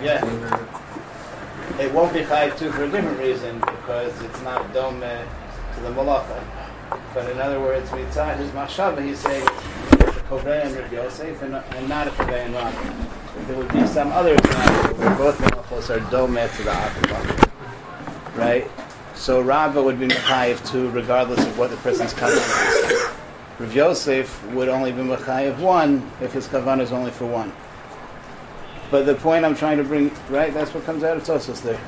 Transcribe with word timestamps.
Yeah. 0.00 0.24
It 1.80 1.92
won't 1.92 2.12
be 2.12 2.20
chayiv 2.20 2.56
too 2.58 2.70
for 2.70 2.84
a 2.84 2.90
different 2.90 3.18
reason 3.18 3.58
because 3.58 4.20
it's 4.22 4.40
not 4.42 4.72
dome 4.72 5.02
uh, 5.02 5.24
to 5.74 5.80
the 5.80 5.88
malacha. 5.90 6.42
But 7.12 7.30
in 7.30 7.40
other 7.40 7.60
words, 7.60 7.90
mitzvah 7.92 8.36
his 8.36 8.50
machshava, 8.50 9.04
he's 9.04 9.18
saying 9.18 9.46
and 10.30 10.76
Rav 10.76 10.92
Yosef 10.92 11.42
and, 11.42 11.54
and 11.54 11.88
not 11.88 12.06
a 12.06 12.12
and 12.34 12.54
Rav. 12.54 13.46
There 13.48 13.56
would 13.56 13.72
be 13.72 13.84
some 13.86 14.12
other 14.12 14.34
example 14.34 14.94
where 14.94 15.16
both 15.16 15.38
malachos 15.38 15.90
are 15.90 16.10
dome 16.10 16.34
to 16.34 16.62
the 16.62 16.70
akava, 16.70 17.50
right? 18.36 18.70
So 19.16 19.40
Rabbah 19.40 19.82
would 19.82 19.98
be 19.98 20.06
mechayiv 20.06 20.64
too, 20.70 20.88
regardless 20.90 21.44
of 21.44 21.58
what 21.58 21.70
the 21.70 21.76
person's 21.78 22.14
kavanah 22.14 22.76
is. 22.76 22.79
Rav 23.60 23.74
Yosef 23.74 24.46
would 24.52 24.70
only 24.70 24.90
be 24.90 25.02
mechayiv 25.02 25.58
one 25.58 26.10
if 26.22 26.32
his 26.32 26.48
kavanah 26.48 26.80
is 26.80 26.92
only 26.92 27.10
for 27.10 27.26
one. 27.26 27.52
But 28.90 29.04
the 29.04 29.14
point 29.14 29.44
I'm 29.44 29.54
trying 29.54 29.76
to 29.76 29.84
bring, 29.84 30.10
right, 30.30 30.52
that's 30.54 30.72
what 30.72 30.84
comes 30.84 31.04
out 31.04 31.18
of 31.18 31.24
Tosos 31.24 31.60
there. 31.60 31.78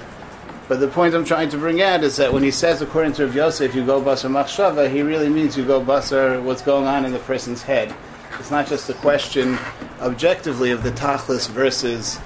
But 0.69 0.81
the 0.81 0.89
point 0.89 1.15
I'm 1.15 1.25
trying 1.25 1.49
to 1.49 1.57
bring 1.57 1.81
out 1.81 2.05
is 2.05 2.17
that 2.17 2.31
when 2.31 2.43
he 2.43 2.51
says, 2.51 2.83
according 2.83 3.15
to 3.15 3.25
Rav 3.25 3.35
Yosef, 3.35 3.75
you 3.75 3.87
go 3.87 4.03
basar 4.03 4.31
machshava, 4.31 4.93
he 4.93 5.01
really 5.01 5.31
means 5.31 5.57
you 5.57 5.65
go 5.65 5.81
basar 5.83 6.43
what's 6.43 6.61
going 6.61 6.87
on 6.87 7.07
in 7.07 7.13
the 7.13 7.19
person's 7.21 7.63
head. 7.63 7.95
It's 8.39 8.51
not 8.51 8.67
just 8.67 8.91
a 8.91 8.95
question 8.95 9.59
objectively 10.01 10.73
of 10.73 10.83
the 10.83 10.91
tachlis 10.91 11.49
versus 11.49 12.19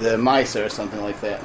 the 0.00 0.18
miser 0.18 0.64
or 0.64 0.70
something 0.70 1.00
like 1.02 1.20
that. 1.20 1.40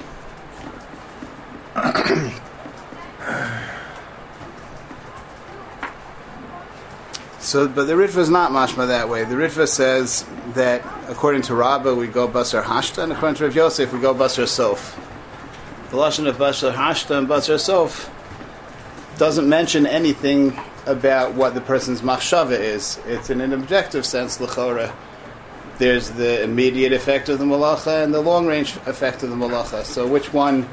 So, 7.44 7.68
but 7.68 7.88
the 7.88 7.94
Ritva 7.94 8.20
is 8.20 8.30
not 8.30 8.52
mashma 8.52 8.88
that 8.88 9.10
way. 9.10 9.26
The 9.26 9.36
Ritva 9.36 9.68
says 9.68 10.26
that 10.54 10.82
according 11.10 11.42
to 11.44 11.56
Rabbah 11.56 11.94
we 11.94 12.08
go 12.08 12.26
basar 12.26 12.64
hashta, 12.64 13.04
and 13.04 13.12
according 13.12 13.36
to 13.36 13.44
Rav 13.44 13.56
Yosef 13.56 13.92
we 13.92 14.00
go 14.00 14.16
basar 14.16 14.48
sof. 14.48 14.98
The 15.92 15.98
lashon 15.98 16.26
of 16.26 16.38
basar 16.38 16.74
hashta 16.74 17.18
and 17.18 17.28
basar 17.28 17.60
sof 17.60 18.10
doesn't 19.18 19.48
mention 19.48 19.86
anything 19.86 20.58
about 20.86 21.34
what 21.34 21.54
the 21.54 21.60
person's 21.60 22.00
machshava 22.00 22.58
is. 22.58 22.98
It's 23.08 23.30
in 23.30 23.42
an 23.42 23.52
objective 23.52 24.06
sense, 24.06 24.40
l'chora. 24.40 24.94
There's 25.80 26.12
the 26.12 26.44
immediate 26.44 26.94
effect 26.94 27.28
of 27.28 27.40
the 27.40 27.46
malacha 27.46 28.06
and 28.06 28.14
the 28.14 28.22
long 28.22 28.48
range 28.48 28.78
effect 28.86 29.22
of 29.22 29.30
the 29.30 29.36
malacha. 29.36 29.84
So, 29.84 30.08
which 30.08 30.32
one 30.32 30.66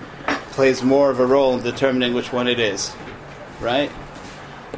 plays 0.52 0.84
more 0.84 1.10
of 1.10 1.18
a 1.18 1.26
role 1.26 1.56
in 1.56 1.64
determining 1.64 2.14
which 2.14 2.32
one 2.32 2.46
it 2.46 2.60
is, 2.60 2.94
right? 3.60 3.90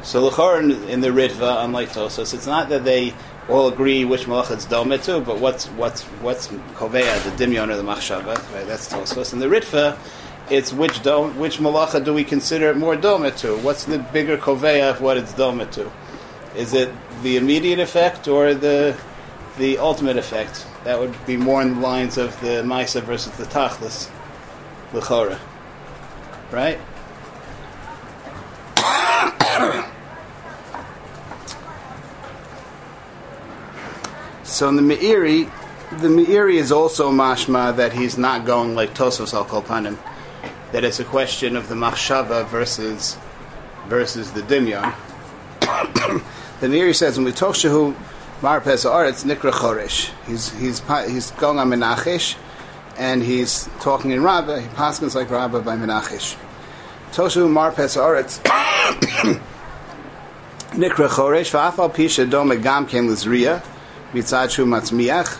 So 0.01 0.25
l'chor 0.25 0.59
in, 0.59 1.01
the 1.01 1.09
Ritva, 1.09 1.63
unlike 1.63 1.89
Tosos, 1.89 2.33
it's 2.33 2.47
not 2.47 2.69
that 2.69 2.83
they 2.83 3.13
all 3.47 3.67
agree 3.67 4.03
which 4.03 4.25
malacha 4.25 4.51
it's 4.51 4.65
dome 4.65 4.97
to, 4.97 5.19
but 5.19 5.39
what's 5.39 5.67
what's 5.67 6.03
what's 6.21 6.47
koveya, 6.47 7.23
the 7.23 7.45
dimyon 7.45 7.69
or 7.69 7.77
the 7.77 7.83
machshava, 7.83 8.35
right? 8.53 8.67
That's 8.67 8.91
Tosos. 8.91 9.33
In 9.33 9.39
the 9.39 9.45
Ritva, 9.45 9.97
it's 10.49 10.73
which 10.73 11.03
dome, 11.03 11.37
which 11.39 11.59
malacha 11.59 12.03
do 12.03 12.13
we 12.13 12.23
consider 12.23 12.69
it 12.69 12.77
more 12.77 12.95
dome 12.95 13.31
to? 13.31 13.55
What's 13.57 13.85
the 13.85 13.99
bigger 13.99 14.37
koveya 14.37 14.91
of 14.91 15.01
what 15.01 15.17
it's 15.17 15.33
dome 15.33 15.65
to? 15.71 15.91
Is 16.55 16.73
it 16.73 16.91
the 17.21 17.37
immediate 17.37 17.79
effect 17.79 18.27
or 18.27 18.53
the 18.53 18.97
the 19.57 19.77
ultimate 19.77 20.17
effect? 20.17 20.65
That 20.83 20.99
would 20.99 21.15
be 21.25 21.37
more 21.37 21.61
in 21.61 21.75
the 21.75 21.79
lines 21.79 22.17
of 22.17 22.39
the 22.41 22.61
Maisa 22.63 23.01
versus 23.01 23.31
the 23.37 23.45
Tachlis, 23.45 24.09
l'chora, 24.91 25.39
right? 26.51 26.79
So 34.53 34.69
in 34.69 34.75
the 34.75 34.81
Meiri, 34.83 35.49
the 35.99 36.07
Meiri 36.07 36.55
is 36.55 36.71
also 36.71 37.11
mashma 37.11 37.75
that 37.75 37.93
he's 37.93 38.17
not 38.17 38.45
going 38.45 38.75
like 38.75 38.93
Tosos 38.93 39.33
al 39.33 39.45
Kolpanim. 39.45 39.97
That 40.71 40.83
it's 40.83 40.99
a 40.99 41.03
question 41.03 41.55
of 41.55 41.69
the 41.69 41.75
machshava 41.75 42.47
versus 42.47 43.17
versus 43.87 44.31
the 44.31 44.41
dimyon. 44.41 44.93
the 46.59 46.67
Meiri 46.67 46.95
says 46.95 47.17
when 47.17 47.25
we 47.25 47.31
talk 47.31 47.55
shehu 47.55 47.95
marpes 48.41 48.85
aretz 48.85 49.25
nikra 49.25 49.51
choresh. 49.51 50.11
He's 50.27 50.51
he's 50.59 50.81
he's 51.07 51.31
going 51.31 51.57
on 51.57 51.69
menachish, 51.69 52.35
and 52.97 53.23
he's 53.23 53.67
talking 53.79 54.11
in 54.11 54.21
Rabbah. 54.21 54.59
He 54.59 54.67
passes 54.69 55.15
like 55.15 55.29
Rabbah 55.29 55.61
by 55.61 55.77
menachish. 55.77 56.37
Toshu 57.13 57.47
marpes 57.47 57.95
aretz. 57.95 58.39
Nikra 60.73 61.07
choresh 61.07 61.51
va'afal 61.51 61.93
pisha 61.93 62.27
dome 62.27 62.55
gam 62.59 62.87
kem 62.87 63.07
lizriya 63.07 63.61
mitzad 64.13 64.49
matzmiach 64.65 65.37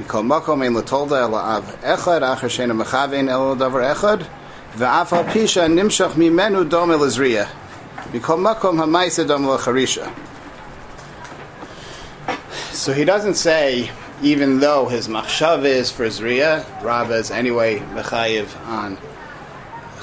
mikol 0.00 0.24
makom 0.24 0.64
ein 0.64 0.74
latolda 0.74 1.22
el 1.22 1.36
av 1.36 1.64
echad 1.82 2.22
acher 2.22 2.50
shena 2.50 2.74
mechavein 2.82 3.28
el 3.30 3.54
davar 3.54 3.94
echad 3.94 4.26
va'afal 4.74 5.24
pisha 5.30 5.68
nimshach 5.68 6.14
mimenu 6.14 6.68
dome 6.68 6.98
lizriya 6.98 7.46
mikol 8.12 8.36
makom 8.36 8.76
ha'maisa 8.78 9.24
dome 9.24 9.46
lacharisha 9.46 10.12
so 12.72 12.92
he 12.92 13.04
doesn't 13.04 13.34
say 13.34 13.88
even 14.20 14.58
though 14.58 14.88
his 14.88 15.06
machshav 15.08 15.64
is 15.64 15.92
for 15.92 16.06
Zriya, 16.06 16.64
Rabba 16.82 17.14
is 17.14 17.30
anyway 17.30 17.78
mechayiv 17.78 18.48
on 18.66 18.98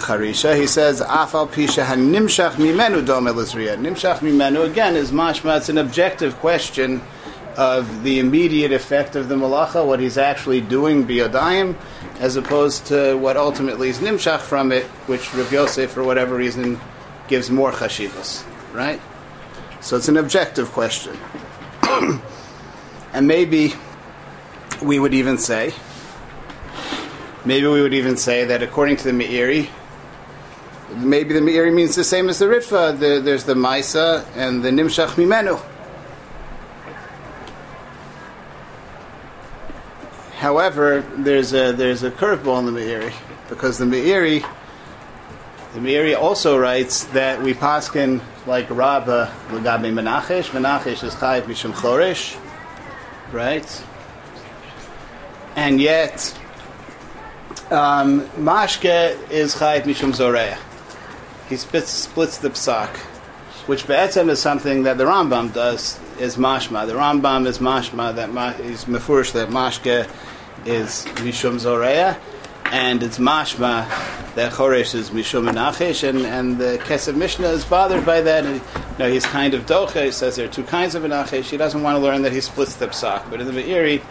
Charisha. 0.03 0.59
He 0.59 0.67
says, 0.67 1.01
Afal 1.01 1.47
Pisha 1.47 1.85
Nimshach 1.85 2.55
Mimenu 2.55 3.05
Dom 3.05 3.25
Elizriya. 3.25 3.77
Nimshach 3.77 4.19
Mimenu, 4.19 4.69
again, 4.69 4.95
is 4.95 5.11
mashma. 5.11 5.57
It's 5.57 5.69
an 5.69 5.77
objective 5.77 6.35
question 6.39 7.01
of 7.55 8.03
the 8.03 8.19
immediate 8.19 8.71
effect 8.71 9.15
of 9.15 9.29
the 9.29 9.35
malacha, 9.35 9.85
what 9.85 9.99
he's 9.99 10.17
actually 10.17 10.59
doing 10.59 11.05
biyadayim, 11.05 11.75
as 12.19 12.35
opposed 12.35 12.87
to 12.87 13.15
what 13.15 13.37
ultimately 13.37 13.89
is 13.89 13.99
nimshach 13.99 14.39
from 14.39 14.71
it, 14.71 14.85
which 15.07 15.33
Rav 15.33 15.51
Yosef, 15.51 15.91
for 15.91 16.03
whatever 16.03 16.35
reason, 16.35 16.79
gives 17.27 17.49
more 17.49 17.71
chashivas. 17.71 18.43
Right? 18.73 18.99
So 19.81 19.95
it's 19.95 20.07
an 20.07 20.17
objective 20.17 20.71
question. 20.71 21.17
and 23.13 23.27
maybe 23.27 23.73
we 24.81 24.99
would 24.99 25.13
even 25.13 25.37
say, 25.37 25.73
maybe 27.45 27.67
we 27.67 27.81
would 27.81 27.93
even 27.93 28.17
say 28.17 28.45
that 28.45 28.63
according 28.63 28.97
to 28.97 29.03
the 29.03 29.11
Meiri, 29.11 29.69
maybe 30.91 31.33
the 31.33 31.39
Meiri 31.39 31.73
means 31.73 31.95
the 31.95 32.03
same 32.03 32.29
as 32.29 32.39
the 32.39 32.45
Ritva. 32.45 32.99
The, 32.99 33.21
there's 33.21 33.43
the 33.43 33.53
Maisa 33.53 34.25
and 34.35 34.63
the 34.63 34.69
Nimshach 34.69 35.15
Mimenu. 35.15 35.61
However, 40.37 41.01
there's 41.15 41.53
a 41.53 41.71
there's 41.71 42.03
a 42.03 42.11
curveball 42.11 42.67
in 42.67 42.73
the 42.73 42.79
Meiri 42.81 43.13
because 43.49 43.77
the 43.77 43.85
Meiri 43.85 44.45
the 45.73 45.79
Meiri 45.79 46.15
also 46.15 46.55
writes 46.55 47.05
that 47.05 47.41
we 47.41 47.55
paskin 47.55 48.21
like 48.45 48.69
Rabba 48.69 49.33
Lagabi 49.47 49.91
Menachesh. 49.91 50.49
Menachesh 50.49 51.03
is 51.03 51.15
Chayiv 51.15 51.43
Mishum 51.43 51.71
Choresh, 51.71 52.37
right? 53.31 53.83
And 55.55 55.81
yet, 55.81 56.37
um, 57.71 58.21
Mashke 58.37 59.31
is 59.31 59.55
Chayiv 59.55 59.83
Mishum 59.83 60.13
Zoreah. 60.13 60.59
He 61.49 61.57
splits, 61.57 62.37
the 62.37 62.49
psak, 62.49 62.95
which 63.67 63.85
Be'etzem 63.85 64.29
is 64.29 64.41
something 64.41 64.83
that 64.83 64.97
the 64.97 65.05
Rambam 65.05 65.53
does, 65.53 65.99
is 66.19 66.37
mashma. 66.37 66.87
The 66.87 66.93
Rambam 66.93 67.45
is 67.45 67.59
mashma, 67.59 68.15
that 68.15 68.31
ma, 68.31 68.49
is 68.51 68.85
mefurish 68.85 69.33
that 69.33 69.49
Mashke 69.49 70.09
is 70.65 71.05
Mishum 71.17 71.59
zoreya, 71.59 72.17
and 72.65 73.03
it's 73.03 73.19
mashma 73.19 73.87
that 74.35 74.51
Choresh 74.53 74.95
is 74.95 75.11
Mishum 75.11 75.49
Menachesh, 75.51 76.07
and, 76.07 76.19
and 76.19 76.57
the 76.57 76.79
Kesef 76.83 77.15
Mishnah 77.15 77.49
is 77.49 77.65
bothered 77.65 78.05
by 78.05 78.21
that. 78.21 78.45
And, 78.45 78.55
you 78.55 78.97
know, 78.97 79.11
he's 79.11 79.25
kind 79.25 79.53
of 79.53 79.65
docha. 79.65 80.05
He 80.05 80.11
says 80.11 80.37
there 80.37 80.47
are 80.47 80.51
two 80.51 80.63
kinds 80.63 80.95
of 80.95 81.03
Menachesh. 81.03 81.49
He 81.49 81.57
doesn't 81.57 81.83
want 81.83 81.97
to 81.97 81.99
learn 81.99 82.23
that 82.23 82.31
he 82.31 82.41
splits 82.41 82.75
the 82.75 82.87
psak. 82.87 83.29
But 83.29 83.41
in 83.41 83.47
the 83.47 83.53
Meiri, 83.53 84.01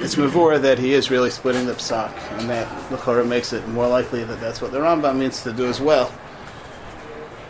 it's 0.00 0.16
mavur 0.16 0.60
that 0.60 0.78
he 0.78 0.92
is 0.92 1.10
really 1.10 1.30
splitting 1.30 1.66
the 1.66 1.72
psak, 1.74 2.12
and 2.38 2.50
that 2.50 2.68
Lechora 2.90 3.26
makes 3.26 3.52
it 3.52 3.66
more 3.68 3.88
likely 3.88 4.24
that 4.24 4.40
that's 4.40 4.60
what 4.60 4.72
the 4.72 4.78
Rambam 4.78 5.16
means 5.16 5.42
to 5.44 5.52
do 5.52 5.66
as 5.66 5.80
well. 5.80 6.12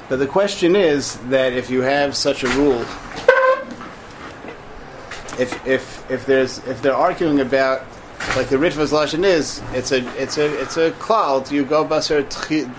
But 0.09 0.19
the 0.19 0.27
question 0.27 0.77
is 0.77 1.17
that 1.31 1.53
if 1.53 1.71
you 1.71 1.83
have 1.83 2.17
such 2.17 2.45
a 2.45 2.49
rule, 2.49 2.83
if 5.39 5.67
if 5.67 6.11
if 6.11 6.27
there's 6.27 6.59
if 6.67 6.83
they're 6.83 6.95
arguing 6.95 7.41
about 7.41 7.85
like 8.37 8.49
the 8.49 8.57
Ritva's 8.57 8.93
lashon 8.93 9.25
is, 9.25 9.63
it's 9.73 9.93
a 9.93 10.07
it's 10.21 10.39
a 10.39 10.61
it's 10.61 10.77
a 10.77 10.93
cloud. 10.93 11.47
Do 11.47 11.55
you 11.55 11.65
go 11.65 11.85
basar 11.85 12.29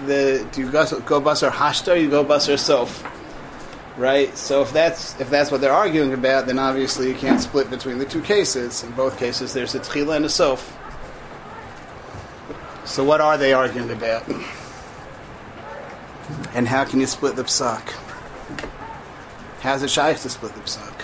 the 0.07 0.47
do 0.51 0.61
you 0.61 0.71
go, 0.71 0.85
go 1.01 1.21
basar 1.21 1.51
hashta? 1.51 1.99
You 1.99 2.09
go 2.09 2.23
basar 2.23 2.57
sof, 2.57 3.03
right? 3.97 4.35
So 4.37 4.61
if 4.61 4.71
that's 4.71 5.19
if 5.19 5.29
that's 5.29 5.51
what 5.51 5.61
they're 5.61 5.73
arguing 5.73 6.13
about, 6.13 6.47
then 6.47 6.59
obviously 6.59 7.07
you 7.09 7.15
can't 7.15 7.41
split 7.41 7.69
between 7.69 7.97
the 7.97 8.05
two 8.05 8.21
cases. 8.21 8.83
In 8.83 8.91
both 8.91 9.17
cases, 9.17 9.53
there's 9.53 9.75
a 9.75 9.79
tchila 9.79 10.15
and 10.15 10.25
a 10.25 10.29
sof. 10.29 10.77
So 12.85 13.03
what 13.03 13.21
are 13.21 13.37
they 13.37 13.53
arguing 13.53 13.91
about? 13.91 14.23
And 16.55 16.67
how 16.67 16.85
can 16.85 16.99
you 16.99 17.07
split 17.07 17.35
the 17.35 17.43
psak? 17.43 17.95
How's 19.61 19.81
it 19.81 19.89
shaykh 19.89 20.17
to 20.17 20.29
split 20.29 20.53
the 20.53 20.59
psak? 20.59 21.01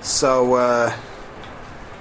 So, 0.00 0.54
uh, 0.54 0.96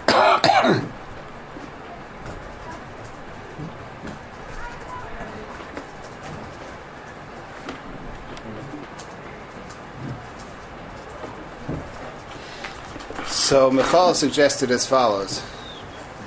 so 13.25 13.71
Michal 13.71 14.13
suggested 14.13 14.69
as 14.69 14.85
follows 14.85 15.41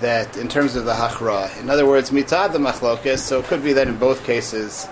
that 0.00 0.36
in 0.36 0.48
terms 0.48 0.76
of 0.76 0.84
the 0.84 0.94
hachra, 0.94 1.58
in 1.60 1.70
other 1.70 1.86
words, 1.86 2.10
mitad 2.10 2.52
the 2.52 2.58
machlokes, 2.58 3.18
so 3.18 3.40
it 3.40 3.46
could 3.46 3.62
be 3.62 3.72
that 3.72 3.88
in 3.88 3.96
both 3.96 4.24
cases 4.24 4.88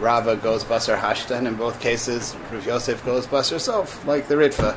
Rabbah 0.00 0.36
goes 0.36 0.64
basar 0.64 0.98
hashta, 0.98 1.36
and 1.36 1.46
in 1.46 1.54
both 1.54 1.80
cases 1.80 2.36
Rav 2.52 2.66
Yosef 2.66 3.04
goes 3.04 3.26
basar 3.26 3.60
sof, 3.60 4.04
like 4.06 4.28
the 4.28 4.34
Ritva. 4.34 4.76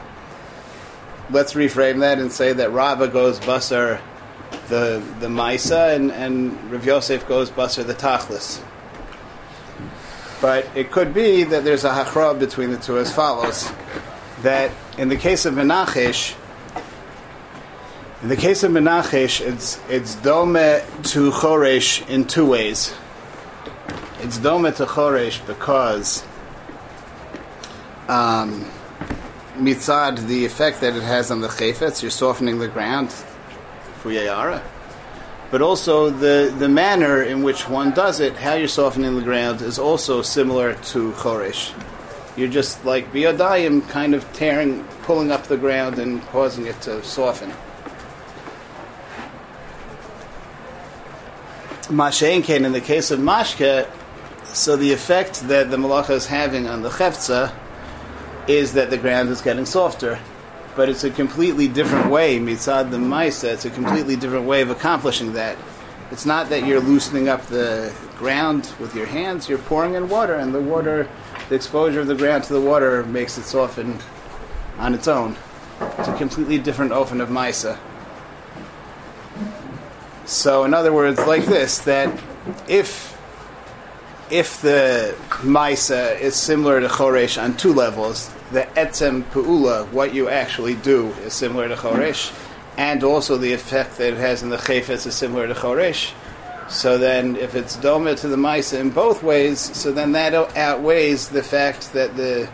Let's 1.30 1.54
reframe 1.54 2.00
that 2.00 2.20
and 2.20 2.32
say 2.32 2.54
that 2.54 2.72
Rabbah 2.72 3.08
goes 3.08 3.40
basar 3.40 4.02
the 4.70 5.04
the 5.20 5.28
Maisa, 5.28 5.96
and, 5.96 6.12
and 6.12 6.72
Rav 6.72 6.86
Yosef 6.86 7.28
goes 7.28 7.52
basar 7.52 7.86
the 7.86 7.94
Tachlis. 7.94 8.64
But 10.42 10.66
it 10.74 10.90
could 10.92 11.14
be 11.14 11.44
that 11.44 11.66
there's 11.66 11.84
a 11.84 11.92
hachra 11.92 12.40
between 12.40 12.72
the 12.72 12.78
two 12.78 12.98
as 12.98 13.14
follows: 13.14 13.70
that 14.42 14.72
in 14.98 15.10
the 15.10 15.18
case 15.18 15.46
of 15.46 15.54
Menachesh, 15.54 16.36
in 18.22 18.28
the 18.28 18.36
case 18.36 18.64
of 18.64 18.72
Menachesh, 18.72 19.40
it's 19.40 19.80
it's 19.90 20.16
dome 20.16 20.56
to 20.56 21.32
Choresh 21.32 22.08
in 22.10 22.26
two 22.26 22.46
ways. 22.46 22.94
It's 24.20 24.38
dome 24.38 24.64
to 24.64 24.86
Choresh 24.86 25.46
because 25.48 26.26
um, 28.10 28.70
mitzad 29.56 30.28
the 30.28 30.44
effect 30.44 30.82
that 30.82 30.96
it 30.98 31.04
has 31.04 31.32
on 31.32 31.40
the 31.40 31.48
chayfetz, 31.48 32.02
you're 32.02 32.12
softening 32.12 32.60
the 32.60 32.68
ground 32.68 33.12
for 34.00 34.10
yayara, 34.10 34.62
but 35.50 35.62
also 35.62 36.10
the 36.10 36.54
the 36.60 36.68
manner 36.68 37.24
in 37.24 37.42
which 37.42 37.70
one 37.70 37.92
does 37.92 38.20
it, 38.20 38.36
how 38.36 38.56
you're 38.56 38.68
softening 38.68 39.16
the 39.16 39.22
ground, 39.22 39.62
is 39.62 39.80
also 39.80 40.22
similar 40.22 40.74
to 40.92 41.14
Choresh. 41.14 41.72
You're 42.36 42.50
just 42.50 42.84
like 42.84 43.14
biodayim, 43.14 43.88
kind 43.88 44.14
of 44.14 44.32
tearing, 44.34 44.84
pulling 45.04 45.32
up 45.32 45.44
the 45.44 45.58
ground 45.58 46.00
and 46.00 46.22
causing 46.28 46.66
it 46.66 46.82
to 46.82 47.02
soften. 47.02 47.54
Mashenken, 51.90 52.66
in 52.66 52.72
the 52.72 52.82
case 52.82 53.10
of 53.10 53.20
Mashke, 53.20 53.90
so 54.46 54.76
the 54.76 54.94
effect 54.94 55.48
that 55.48 55.72
the 55.72 55.78
malacha 55.78 56.12
is 56.12 56.28
having 56.28 56.68
on 56.68 56.84
the 56.84 56.90
chefza 56.90 57.52
is 58.48 58.74
that 58.74 58.92
the 58.92 58.98
ground 58.98 59.30
is 59.30 59.42
getting 59.42 59.66
softer. 59.66 60.20
But 60.76 60.90
it's 60.90 61.04
a 61.04 61.10
completely 61.10 61.68
different 61.68 62.12
way, 62.12 62.40
mitzad 62.40 62.92
the 62.92 62.98
maisa, 62.98 63.54
it's 63.54 63.66
a 63.66 63.72
completely 63.72 64.16
different 64.16 64.46
way 64.46 64.62
of 64.62 64.70
accomplishing 64.70 65.34
that. 65.34 65.58
It's 66.12 66.28
not 66.28 66.50
that 66.50 66.64
you're 66.68 66.80
loosening 66.80 67.28
up 67.28 67.42
the 67.48 67.92
ground 68.18 68.72
with 68.80 68.96
your 68.96 69.08
hands, 69.08 69.50
you're 69.50 69.58
pouring 69.58 69.96
in 69.96 70.10
water, 70.10 70.36
and 70.36 70.54
the 70.54 70.62
water, 70.62 71.10
the 71.50 71.56
exposure 71.56 72.02
of 72.02 72.08
the 72.08 72.16
ground 72.16 72.44
to 72.46 72.54
the 72.54 72.62
water 72.62 73.04
makes 73.06 73.40
it 73.40 73.44
soften 73.44 73.98
on 74.78 74.94
its 74.94 75.08
own. 75.08 75.36
It's 75.98 76.08
a 76.08 76.18
completely 76.18 76.60
different 76.60 76.92
ofen 76.92 77.20
of 77.20 77.30
maisa. 77.30 77.80
So, 80.30 80.64
in 80.64 80.76
other 80.76 80.94
words, 80.94 81.18
like 81.26 81.46
this, 81.46 81.80
that 81.80 82.16
if 82.68 83.18
if 84.30 84.62
the 84.62 85.16
Maisa 85.42 86.20
is 86.20 86.36
similar 86.36 86.80
to 86.80 86.88
Choresh 86.88 87.42
on 87.42 87.58
two 87.58 87.74
levels, 87.74 88.32
the 88.52 88.62
Etzem 88.76 89.24
Pu'ula, 89.24 89.92
what 89.92 90.14
you 90.14 90.30
actually 90.30 90.76
do, 90.76 91.08
is 91.26 91.34
similar 91.34 91.68
to 91.68 91.76
Choresh, 91.76 92.32
and 92.78 93.04
also 93.04 93.38
the 93.38 93.54
effect 93.54 93.98
that 93.98 94.14
it 94.14 94.20
has 94.20 94.44
in 94.44 94.50
the 94.50 94.58
Chayfetz 94.58 95.08
is 95.08 95.16
similar 95.16 95.48
to 95.48 95.56
Choresh. 95.56 96.14
So 96.70 97.00
then, 97.00 97.36
if 97.36 97.56
it's 97.56 97.76
Doma 97.78 98.16
to 98.20 98.28
the 98.28 98.38
Maisa 98.38 98.80
in 98.80 98.92
both 98.92 99.24
ways, 99.24 99.60
so 99.60 99.92
then 99.92 100.12
that 100.12 100.36
outweighs 100.56 101.30
the 101.30 101.42
fact 101.42 101.94
that 101.94 102.16
the, 102.16 102.48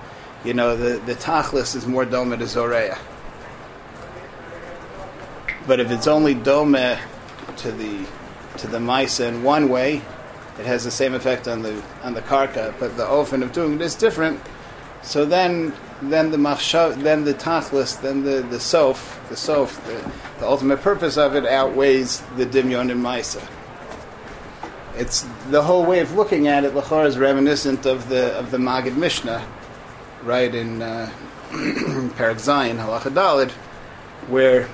you 0.46 0.54
know, 0.54 0.78
the, 0.78 1.00
the 1.00 1.16
Tachlis 1.16 1.76
is 1.76 1.86
more 1.86 2.06
Doma 2.06 2.40
to 2.40 2.48
Zoreya. 2.48 2.98
But 5.68 5.82
if 5.82 5.92
it's 5.92 6.08
only 6.08 6.36
Doma 6.36 7.02
to 7.58 7.72
the 7.72 8.06
to 8.58 8.68
the 8.68 8.78
Maisa 8.78 9.28
in 9.28 9.44
one 9.44 9.70
way, 9.70 10.02
it 10.58 10.66
has 10.66 10.84
the 10.84 10.92
same 10.92 11.14
effect 11.14 11.48
on 11.48 11.62
the 11.62 11.82
on 12.04 12.14
the 12.14 12.22
karka, 12.22 12.74
but 12.80 12.96
the 12.98 13.06
ofen 13.06 13.44
of 13.44 13.52
doing 13.52 13.74
it 13.74 13.82
is 13.82 13.96
different. 13.96 14.40
So 15.02 15.24
then, 15.24 15.74
then 16.02 16.32
the 16.32 16.38
machshav, 16.38 17.04
then 17.04 17.26
the 17.26 17.34
tachlis, 17.34 18.02
then 18.02 18.24
the 18.24 18.42
the 18.42 18.60
sof, 18.60 19.22
the 19.30 19.36
sof, 19.36 19.86
the, 19.86 20.12
the 20.40 20.48
ultimate 20.48 20.82
purpose 20.82 21.18
of 21.18 21.36
it 21.36 21.46
outweighs 21.46 22.22
the 22.38 22.46
dimyon 22.46 22.92
and 22.92 23.04
maisa. 23.04 23.46
It's 24.98 25.28
the 25.50 25.62
whole 25.62 25.86
way 25.86 26.00
of 26.00 26.14
looking 26.16 26.48
at 26.48 26.64
it. 26.64 26.74
Lachor 26.74 27.06
is 27.06 27.18
reminiscent 27.18 27.86
of 27.86 28.08
the 28.10 28.38
of 28.40 28.52
the 28.52 28.58
Maggid 28.58 28.94
Mishneh, 28.94 29.44
right 30.24 30.54
in 30.56 30.82
uh, 30.82 31.12
Parak 31.52 32.40
Zayin 32.40 32.78
Halacha 32.78 33.14
Dalid, 33.14 33.52
where 34.30 34.70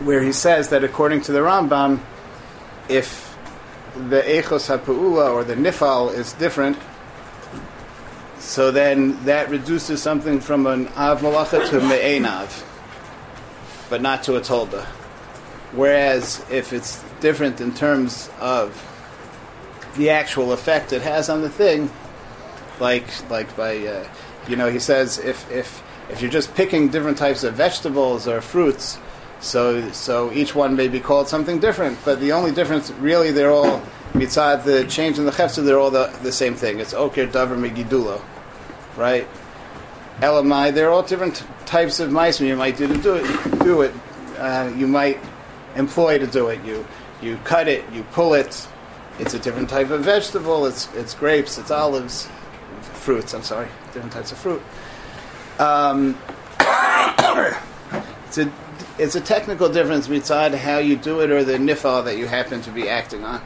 where 0.00 0.22
he 0.22 0.32
says 0.32 0.68
that 0.70 0.84
according 0.84 1.22
to 1.22 1.32
the 1.32 1.40
Rambam, 1.40 2.00
if 2.88 3.36
the 3.94 4.20
echos 4.22 4.68
ha'pu'ula 4.68 5.32
or 5.32 5.44
the 5.44 5.54
nifal 5.54 6.12
is 6.12 6.32
different, 6.34 6.76
so 8.38 8.70
then 8.70 9.24
that 9.24 9.48
reduces 9.48 10.02
something 10.02 10.40
from 10.40 10.66
an 10.66 10.88
av 10.88 11.20
malacha 11.20 11.68
to 11.70 11.80
me'enav, 11.80 12.64
but 13.88 14.02
not 14.02 14.22
to 14.24 14.36
a 14.36 14.40
tolda. 14.40 14.84
Whereas 15.72 16.44
if 16.50 16.72
it's 16.72 17.02
different 17.20 17.60
in 17.60 17.74
terms 17.74 18.30
of 18.40 18.82
the 19.96 20.10
actual 20.10 20.52
effect 20.52 20.92
it 20.92 21.02
has 21.02 21.28
on 21.28 21.42
the 21.42 21.48
thing, 21.48 21.90
like 22.78 23.06
like 23.30 23.54
by 23.56 23.78
uh, 23.78 24.08
you 24.48 24.56
know 24.56 24.70
he 24.70 24.78
says 24.78 25.18
if 25.18 25.50
if 25.50 25.82
if 26.10 26.22
you're 26.22 26.30
just 26.30 26.54
picking 26.54 26.88
different 26.88 27.18
types 27.18 27.42
of 27.42 27.54
vegetables 27.54 28.28
or 28.28 28.40
fruits, 28.40 28.98
so, 29.40 29.90
so 29.92 30.32
each 30.32 30.54
one 30.54 30.76
may 30.76 30.88
be 30.88 31.00
called 31.00 31.28
something 31.28 31.58
different, 31.60 31.98
but 32.04 32.20
the 32.20 32.32
only 32.32 32.52
difference, 32.52 32.90
really, 32.92 33.32
they're 33.32 33.50
all 33.50 33.82
mitzad 34.12 34.64
the 34.64 34.84
change 34.86 35.18
in 35.18 35.26
the 35.26 35.30
chefza. 35.30 35.64
They're 35.64 35.78
all 35.78 35.90
the, 35.90 36.06
the 36.22 36.32
same 36.32 36.54
thing. 36.54 36.80
It's 36.80 36.94
okir 36.94 37.30
davar 37.30 37.56
megidulo, 37.56 38.22
right? 38.96 39.28
Elamai, 40.20 40.72
they're 40.72 40.90
all 40.90 41.02
different 41.02 41.44
types 41.66 42.00
of 42.00 42.10
mice. 42.10 42.40
You 42.40 42.56
might 42.56 42.76
do 42.76 42.88
to 42.88 42.96
do 42.96 43.14
it. 43.16 43.58
Do 43.60 43.82
it. 43.82 43.92
Uh, 44.38 44.72
you 44.76 44.86
might 44.86 45.20
employ 45.74 46.18
to 46.18 46.26
do 46.26 46.48
it. 46.48 46.64
You 46.64 46.86
you 47.20 47.38
cut 47.44 47.68
it. 47.68 47.84
You 47.92 48.02
pull 48.12 48.34
it. 48.34 48.66
It's 49.18 49.34
a 49.34 49.38
different 49.38 49.68
type 49.68 49.90
of 49.90 50.02
vegetable. 50.02 50.66
It's 50.66 50.92
it's 50.94 51.14
grapes. 51.14 51.58
It's 51.58 51.70
olives, 51.70 52.28
fruits. 52.80 53.34
I'm 53.34 53.42
sorry, 53.42 53.68
different 53.92 54.12
types 54.12 54.32
of 54.32 54.38
fruit. 54.38 54.62
Um, 55.58 56.18
it's 58.26 58.38
a 58.38 58.50
it's 58.98 59.14
a 59.14 59.20
technical 59.20 59.68
difference 59.68 60.08
mitzad 60.08 60.54
how 60.54 60.78
you 60.78 60.96
do 60.96 61.20
it 61.20 61.30
or 61.30 61.44
the 61.44 61.58
nifal 61.58 62.04
that 62.04 62.16
you 62.16 62.26
happen 62.26 62.62
to 62.62 62.70
be 62.70 62.88
acting 62.88 63.24
on. 63.24 63.42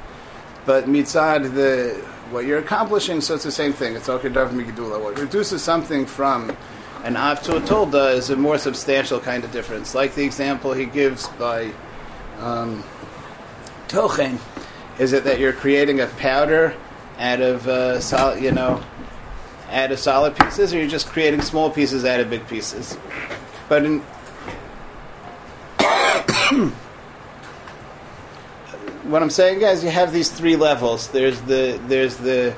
But 0.64 0.84
mitzad 0.84 1.54
the 1.54 1.94
what 2.30 2.46
you're 2.46 2.58
accomplishing, 2.58 3.20
so 3.20 3.34
it's 3.34 3.44
the 3.44 3.50
same 3.50 3.72
thing. 3.72 3.96
It's 3.96 4.08
okadav 4.08 4.50
migdula. 4.50 5.02
What 5.02 5.18
reduces 5.18 5.62
something 5.62 6.06
from 6.06 6.56
an 7.02 7.16
av 7.16 7.42
to 7.42 7.56
a 7.56 7.60
tolda 7.60 8.14
is 8.14 8.30
a 8.30 8.36
more 8.36 8.58
substantial 8.58 9.18
kind 9.18 9.42
of 9.42 9.50
difference. 9.50 9.94
Like 9.94 10.14
the 10.14 10.24
example 10.24 10.72
he 10.72 10.86
gives 10.86 11.26
by 11.30 11.72
um, 12.38 12.84
tochen, 13.88 14.38
is 14.98 15.12
it 15.12 15.24
that 15.24 15.40
you're 15.40 15.52
creating 15.52 16.00
a 16.00 16.06
powder 16.06 16.74
out 17.18 17.40
of 17.40 17.66
uh, 17.66 18.00
solid, 18.00 18.42
you 18.42 18.52
know, 18.52 18.82
out 19.70 19.90
of 19.90 19.98
solid 19.98 20.36
pieces, 20.36 20.72
or 20.72 20.78
you're 20.78 20.88
just 20.88 21.08
creating 21.08 21.42
small 21.42 21.70
pieces 21.70 22.04
out 22.04 22.20
of 22.20 22.30
big 22.30 22.46
pieces? 22.46 22.96
But 23.68 23.84
in 23.84 24.04
what 29.04 29.22
I'm 29.22 29.30
saying, 29.30 29.60
guys, 29.60 29.82
you 29.84 29.90
have 29.90 30.12
these 30.12 30.30
three 30.30 30.56
levels. 30.56 31.08
There's 31.08 31.40
the 31.42 31.80
there's 31.86 32.16
the 32.16 32.54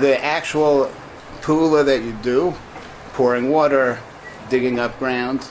the 0.00 0.22
actual 0.24 0.90
pula 1.42 1.84
that 1.84 2.02
you 2.02 2.12
do, 2.22 2.54
pouring 3.14 3.50
water, 3.50 3.98
digging 4.48 4.78
up 4.78 4.98
ground, 4.98 5.48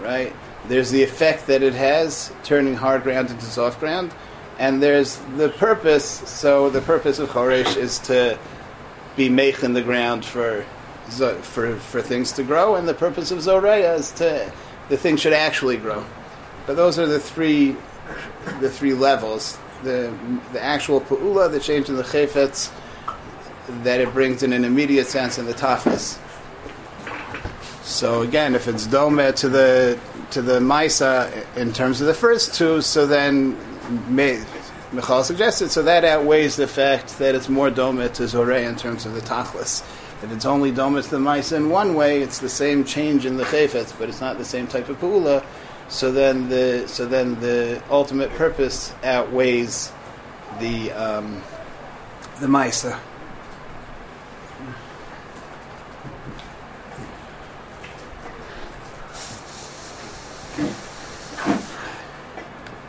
right? 0.00 0.34
There's 0.68 0.90
the 0.90 1.02
effect 1.02 1.46
that 1.46 1.62
it 1.62 1.74
has, 1.74 2.32
turning 2.42 2.74
hard 2.74 3.02
ground 3.02 3.30
into 3.30 3.44
soft 3.44 3.78
ground, 3.78 4.12
and 4.58 4.82
there's 4.82 5.16
the 5.36 5.50
purpose. 5.50 6.06
So 6.28 6.70
the 6.70 6.80
purpose 6.80 7.18
of 7.18 7.28
choresh 7.28 7.76
is 7.76 7.98
to 8.00 8.38
be 9.16 9.26
in 9.26 9.72
the 9.72 9.82
ground 9.82 10.24
for 10.24 10.64
for 11.42 11.76
for 11.76 12.02
things 12.02 12.32
to 12.32 12.42
grow, 12.42 12.74
and 12.74 12.88
the 12.88 12.94
purpose 12.94 13.30
of 13.30 13.40
zoreya 13.42 13.94
is 13.94 14.10
to 14.12 14.52
the 14.88 14.96
thing 14.96 15.16
should 15.16 15.32
actually 15.32 15.76
grow. 15.76 16.04
But 16.66 16.76
those 16.76 16.98
are 16.98 17.06
the 17.06 17.20
three, 17.20 17.76
the 18.60 18.70
three 18.70 18.94
levels. 18.94 19.58
The 19.82 20.16
the 20.52 20.62
actual 20.62 21.00
pu'ula, 21.00 21.50
the 21.50 21.60
change 21.60 21.88
in 21.88 21.96
the 21.96 22.02
chayfetz, 22.02 22.72
that 23.84 24.00
it 24.00 24.12
brings 24.12 24.42
in 24.42 24.52
an 24.52 24.64
immediate 24.64 25.06
sense 25.06 25.38
in 25.38 25.46
the 25.46 25.54
tachlis. 25.54 26.18
So 27.82 28.22
again, 28.22 28.54
if 28.54 28.68
it's 28.68 28.86
dome 28.86 29.18
to 29.18 29.48
the 29.48 29.98
to 30.30 30.42
the 30.42 30.60
Maisa 30.60 31.30
in 31.56 31.72
terms 31.72 32.00
of 32.00 32.06
the 32.06 32.14
first 32.14 32.54
two, 32.54 32.80
so 32.80 33.06
then 33.06 33.56
Michal 34.92 35.22
suggested, 35.24 35.70
so 35.70 35.82
that 35.82 36.04
outweighs 36.04 36.56
the 36.56 36.66
fact 36.66 37.18
that 37.18 37.34
it's 37.34 37.48
more 37.48 37.70
dome 37.70 37.98
to 37.98 38.22
Zoreh 38.22 38.66
in 38.66 38.76
terms 38.76 39.06
of 39.06 39.14
the 39.14 39.20
tachlis. 39.20 39.84
If 40.22 40.32
it's 40.32 40.46
only 40.46 40.70
dome 40.70 41.00
to 41.00 41.10
the 41.10 41.18
Maisa 41.18 41.56
in 41.58 41.68
one 41.68 41.94
way, 41.94 42.22
it's 42.22 42.38
the 42.38 42.48
same 42.48 42.84
change 42.84 43.26
in 43.26 43.36
the 43.36 43.44
chayfetz, 43.44 43.96
but 43.98 44.08
it's 44.08 44.20
not 44.20 44.38
the 44.38 44.44
same 44.44 44.66
type 44.66 44.88
of 44.88 44.98
pula. 44.98 45.44
So 45.88 46.10
then 46.10 46.48
the 46.48 46.88
so 46.88 47.06
then 47.06 47.38
the 47.40 47.82
ultimate 47.90 48.30
purpose 48.30 48.92
outweighs 49.04 49.92
the 50.58 50.90
um, 50.92 51.42
the 52.40 52.46
Maisa. 52.46 52.98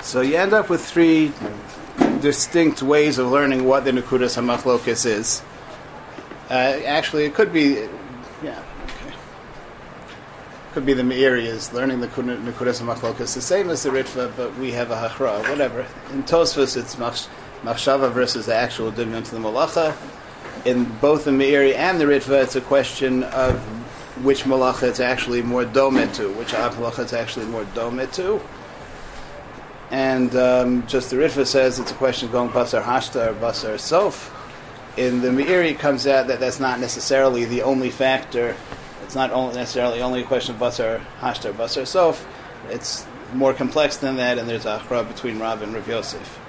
So 0.01 0.21
you 0.21 0.37
end 0.37 0.53
up 0.53 0.69
with 0.69 0.83
three 0.83 1.33
distinct 2.21 2.81
ways 2.81 3.17
of 3.17 3.27
learning 3.27 3.65
what 3.65 3.83
the 3.83 3.91
Nakudas 3.91 4.37
HaMachlokas 4.37 5.05
is. 5.05 5.41
Uh, 6.49 6.79
actually, 6.85 7.25
it 7.25 7.33
could 7.33 7.51
be, 7.51 7.87
yeah, 8.43 8.63
okay. 8.83 9.15
Could 10.73 10.85
be 10.85 10.93
the 10.93 11.03
Meirias, 11.03 11.73
learning 11.73 11.99
the 11.99 12.07
Nakudas 12.07 12.81
HaMachlokas, 12.81 13.33
the 13.33 13.41
same 13.41 13.69
as 13.69 13.83
the 13.83 13.89
Ritva, 13.89 14.31
but 14.37 14.55
we 14.57 14.71
have 14.71 14.91
a 14.91 14.95
Hachra, 14.95 15.41
whatever. 15.49 15.85
In 16.11 16.23
Tosfos, 16.23 16.77
it's 16.77 16.95
Machshava 16.95 18.11
versus 18.11 18.45
the 18.45 18.55
actual 18.55 18.91
Dimyon 18.91 19.25
to 19.25 19.31
the 19.31 19.39
Malacha. 19.39 19.95
In 20.65 20.85
both 20.99 21.25
the 21.25 21.31
Meiri 21.31 21.75
and 21.75 21.99
the 21.99 22.05
Ritva, 22.05 22.43
it's 22.43 22.55
a 22.55 22.61
question 22.61 23.23
of 23.23 23.59
which 24.23 24.43
Malacha 24.43 24.83
it's 24.83 24.99
actually 24.99 25.41
more 25.41 25.65
domet 25.65 26.15
to, 26.15 26.31
which 26.33 26.49
Malacha 26.49 26.99
it's 26.99 27.13
actually 27.13 27.45
more 27.45 27.65
domet 27.65 28.13
to 28.13 28.41
and 29.91 30.35
um, 30.35 30.85
just 30.87 31.09
the 31.11 31.15
Ritva 31.15 31.45
says 31.45 31.79
it's 31.79 31.91
a 31.91 31.95
question 31.95 32.27
of 32.27 32.33
going 32.33 32.49
basar 32.49 32.83
hashta 32.83 33.27
or 33.27 33.33
basar 33.33 33.79
sof. 33.79 34.33
In 34.97 35.21
the 35.21 35.27
Meiri, 35.29 35.77
comes 35.77 36.07
out 36.07 36.25
that 36.27 36.39
that's 36.39 36.59
not 36.59 36.79
necessarily 36.79 37.45
the 37.45 37.61
only 37.61 37.91
factor. 37.91 38.55
It's 39.03 39.13
not 39.13 39.31
only 39.31 39.55
necessarily 39.55 40.01
only 40.01 40.21
a 40.21 40.25
question 40.25 40.55
of 40.55 40.61
basar 40.61 41.01
hashta 41.19 41.51
or 41.51 41.53
basar 41.53 41.85
sof. 41.85 42.27
It's 42.69 43.05
more 43.33 43.53
complex 43.53 43.97
than 43.97 44.15
that, 44.17 44.39
and 44.39 44.49
there's 44.49 44.65
a 44.65 44.79
achra 44.79 45.07
between 45.07 45.37
Rab 45.37 45.61
and 45.61 45.73
Rav 45.75 45.87
Yosef. 45.87 46.39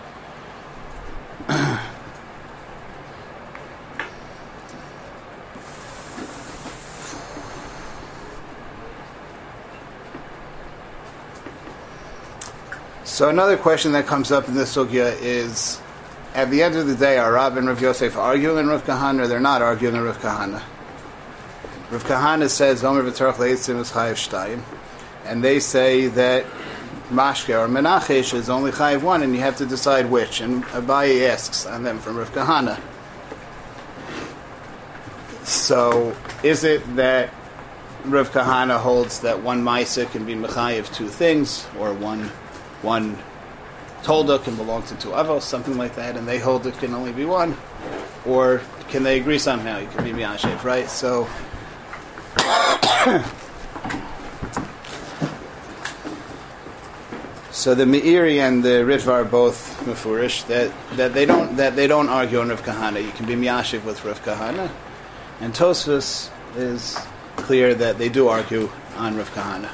So 13.05 13.29
another 13.29 13.57
question 13.57 13.93
that 13.93 14.07
comes 14.07 14.31
up 14.33 14.49
in 14.49 14.55
this 14.55 14.77
sugya 14.77 15.21
is, 15.21 15.81
at 16.35 16.51
the 16.51 16.63
end 16.63 16.77
of 16.77 16.87
the 16.87 16.95
day, 16.95 17.19
are 17.19 17.33
Rab 17.33 17.57
and 17.57 17.69
Rav 17.69 17.81
Yosef 17.81 18.17
arguing 18.17 18.59
in 18.59 18.69
Rav 18.69 18.85
Kahana, 18.85 19.23
or 19.23 19.27
they're 19.27 19.41
not 19.41 19.63
arguing 19.63 19.97
in 19.97 20.03
Rav 20.03 20.19
Kahana? 20.19 20.63
Rav 21.91 22.05
Kahana 22.05 22.49
says, 22.49 22.83
leitzim 22.83 24.63
and 25.25 25.45
they 25.45 25.61
say 25.61 26.07
that 26.09 26.45
Mashke 27.11 27.59
or 27.59 27.69
Menachesh 27.69 28.35
is 28.35 28.51
only 28.51 28.71
chayiv 28.71 29.03
one, 29.03 29.23
and 29.23 29.35
you 29.35 29.41
have 29.41 29.57
to 29.57 29.67
decide 29.67 30.11
which. 30.11 30.41
And 30.41 30.65
Abaye 30.67 31.29
asks 31.29 31.67
on 31.67 31.83
them 31.83 31.99
from 31.99 32.17
Rav 32.17 32.33
Kahana. 32.33 32.81
So, 35.45 36.15
is 36.43 36.65
it 36.65 36.97
that 36.97 37.31
Rav 38.05 38.31
Kahana 38.31 38.79
holds 38.79 39.21
that 39.21 39.43
one 39.43 39.63
Maisa 39.63 40.11
can 40.11 40.27
be 40.27 40.35
Mechayiv 40.35 40.93
two 40.95 41.09
things, 41.09 41.67
or 41.79 41.95
one 41.95 42.31
one 42.83 43.19
tolda 44.09 44.43
can 44.43 44.57
belong 44.57 44.83
to 44.85 44.95
two 44.95 45.11
avos, 45.11 45.43
something 45.43 45.77
like 45.77 45.95
that, 45.97 46.17
and 46.17 46.27
they 46.27 46.39
hold 46.39 46.67
it 46.67 46.79
can 46.79 46.95
only 46.95 47.13
be 47.13 47.27
one, 47.27 47.55
or 48.25 48.63
can 48.89 49.03
they 49.03 49.21
agree 49.21 49.39
somehow? 49.39 49.79
You 49.79 49.89
can 49.89 50.03
be 50.03 50.13
miyashev, 50.13 50.65
right? 50.65 50.89
So. 50.89 51.29
so 57.53 57.75
the 57.75 57.85
Meiri 57.85 58.39
and 58.39 58.65
the 58.65 58.83
Ritva 58.91 59.09
are 59.09 59.25
both 59.25 59.79
mufurish 59.85 60.47
that, 60.47 60.73
that 60.97 61.13
they 61.13 61.27
don't 61.27 61.57
that 61.57 61.77
they 61.77 61.87
don't 61.87 62.09
argue 62.09 62.41
on 62.41 62.49
Rav 62.49 62.63
Kahana. 62.63 63.05
You 63.05 63.11
can 63.11 63.27
be 63.27 63.35
miyashiv 63.35 63.85
with 63.85 64.03
Rav 64.07 64.25
Kahana, 64.25 64.71
and 65.41 65.53
Tosfos 65.53 66.31
is 66.57 66.97
clear 67.37 67.75
that 67.75 67.99
they 67.99 68.09
do 68.09 68.29
argue 68.29 68.71
on 68.97 69.19
Rav 69.19 69.31
Kahana 69.35 69.69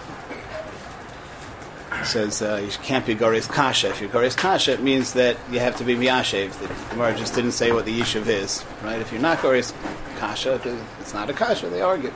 says 2.04 2.42
uh, 2.42 2.60
you 2.64 2.70
can't 2.82 3.06
be 3.06 3.14
Goris 3.14 3.48
Kasha. 3.48 3.90
If 3.90 4.00
you're 4.00 4.10
Goris 4.10 4.36
Kasha, 4.36 4.72
it 4.72 4.82
means 4.82 5.12
that 5.14 5.36
you 5.50 5.60
have 5.60 5.76
to 5.76 5.84
be 5.84 5.96
Miyashev. 5.96 6.58
The 6.58 6.94
Gemara 6.94 7.16
just 7.16 7.34
didn't 7.34 7.52
say 7.52 7.72
what 7.72 7.84
the 7.84 7.98
Yishuv 7.98 8.26
is, 8.26 8.64
right? 8.82 9.00
If 9.00 9.12
you're 9.12 9.20
not 9.20 9.38
Goris 9.38 9.72
Kasha, 10.18 10.60
it's 11.00 11.14
not 11.14 11.30
a 11.30 11.32
Kasha, 11.32 11.68
they 11.68 11.80
argue. 11.80 12.12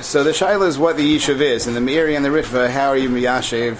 So 0.00 0.24
the 0.24 0.30
Shaila 0.30 0.68
is 0.68 0.78
what 0.78 0.96
the 0.96 1.16
Yishuv 1.16 1.40
is, 1.40 1.66
and 1.66 1.76
the 1.76 1.80
Meiri 1.80 2.16
and 2.16 2.24
the 2.24 2.30
Ritva, 2.30 2.70
how 2.70 2.88
are 2.88 2.96
you 2.96 3.08
Miyashev? 3.08 3.78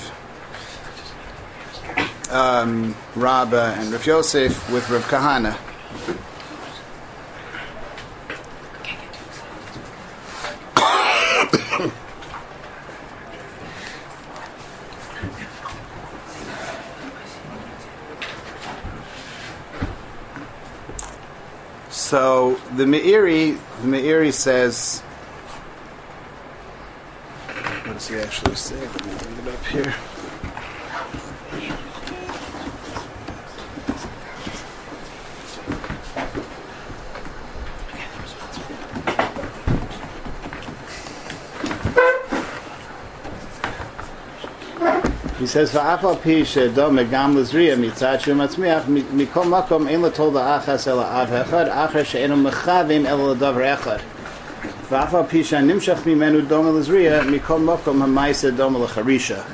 Um, 2.30 2.94
Rabba 3.14 3.76
and 3.78 3.90
Rav 3.90 4.04
Yosef 4.04 4.70
with 4.70 4.88
Rav 4.90 5.04
Kahana. 5.04 5.56
So 22.08 22.58
the 22.74 22.84
Meiri, 22.84 23.58
the 23.82 23.86
Meiri 23.86 24.32
says, 24.32 25.00
what 27.84 27.92
does 27.92 28.08
he 28.08 28.16
actually 28.16 28.54
say? 28.54 28.80
Let 28.80 29.04
me 29.04 29.12
bring 29.18 29.46
it 29.46 29.48
up 29.52 29.64
here. 29.66 29.94
Says, 45.46 45.72
"Va'afal 45.72 46.20
pi 46.20 46.42
shedo 46.42 46.90
megam 46.90 47.36
lezriya 47.36 47.76
mitzad 47.76 48.20
shu 48.20 48.34
matzmiach 48.34 48.86
mikol 48.86 49.44
makom 49.44 49.86
ein 49.86 50.02
latol 50.02 50.32
da'achas 50.32 50.88
el 50.88 50.98
av 50.98 51.28
echad 51.28 51.68
achar 51.70 52.04
she'enu 52.04 52.34
mechavim 52.34 53.06
el 53.06 53.18
ladavar 53.18 53.76
echad." 53.76 54.00
Va'afal 54.90 55.28
pi 55.28 55.44
she'nimshach 55.44 56.02
mimenu 56.04 56.48
dom 56.48 56.66
lezriya 56.66 57.22
mikol 57.22 57.60
makom 57.60 58.00
ha'maisa 58.00 58.50
dom 58.50 58.74
lecharisha. 58.74 59.44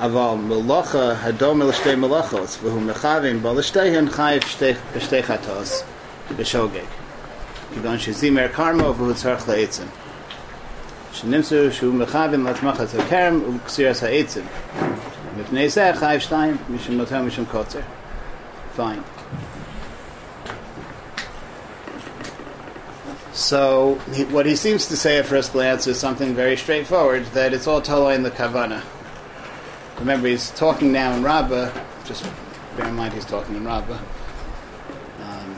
Aval 0.00 0.38
melacha 0.38 1.16
hadom 1.18 1.62
l'shtei 1.62 1.94
melachos 1.94 2.58
v'hu 2.58 2.80
mechavim 2.84 3.40
ba 3.40 3.50
l'shteihen 3.50 4.08
chayiv 4.10 4.42
shtei 4.42 5.22
chatos 5.22 5.84
b'shogeg. 6.30 6.86
Kidon 7.74 7.96
shezimer 7.96 8.50
karmo 8.50 8.92
v'hu 8.92 9.12
tzarch 9.14 9.46
le'etzim. 9.46 9.86
שנמצאו 11.13 11.71
שהוא 11.71 11.93
מכוון 11.93 12.43
להצמחת 12.43 12.87
הכרם 12.99 13.39
ובקסירס 13.47 14.03
העצם. 14.03 14.41
מפני 15.37 15.69
זה 15.69 15.91
חייב 15.95 16.19
שתיים, 16.19 16.57
משום 16.69 16.97
מותר 16.97 17.21
משום 17.21 17.45
קוצר. 17.45 17.79
Fine. 18.77 19.03
So, 23.33 23.99
he, 24.13 24.23
what 24.25 24.45
he 24.47 24.55
seems 24.55 24.87
to 24.87 24.97
say 24.97 25.19
at 25.19 25.25
first 25.27 25.53
glance 25.53 25.85
is 25.85 25.99
something 25.99 26.33
very 26.33 26.57
straightforward 26.57 27.25
that 27.37 27.53
it's 27.53 27.67
all 27.67 27.81
Tolo 27.81 28.09
in 28.15 28.23
the 28.23 28.31
Kavana. 28.31 28.81
Remember, 29.99 30.27
he's 30.27 30.49
talking 30.51 30.91
now 30.91 31.13
in 31.13 31.21
Rabbah, 31.23 31.69
just 32.05 32.23
bear 32.77 32.87
in 32.87 32.95
mind 32.95 33.13
he's 33.13 33.25
talking 33.25 33.55
in 33.55 33.65
Rabbah. 33.65 33.99
Um, 35.21 35.55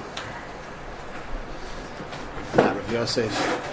not 2.57 2.75
Rav 2.75 2.91
Yosef 2.91 3.68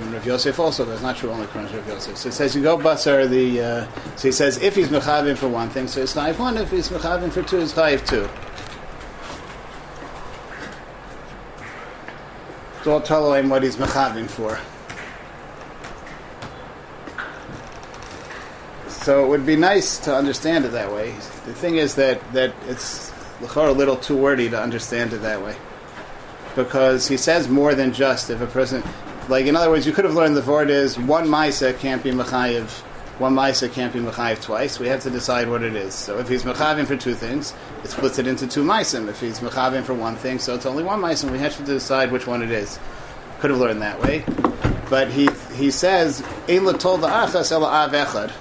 true 0.00 0.12
Rav 0.12 0.26
Yosef 0.26 0.58
also, 0.58 0.90
it's 0.90 1.02
not 1.02 1.16
true 1.16 1.30
only 1.30 1.44
according 1.44 1.74
Rav 1.74 1.88
Yosef. 1.88 2.16
So 2.16 2.28
it 2.28 2.32
says 2.32 2.54
you 2.54 2.62
go 2.62 2.76
basar 2.76 3.28
the. 3.28 3.60
Uh, 3.60 4.16
so 4.16 4.28
he 4.28 4.32
says 4.32 4.62
if 4.62 4.74
he's 4.76 4.88
mechavin 4.88 5.36
for 5.36 5.48
one 5.48 5.70
thing, 5.70 5.88
so 5.88 6.02
it's 6.02 6.14
chayiv 6.14 6.38
one. 6.38 6.56
If 6.56 6.70
he's 6.70 6.88
mechavin 6.88 7.30
for 7.30 7.42
two, 7.42 7.58
it's 7.58 7.72
chayiv 7.72 8.06
two. 8.06 8.28
So 12.84 12.92
I'll 12.92 13.00
tell 13.00 13.34
him 13.34 13.50
what 13.50 13.62
he's 13.62 13.76
mechavin 13.76 14.28
for. 14.28 14.58
so 19.02 19.24
it 19.24 19.28
would 19.28 19.46
be 19.46 19.56
nice 19.56 19.98
to 19.98 20.14
understand 20.14 20.64
it 20.64 20.72
that 20.72 20.92
way. 20.92 21.12
The 21.46 21.54
thing 21.54 21.76
is 21.76 21.94
that 21.94 22.20
that 22.32 22.54
it's 22.68 23.12
a 23.40 23.72
little 23.72 23.96
too 23.96 24.16
wordy 24.16 24.50
to 24.50 24.60
understand 24.60 25.12
it 25.14 25.22
that 25.22 25.42
way, 25.42 25.56
because 26.54 27.08
he 27.08 27.16
says 27.16 27.48
more 27.48 27.74
than 27.74 27.92
just 27.92 28.28
if 28.28 28.40
a 28.40 28.46
person, 28.46 28.82
like 29.30 29.46
in 29.46 29.54
other 29.54 29.70
words, 29.70 29.86
you 29.86 29.92
could 29.92 30.04
have 30.04 30.14
learned 30.14 30.36
the 30.36 30.42
word 30.42 30.70
is 30.70 30.98
one 30.98 31.28
ma'isa 31.28 31.78
can't 31.78 32.02
be 32.02 32.10
mechayiv, 32.10 32.68
one 33.20 33.32
ma'isa 33.32 33.72
can't 33.72 33.92
be 33.92 34.00
mechayiv 34.00 34.42
twice. 34.42 34.80
We 34.80 34.88
have 34.88 35.02
to 35.02 35.10
decide 35.10 35.48
what 35.48 35.62
it 35.62 35.76
is. 35.76 35.94
So 35.94 36.18
if 36.18 36.28
he's 36.28 36.42
mechavim 36.42 36.84
for 36.86 36.96
two 36.96 37.14
things, 37.14 37.54
it 37.84 37.90
splits 37.90 38.18
it 38.18 38.26
into 38.26 38.48
two 38.48 38.64
ma'isim. 38.64 39.08
If 39.08 39.20
he's 39.20 39.38
mechavim 39.38 39.84
for 39.84 39.94
one 39.94 40.16
thing, 40.16 40.40
so 40.40 40.56
it's 40.56 40.66
only 40.66 40.82
one 40.82 41.00
ma'isa. 41.00 41.30
We 41.30 41.38
have 41.38 41.56
to 41.58 41.62
decide 41.62 42.10
which 42.10 42.26
one 42.26 42.42
it 42.42 42.50
is. 42.50 42.80
Could 43.38 43.50
have 43.50 43.60
learned 43.60 43.82
that 43.82 44.02
way, 44.02 44.24
but 44.90 45.10
he 45.12 45.30
he 45.54 45.70
says 45.70 46.22
Eila 46.48 46.78
told 46.78 47.00
the 47.00 47.06
achas 47.06 47.52
ela 47.52 47.68
av 47.68 47.92
echad. 47.92 48.32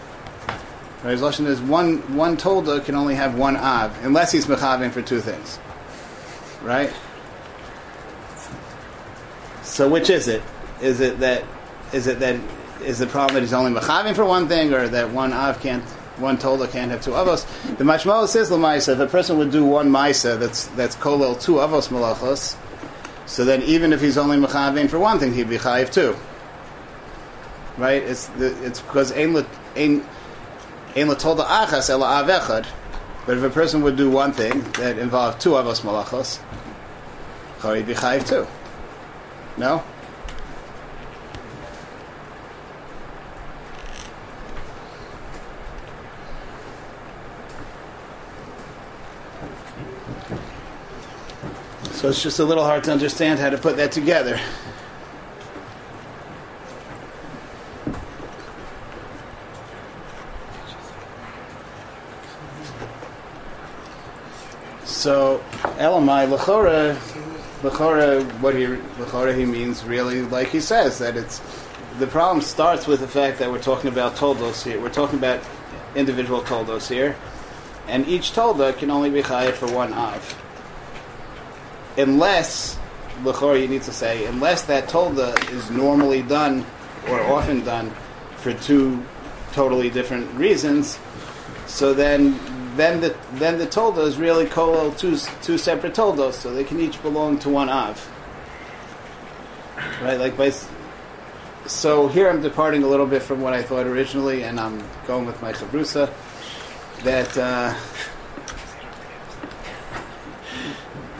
Right, 1.03 1.12
his 1.12 1.22
lashon 1.22 1.46
is 1.46 1.62
one 1.62 2.17
one 2.17 2.36
tolda 2.36 2.84
can 2.84 2.96
only 2.96 3.15
have 3.15 3.38
one 3.38 3.55
av 3.55 3.98
unless 4.03 4.31
he's 4.31 4.48
mechavim 4.48 4.91
for 4.91 5.03
two 5.03 5.22
things. 5.22 5.60
Right. 6.63 6.91
So 9.63 9.88
which 9.88 10.10
is 10.10 10.27
it? 10.27 10.41
Is 10.82 11.00
it 11.00 11.20
that 11.20 11.44
is 11.94 12.08
it 12.08 12.20
that 12.20 12.40
is 12.84 13.00
the 13.00 13.08
problem 13.08 13.36
that 13.36 13.42
he's 13.42 13.54
only 13.54 13.80
mechavim 13.80 14.16
for 14.16 14.26
one 14.26 14.48
thing, 14.48 14.74
or 14.74 14.88
that 14.88 15.12
one 15.12 15.34
av 15.34 15.60
can't 15.62 15.84
one 16.18 16.38
tolda 16.38 16.70
can't 16.72 16.92
have 16.92 17.02
two 17.02 17.12
avos? 17.12 17.46
The 17.78 17.84
mashmal 17.84 18.28
says 18.28 18.50
lemaisa 18.50 18.94
if 18.94 19.00
a 19.00 19.08
person 19.08 19.38
would 19.38 19.52
do 19.52 19.66
one 19.66 19.90
maisa 19.90 20.40
that's 20.40 20.68
that's 20.68 20.96
kolel 20.96 21.42
two 21.42 21.56
avos 21.56 21.90
malachos, 21.90 22.56
so 23.26 23.46
then 23.46 23.62
even 23.64 23.94
if 23.94 24.02
he's 24.02 24.18
only 24.18 24.38
mechavim 24.38 24.90
for 24.90 25.00
one 25.00 25.20
thing, 25.20 25.34
he'd 25.34 25.50
be 25.50 25.58
chayiv 25.58 25.92
too. 25.92 26.16
Right? 27.78 28.04
It's 28.04 28.28
the, 28.28 28.48
it's 28.66 28.82
because 28.82 29.12
ein 29.12 29.46
ein 29.76 30.06
Ein 30.96 31.08
latolda 31.08 31.46
achas 31.46 31.88
ela 31.90 32.24
avechad. 32.24 32.66
But 33.28 33.38
if 33.38 33.44
a 33.44 33.50
person 33.52 33.84
would 33.84 33.96
do 33.96 34.10
one 34.10 34.32
thing 34.32 34.64
that 34.80 34.98
involved 34.98 35.40
two 35.40 35.52
avos 35.52 35.82
malachos, 35.82 36.40
chari 37.60 37.84
b'chayiv 37.84 38.28
too. 38.28 38.48
No. 39.56 39.84
So 52.00 52.08
it's 52.08 52.24
just 52.24 52.39
a 52.39 52.46
little 52.46 52.63
hard 52.63 52.86
to 52.86 52.94
understand 52.94 53.39
how 53.39 53.50
to 53.50 53.58
put 53.58 53.75
that 53.75 53.91
together. 53.91 54.39
So 64.86 65.44
Elamai 65.77 66.34
Lachora, 66.34 66.96
Lachora, 67.63 68.24
what 68.39 68.56
he 68.56 68.63
Lachora 68.63 69.38
he 69.38 69.44
means 69.44 69.84
really 69.84 70.22
like 70.22 70.48
he 70.48 70.62
says 70.62 71.00
that 71.00 71.18
it's 71.18 71.41
the 71.98 72.08
problem 72.08 72.41
starts 72.41 72.88
with 72.88 73.01
the 73.01 73.10
fact 73.10 73.39
that 73.39 73.51
we're 73.51 73.62
talking 73.62 73.91
about 73.91 74.15
toldos 74.15 74.63
here. 74.63 74.79
We're 74.79 74.88
talking 74.88 75.20
about 75.20 75.41
individual 75.96 76.44
toldos 76.44 76.88
here, 76.88 77.18
and 77.89 78.08
each 78.08 78.32
tolda 78.32 78.77
can 78.77 78.89
only 78.89 79.10
be 79.10 79.22
chayav 79.22 79.56
for 79.56 79.70
one 79.70 79.91
av, 79.91 80.41
unless 82.00 82.77
Lachora 83.24 83.62
you 83.62 83.68
need 83.68 83.84
to 83.84 83.91
say 83.91 84.25
unless 84.25 84.63
that 84.63 84.88
tolda 84.88 85.36
is 85.51 85.70
normally 85.70 86.22
done 86.22 86.65
or 87.10 87.20
often 87.22 87.63
done 87.63 87.91
for 88.38 88.53
two 88.53 89.03
totally 89.51 89.89
different 89.89 90.32
reasons. 90.36 91.00
So 91.68 91.94
then 91.94 92.39
then 92.75 93.01
the 93.01 93.15
then 93.34 93.58
the 93.58 93.68
tolda 93.68 94.06
is 94.06 94.18
really 94.18 94.46
kolel 94.46 94.98
two 94.98 95.18
two 95.41 95.58
separate 95.58 95.94
toldos, 95.94 96.36
so 96.36 96.54
they 96.54 96.63
can 96.63 96.80
each 96.80 97.02
belong 97.02 97.38
to 97.39 97.50
one 97.50 97.69
av. 97.69 98.10
Right, 100.02 100.19
like 100.19 100.38
by. 100.38 100.52
So 101.65 102.08
here 102.08 102.30
I'm 102.30 102.41
departing 102.41 102.84
a 102.84 102.88
little 102.88 103.06
bit 103.06 103.21
from 103.21 103.41
what 103.41 103.54
I 103.54 103.62
thought 103.62 103.86
originally, 103.86 104.43
and 104.43 104.60
I'm 104.60 104.84
going 105.06 105.26
with 105.26 105.41
my 105.41 105.52
chavrusa. 105.52 106.12
That 107.04 107.38
uh, 107.38 107.76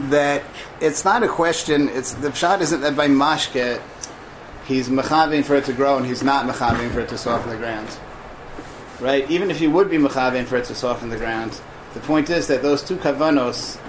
that 0.10 0.44
it's 0.82 1.04
not 1.06 1.24
a 1.24 1.28
question. 1.28 1.90
It's 1.90 2.14
the 2.14 2.34
shot 2.34 2.62
isn't 2.62 2.82
that 2.82 2.96
by 2.96 3.08
mashke 3.08 3.82
he's 4.66 4.90
mechaving 4.90 5.44
for 5.44 5.56
it 5.56 5.66
to 5.66 5.74
grow 5.74 5.98
and 5.98 6.06
he's 6.06 6.24
not 6.24 6.46
mechaving 6.46 6.92
for 6.92 7.00
it 7.00 7.10
to 7.10 7.18
soften 7.18 7.50
the 7.50 7.58
ground 7.58 7.90
right? 9.00 9.30
Even 9.30 9.50
if 9.52 9.62
you 9.62 9.72
would 9.72 9.90
be 9.90 9.98
mechavin 9.98 10.46
for 10.46 10.58
it 10.58 10.66
to 10.66 10.76
soften 10.76 11.10
the 11.10 11.18
ground, 11.18 11.60
the 11.94 12.00
point 12.02 12.30
is 12.30 12.48
that 12.48 12.62
those 12.62 12.84
two 12.84 12.98
kavanos 12.98 13.80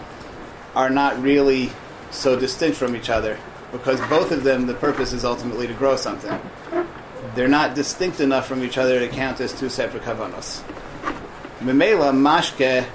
are 0.74 0.90
not 0.90 1.20
really 1.20 1.70
so 2.10 2.38
distinct 2.38 2.76
from 2.76 2.96
each 2.96 3.10
other 3.10 3.38
because 3.72 4.00
both 4.08 4.32
of 4.32 4.42
them, 4.42 4.66
the 4.66 4.74
purpose 4.74 5.12
is 5.12 5.24
ultimately 5.24 5.66
to 5.66 5.74
grow 5.74 5.96
something. 5.96 6.38
They're 7.34 7.48
not 7.48 7.74
distinct 7.74 8.20
enough 8.20 8.46
from 8.46 8.64
each 8.64 8.78
other 8.78 8.98
to 9.00 9.08
count 9.08 9.40
as 9.40 9.52
two 9.52 9.68
separate 9.68 10.02
kavanos. 10.02 10.62
Memela 11.60 12.12
mashke 12.12 12.86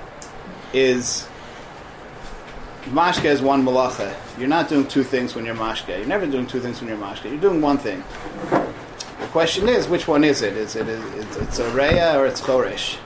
is 0.74 1.28
mashke 2.86 3.26
is 3.26 3.42
one 3.42 3.64
malacha. 3.64 4.16
You're 4.38 4.48
not 4.48 4.70
doing 4.70 4.88
two 4.88 5.04
things 5.04 5.36
when 5.36 5.46
you're 5.46 5.56
mashke. 5.56 5.98
You're 5.98 6.08
never 6.08 6.28
doing 6.28 6.48
two 6.48 6.60
things 6.60 6.80
when 6.82 6.90
you're 6.90 6.98
mashke. 6.98 7.26
You're 7.26 7.40
doing 7.40 7.62
one 7.62 7.78
thing. 7.78 8.04
The 8.50 9.28
question 9.32 9.68
is, 9.68 9.88
which 9.88 10.08
one 10.08 10.24
is 10.24 10.42
it? 10.42 10.54
Is 10.54 10.76
it 10.76 10.88
it's, 10.88 11.38
it's 11.38 11.60
a 11.60 11.70
reya 11.72 12.16
or 12.16 12.26
it's 12.26 12.42
choresh? 12.42 12.98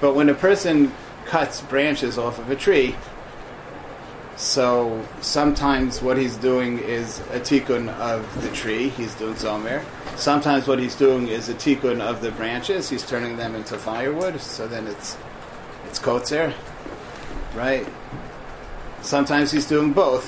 But 0.00 0.14
when 0.14 0.28
a 0.28 0.34
person 0.34 0.92
cuts 1.24 1.60
branches 1.62 2.18
off 2.18 2.38
of 2.38 2.50
a 2.50 2.56
tree, 2.56 2.94
so 4.36 5.06
sometimes 5.22 6.02
what 6.02 6.18
he's 6.18 6.36
doing 6.36 6.78
is 6.78 7.20
a 7.32 7.40
tikkun 7.40 7.88
of 7.94 8.42
the 8.42 8.50
tree. 8.50 8.90
He's 8.90 9.14
doing 9.14 9.34
zomer. 9.34 9.82
Sometimes 10.16 10.68
what 10.68 10.78
he's 10.78 10.94
doing 10.94 11.28
is 11.28 11.48
a 11.48 11.54
tikkun 11.54 12.00
of 12.00 12.20
the 12.20 12.30
branches. 12.32 12.90
He's 12.90 13.06
turning 13.06 13.38
them 13.38 13.54
into 13.54 13.78
firewood. 13.78 14.40
So 14.40 14.68
then 14.68 14.86
it's 14.86 15.16
it's 15.86 15.98
kotzer, 15.98 16.52
right? 17.54 17.86
Sometimes 19.06 19.52
he's 19.52 19.68
doing 19.68 19.92
both. 19.92 20.26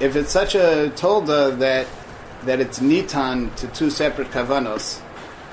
If 0.00 0.16
it's 0.16 0.32
such 0.32 0.56
a 0.56 0.90
tolda 0.96 1.56
that 1.60 1.86
that 2.46 2.60
it's 2.60 2.80
nitan 2.80 3.54
to 3.54 3.68
two 3.68 3.90
separate 3.90 4.30
kavanos. 4.32 5.00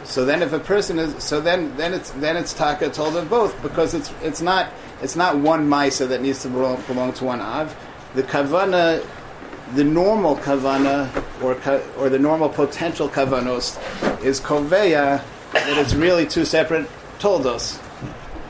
So 0.03 0.25
then, 0.25 0.41
if 0.41 0.51
a 0.51 0.57
person 0.57 0.97
is, 0.97 1.23
so 1.23 1.39
then 1.39 1.77
then 1.77 1.93
it's 1.93 2.09
then 2.11 2.37
it's 2.37 2.53
taka 2.53 2.89
tolda 2.89 3.29
both 3.29 3.61
because 3.61 3.93
it's 3.93 4.11
it's 4.23 4.41
not 4.41 4.71
it's 5.03 5.15
not 5.15 5.37
one 5.37 5.69
ma'isa 5.69 6.07
that 6.09 6.23
needs 6.23 6.41
to 6.41 6.49
belong, 6.49 6.81
belong 6.87 7.13
to 7.13 7.25
one 7.25 7.39
av. 7.39 7.75
The 8.15 8.23
kavana, 8.23 9.05
the 9.75 9.83
normal 9.83 10.37
kavana 10.37 11.07
or 11.43 11.53
or 11.99 12.09
the 12.09 12.17
normal 12.17 12.49
potential 12.49 13.09
kavanos 13.09 13.77
is 14.23 14.39
koveya 14.39 15.23
that 15.53 15.77
it's 15.77 15.93
really 15.93 16.25
two 16.25 16.45
separate 16.45 16.89
toldos. 17.19 17.79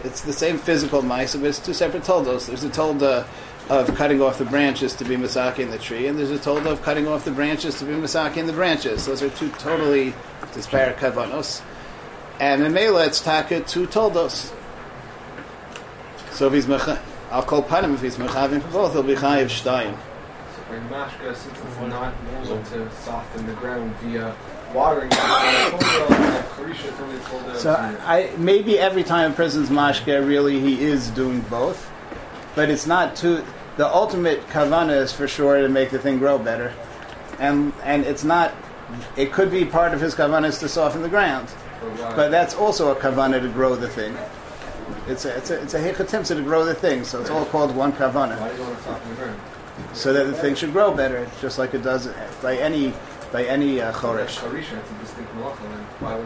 It's 0.04 0.22
the 0.22 0.34
same 0.34 0.58
physical 0.58 1.02
ma'isa, 1.02 1.40
but 1.40 1.48
it's 1.50 1.60
two 1.60 1.74
separate 1.74 2.04
toldos. 2.04 2.48
There's 2.48 2.64
a 2.64 2.70
tolda 2.70 3.28
of 3.70 3.96
cutting 3.96 4.22
off 4.22 4.38
the 4.38 4.46
branches 4.46 4.94
to 4.96 5.06
be 5.06 5.16
masaki 5.16 5.60
in 5.60 5.72
the 5.72 5.78
tree, 5.78 6.08
and 6.08 6.18
there's 6.18 6.32
a 6.32 6.40
told 6.40 6.66
of 6.68 6.82
cutting 6.82 7.08
off 7.08 7.24
the 7.24 7.32
branches 7.32 7.80
to 7.80 7.86
be 7.86 7.94
masaki 7.94 8.38
in 8.38 8.48
the 8.48 8.54
branches. 8.54 9.06
Those 9.06 9.22
are 9.22 9.30
two 9.30 9.50
totally 9.52 10.14
disparate 10.54 10.98
kavanos. 10.98 11.62
And 12.40 12.64
in 12.64 12.74
Mela, 12.74 13.06
it's 13.06 13.22
taka 13.22 13.62
two 13.62 13.86
toldos. 13.86 14.52
So 16.32 16.48
if 16.48 16.54
he's 16.54 16.66
mecha, 16.66 17.00
I'll 17.30 17.44
call 17.44 17.64
panim 17.64 17.94
if 17.94 18.02
he's 18.02 18.18
mechavim 18.18 18.62
for 18.62 18.72
both, 18.72 18.94
he'll 18.94 19.04
be 19.04 19.16
chayiv 19.16 19.46
shtayim. 19.46 19.96
So 20.56 20.74
in 20.74 20.84
mashka, 20.90 21.36
since 21.36 21.58
it's 21.58 21.80
not 21.82 22.14
able 22.44 22.64
to 22.64 22.92
soften 23.04 23.46
the 23.46 23.54
ground 23.54 23.96
via 23.98 24.36
watering, 24.74 25.12
so 27.56 27.74
I 27.76 28.32
maybe 28.38 28.80
every 28.80 29.04
time 29.04 29.32
a 29.32 29.36
person's 29.36 29.70
mashka, 29.70 30.26
really 30.28 30.60
he 30.60 30.82
is 30.82 31.10
doing 31.12 31.42
both, 31.42 31.90
but 32.56 32.70
it's 32.70 32.88
not 32.88 33.16
too 33.16 33.44
the 33.78 33.88
ultimate 33.88 34.48
kavana 34.50 34.96
is 34.96 35.12
for 35.12 35.28
sure 35.28 35.62
to 35.62 35.70
make 35.70 35.90
the 35.90 36.00
thing 36.00 36.20
grow 36.20 36.38
better, 36.38 36.74
and 37.40 37.74
and 37.84 38.06
it's 38.06 38.24
not. 38.24 38.54
It 39.16 39.32
could 39.32 39.50
be 39.50 39.64
part 39.64 39.94
of 39.94 40.02
his 40.02 40.16
kavana 40.16 40.58
to 40.60 40.68
soften 40.68 41.02
the 41.02 41.10
ground, 41.10 41.48
but 42.16 42.30
that's 42.30 42.54
also 42.54 42.92
a 42.92 42.96
kavana 42.96 43.42
to 43.42 43.48
grow 43.48 43.76
the 43.76 43.88
thing. 43.88 44.16
It's 45.08 45.26
a 45.26 45.38
it's 45.38 45.50
a 45.50 45.62
it's 45.62 45.74
a 45.74 46.36
to 46.36 46.42
grow 46.42 46.66
the 46.66 46.76
thing, 46.76 47.04
so 47.04 47.22
it's 47.22 47.30
all 47.30 47.46
called 47.46 47.76
one 47.76 47.94
kavana. 47.94 48.38
So 49.94 50.14
that 50.14 50.26
the 50.26 50.34
thing 50.34 50.56
should 50.56 50.74
grow 50.74 50.94
better, 50.94 51.28
just 51.42 51.58
like 51.58 51.74
it 51.74 51.82
does 51.82 52.08
by 52.42 52.58
any 52.58 52.94
by 53.32 53.46
any 53.46 53.82
uh, 53.82 53.92
choresh. 53.94 54.38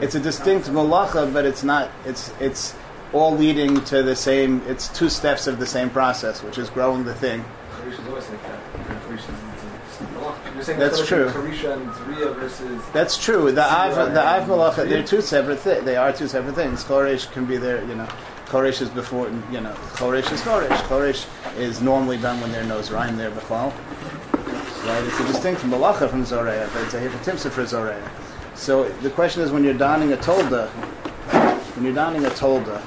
It's 0.02 0.16
a 0.16 0.20
distinct 0.20 0.68
malacha, 0.68 1.32
but 1.32 1.46
it's 1.46 1.64
not. 1.64 1.92
It's 2.06 2.32
it's 2.40 2.76
all 3.14 3.36
leading 3.36 3.84
to 3.86 4.04
the 4.04 4.16
same. 4.16 4.62
It's 4.68 4.88
two 4.90 5.10
steps 5.10 5.48
of 5.48 5.60
the 5.60 5.66
same 5.66 5.90
process, 5.90 6.44
which 6.44 6.58
is 6.58 6.70
growing 6.70 7.04
the 7.04 7.14
thing. 7.14 7.46
You're 10.56 10.64
saying 10.64 10.80
That's 10.80 11.06
true. 11.06 11.28
And 11.28 11.34
Zriya 11.34 12.36
versus. 12.36 12.82
That's 12.94 13.18
true. 13.18 13.52
The 13.52 13.64
Av, 13.64 14.14
the 14.14 14.26
Av 14.26 14.48
Malacha, 14.48 14.88
they're 14.88 15.04
two 15.04 15.22
separate 15.22 15.60
things. 15.60 15.84
They 15.86 15.96
are 15.96 16.12
two 16.12 16.28
separate 16.28 16.56
things. 16.56 16.84
Choresh 16.84 17.32
can 17.32 17.46
be 17.46 17.58
there, 17.58 17.84
you 17.86 17.96
know. 17.96 18.08
Choresh 18.48 18.82
is 18.82 18.90
before, 18.90 19.28
you 19.52 19.62
know. 19.62 19.74
Choresh 19.94 20.32
is 20.32 20.42
Choresh. 20.42 20.78
Choresh 20.88 21.28
is 21.58 21.82
normally 21.82 22.18
done 22.18 22.40
when 22.42 22.52
there's 22.52 22.68
no 22.68 22.96
rhyme 22.96 23.18
there 23.18 23.32
before. 23.32 23.74
Right? 24.86 25.04
It's 25.04 25.20
a 25.20 25.26
distinct 25.26 25.62
Malacha 25.62 26.10
from 26.10 26.26
Zoreya, 26.26 26.70
but 26.72 26.84
it's 26.84 26.94
a 26.94 27.02
Hipatimsa 27.02 27.50
for 27.50 27.66
Zoreya. 27.66 28.08
So 28.54 28.88
the 29.00 29.10
question 29.10 29.42
is 29.42 29.52
when 29.52 29.64
you're 29.64 29.74
donning 29.74 30.14
a 30.14 30.18
Tolda, 30.18 30.70
when 31.76 31.86
you're 31.86 31.96
donning 31.96 32.24
a 32.26 32.30
Tolda, 32.30 32.84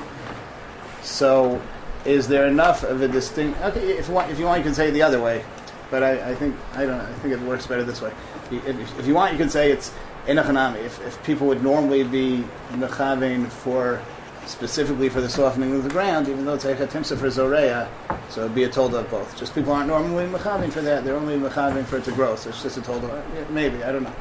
so 1.03 1.61
is 2.05 2.29
there 2.29 2.47
enough 2.47 2.85
of 2.85 3.03
a 3.03 3.09
distinct. 3.09 3.61
Okay, 3.61 3.99
if 3.99 4.09
you 4.09 4.15
want, 4.15 4.31
if 4.31 4.39
you 4.39 4.45
want 4.45 4.59
you 4.59 4.65
can 4.65 4.75
say 4.75 4.89
it 4.89 4.93
the 4.93 5.03
other 5.03 5.21
way. 5.21 5.45
But 5.91 6.03
I, 6.03 6.31
I 6.31 6.35
think 6.35 6.55
I 6.75 6.85
don't. 6.85 7.01
I 7.01 7.13
think 7.15 7.35
it 7.35 7.41
works 7.41 7.67
better 7.67 7.83
this 7.83 8.01
way. 8.01 8.13
If, 8.51 8.99
if 8.99 9.07
you 9.07 9.15
want, 9.15 9.33
you 9.33 9.39
can 9.39 9.51
say 9.51 9.73
it's 9.73 9.93
enochanami. 10.27 10.85
If, 10.85 11.05
if 11.07 11.23
people 11.25 11.47
would 11.47 11.63
normally 11.63 12.05
be 12.05 12.45
mechavein 12.73 13.49
for 13.49 14.01
specifically 14.49 15.09
for 15.09 15.21
the 15.21 15.29
softening 15.29 15.75
of 15.75 15.83
the 15.85 15.91
ground, 15.91 16.29
even 16.29 16.45
though 16.45 16.55
it's 16.55 16.65
a 16.65 16.75
timsa 16.75 17.19
for 17.19 17.31
zoreya, 17.31 17.89
so 18.31 18.43
it'd 18.43 18.55
be 18.55 18.65
a 18.65 18.69
told 18.69 18.95
of 18.95 19.09
both. 19.11 19.37
Just 19.39 19.55
people 19.55 19.73
aren't 19.73 19.89
normally 19.89 20.27
mechavein 20.27 20.73
for 20.73 20.81
that. 20.81 21.05
They're 21.05 21.17
only 21.17 21.37
mechavein 21.37 21.85
for 21.85 21.99
it 21.99 22.05
to 22.05 22.13
grow. 22.13 22.35
So 22.37 22.51
it's 22.51 22.63
just 22.63 22.79
a 22.79 22.83
told 22.83 23.05
of 23.05 23.51
maybe 23.51 23.85
I 23.85 23.93
don't 23.93 24.05
know. 24.05 24.15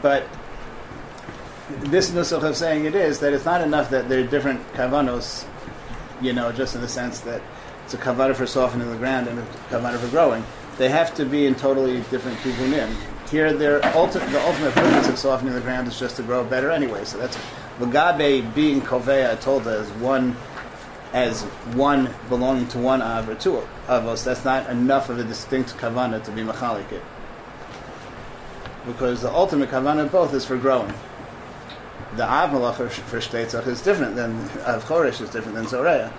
But 0.00 0.26
this 1.68 2.10
nusach 2.10 2.42
of 2.42 2.56
saying 2.56 2.84
it 2.84 2.94
is 2.94 3.18
that 3.20 3.32
it's 3.32 3.44
not 3.44 3.62
enough 3.62 3.90
that 3.90 4.08
they're 4.08 4.26
different 4.26 4.60
kavanos, 4.74 5.46
you 6.20 6.32
know, 6.32 6.52
just 6.52 6.74
in 6.74 6.80
the 6.80 6.88
sense 6.88 7.20
that 7.20 7.42
it's 7.84 7.94
a 7.94 7.98
kavana 7.98 8.34
for 8.34 8.46
softening 8.46 8.90
the 8.90 8.96
ground 8.96 9.28
and 9.28 9.38
a 9.38 9.42
kavana 9.70 9.98
for 9.98 10.08
growing. 10.08 10.44
They 10.78 10.88
have 10.88 11.14
to 11.14 11.24
be 11.24 11.46
in 11.46 11.54
totally 11.54 12.00
different 12.10 12.38
kivunim. 12.38 12.94
Here, 13.30 13.52
their 13.52 13.80
ulti- 13.80 14.30
the 14.30 14.40
ultimate 14.42 14.74
purpose 14.74 15.08
of 15.08 15.18
softening 15.18 15.54
the 15.54 15.60
ground 15.60 15.88
is 15.88 15.98
just 15.98 16.16
to 16.16 16.22
grow 16.22 16.44
better 16.44 16.70
anyway. 16.70 17.04
So 17.04 17.18
that's 17.18 17.36
Vagabe 17.78 18.54
being 18.54 18.80
Kovea 18.80 19.40
told 19.40 19.66
as 19.66 19.90
one 19.92 20.36
as 21.12 21.42
one 21.74 22.12
belonging 22.28 22.66
to 22.68 22.78
one 22.78 23.00
av 23.00 23.28
or 23.28 23.36
two 23.36 23.62
avos. 23.86 24.24
That's 24.24 24.44
not 24.44 24.68
enough 24.68 25.08
of 25.08 25.18
a 25.20 25.24
distinct 25.24 25.76
kavana 25.76 26.22
to 26.24 26.30
be 26.32 26.42
machalik 26.42 26.90
it. 26.90 27.02
Because 28.84 29.22
the 29.22 29.32
ultimate 29.32 29.70
kavana 29.70 30.04
of 30.04 30.12
both 30.12 30.34
is 30.34 30.44
for 30.44 30.56
growing. 30.56 30.92
The 32.16 32.24
av 32.24 32.50
malacha 32.50 32.90
for 32.90 33.18
shteitzach 33.18 33.66
is 33.68 33.80
different 33.80 34.16
than 34.16 34.34
av 34.66 34.84
choresh 34.84 35.20
is 35.20 35.30
different 35.30 35.54
than 35.54 35.66
zoreya. 35.68 36.12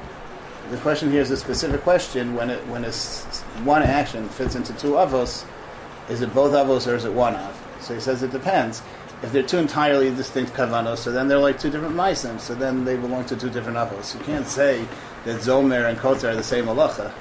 The 0.71 0.77
question 0.77 1.11
here 1.11 1.21
is 1.21 1.29
a 1.29 1.37
specific 1.37 1.81
question 1.81 2.33
when 2.33 2.49
it 2.49 2.65
when 2.67 2.85
it's 2.85 3.23
one 3.63 3.83
action 3.83 4.27
fits 4.29 4.55
into 4.55 4.73
two 4.73 4.93
avos. 4.93 5.45
Is 6.09 6.21
it 6.21 6.33
both 6.33 6.53
avos 6.53 6.91
or 6.91 6.95
is 6.95 7.03
it 7.03 7.13
one 7.13 7.35
av? 7.35 7.61
So 7.81 7.93
he 7.93 7.99
says 7.99 8.23
it 8.23 8.31
depends. 8.31 8.81
If 9.23 9.31
they're 9.31 9.43
two 9.43 9.57
entirely 9.57 10.09
distinct 10.13 10.53
kavanos, 10.53 10.97
so 10.97 11.11
then 11.11 11.27
they're 11.27 11.39
like 11.39 11.59
two 11.59 11.69
different 11.69 11.95
meisim. 11.95 12.39
So 12.39 12.53
then 12.53 12.85
they 12.85 12.95
belong 12.95 13.25
to 13.25 13.35
two 13.35 13.49
different 13.49 13.77
avos. 13.77 14.13
You 14.13 14.23
can't 14.25 14.47
say 14.47 14.85
that 15.23 15.41
zomer 15.41 15.89
and 15.89 15.97
kotzer 15.97 16.31
are 16.31 16.35
the 16.35 16.43
same 16.43 16.65
halacha, 16.65 17.11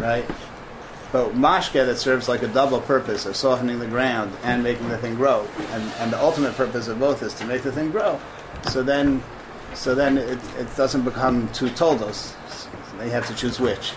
right? 0.00 0.24
But 1.12 1.34
mashke 1.34 1.84
that 1.84 1.98
serves 1.98 2.28
like 2.28 2.42
a 2.42 2.48
double 2.48 2.80
purpose 2.80 3.26
of 3.26 3.36
softening 3.36 3.78
the 3.78 3.86
ground 3.86 4.34
and 4.42 4.62
making 4.62 4.88
the 4.88 4.98
thing 4.98 5.14
grow, 5.14 5.46
and, 5.70 5.82
and 5.98 6.12
the 6.12 6.20
ultimate 6.20 6.54
purpose 6.54 6.88
of 6.88 6.98
both 6.98 7.22
is 7.22 7.34
to 7.34 7.44
make 7.44 7.62
the 7.62 7.72
thing 7.72 7.90
grow. 7.90 8.18
So 8.70 8.82
then, 8.82 9.22
so 9.74 9.94
then 9.94 10.18
it, 10.18 10.38
it 10.58 10.76
doesn't 10.76 11.04
become 11.04 11.48
two 11.52 11.68
toldos. 11.70 12.34
They 12.98 13.10
have 13.10 13.26
to 13.26 13.34
choose 13.34 13.60
which. 13.60 13.92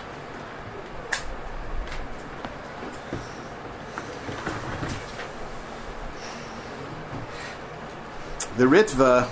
The 8.56 8.64
Ritva 8.64 9.28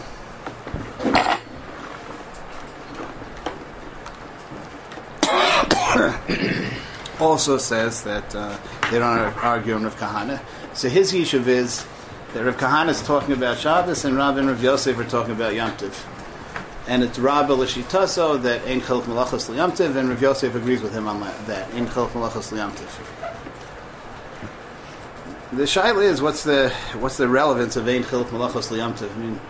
also 7.20 7.56
says 7.56 8.04
that 8.04 8.34
uh, 8.34 8.54
they 8.90 8.98
don't 8.98 9.18
argue 9.42 9.74
on 9.74 9.84
Rav 9.84 9.96
Kahana. 9.96 10.40
So 10.74 10.90
his 10.90 11.14
yishuv 11.14 11.46
is 11.46 11.86
that 12.34 12.44
Rav 12.44 12.58
Kahana 12.58 12.90
is 12.90 13.02
talking 13.02 13.32
about 13.32 13.56
Shabbos 13.56 14.04
and 14.04 14.14
Rav 14.14 14.36
and 14.36 14.48
Rav 14.48 14.62
Yosef 14.62 14.98
are 14.98 15.04
talking 15.04 15.32
about 15.32 15.54
Yom 15.54 15.70
Tov. 15.72 16.06
And 16.86 17.02
it's 17.02 17.18
Rabbi 17.18 17.48
Lashitaso 17.48 18.42
that 18.42 18.66
Ein 18.66 18.82
Chelk 18.82 19.04
Malachos 19.04 19.48
L'Yom 19.48 19.96
and 19.96 20.08
Rav 20.10 20.20
Yosef 20.20 20.54
agrees 20.54 20.82
with 20.82 20.92
him 20.92 21.08
on 21.08 21.20
that. 21.20 21.72
Ein 21.72 21.86
Chelk 21.86 22.10
Malachos 22.10 22.52
L'Yom. 22.52 23.33
The 25.54 25.62
shaila 25.62 26.02
is 26.02 26.20
what's 26.20 26.42
the 26.42 26.70
what's 26.98 27.16
the 27.16 27.28
relevance 27.28 27.76
of 27.76 27.86
Ein 27.86 28.02
Chelk 28.02 28.24
Malachos 28.30 28.72
L'Yom 28.72 28.92
Tov? 28.94 29.08
I 29.08 29.18
mean, 29.18 29.40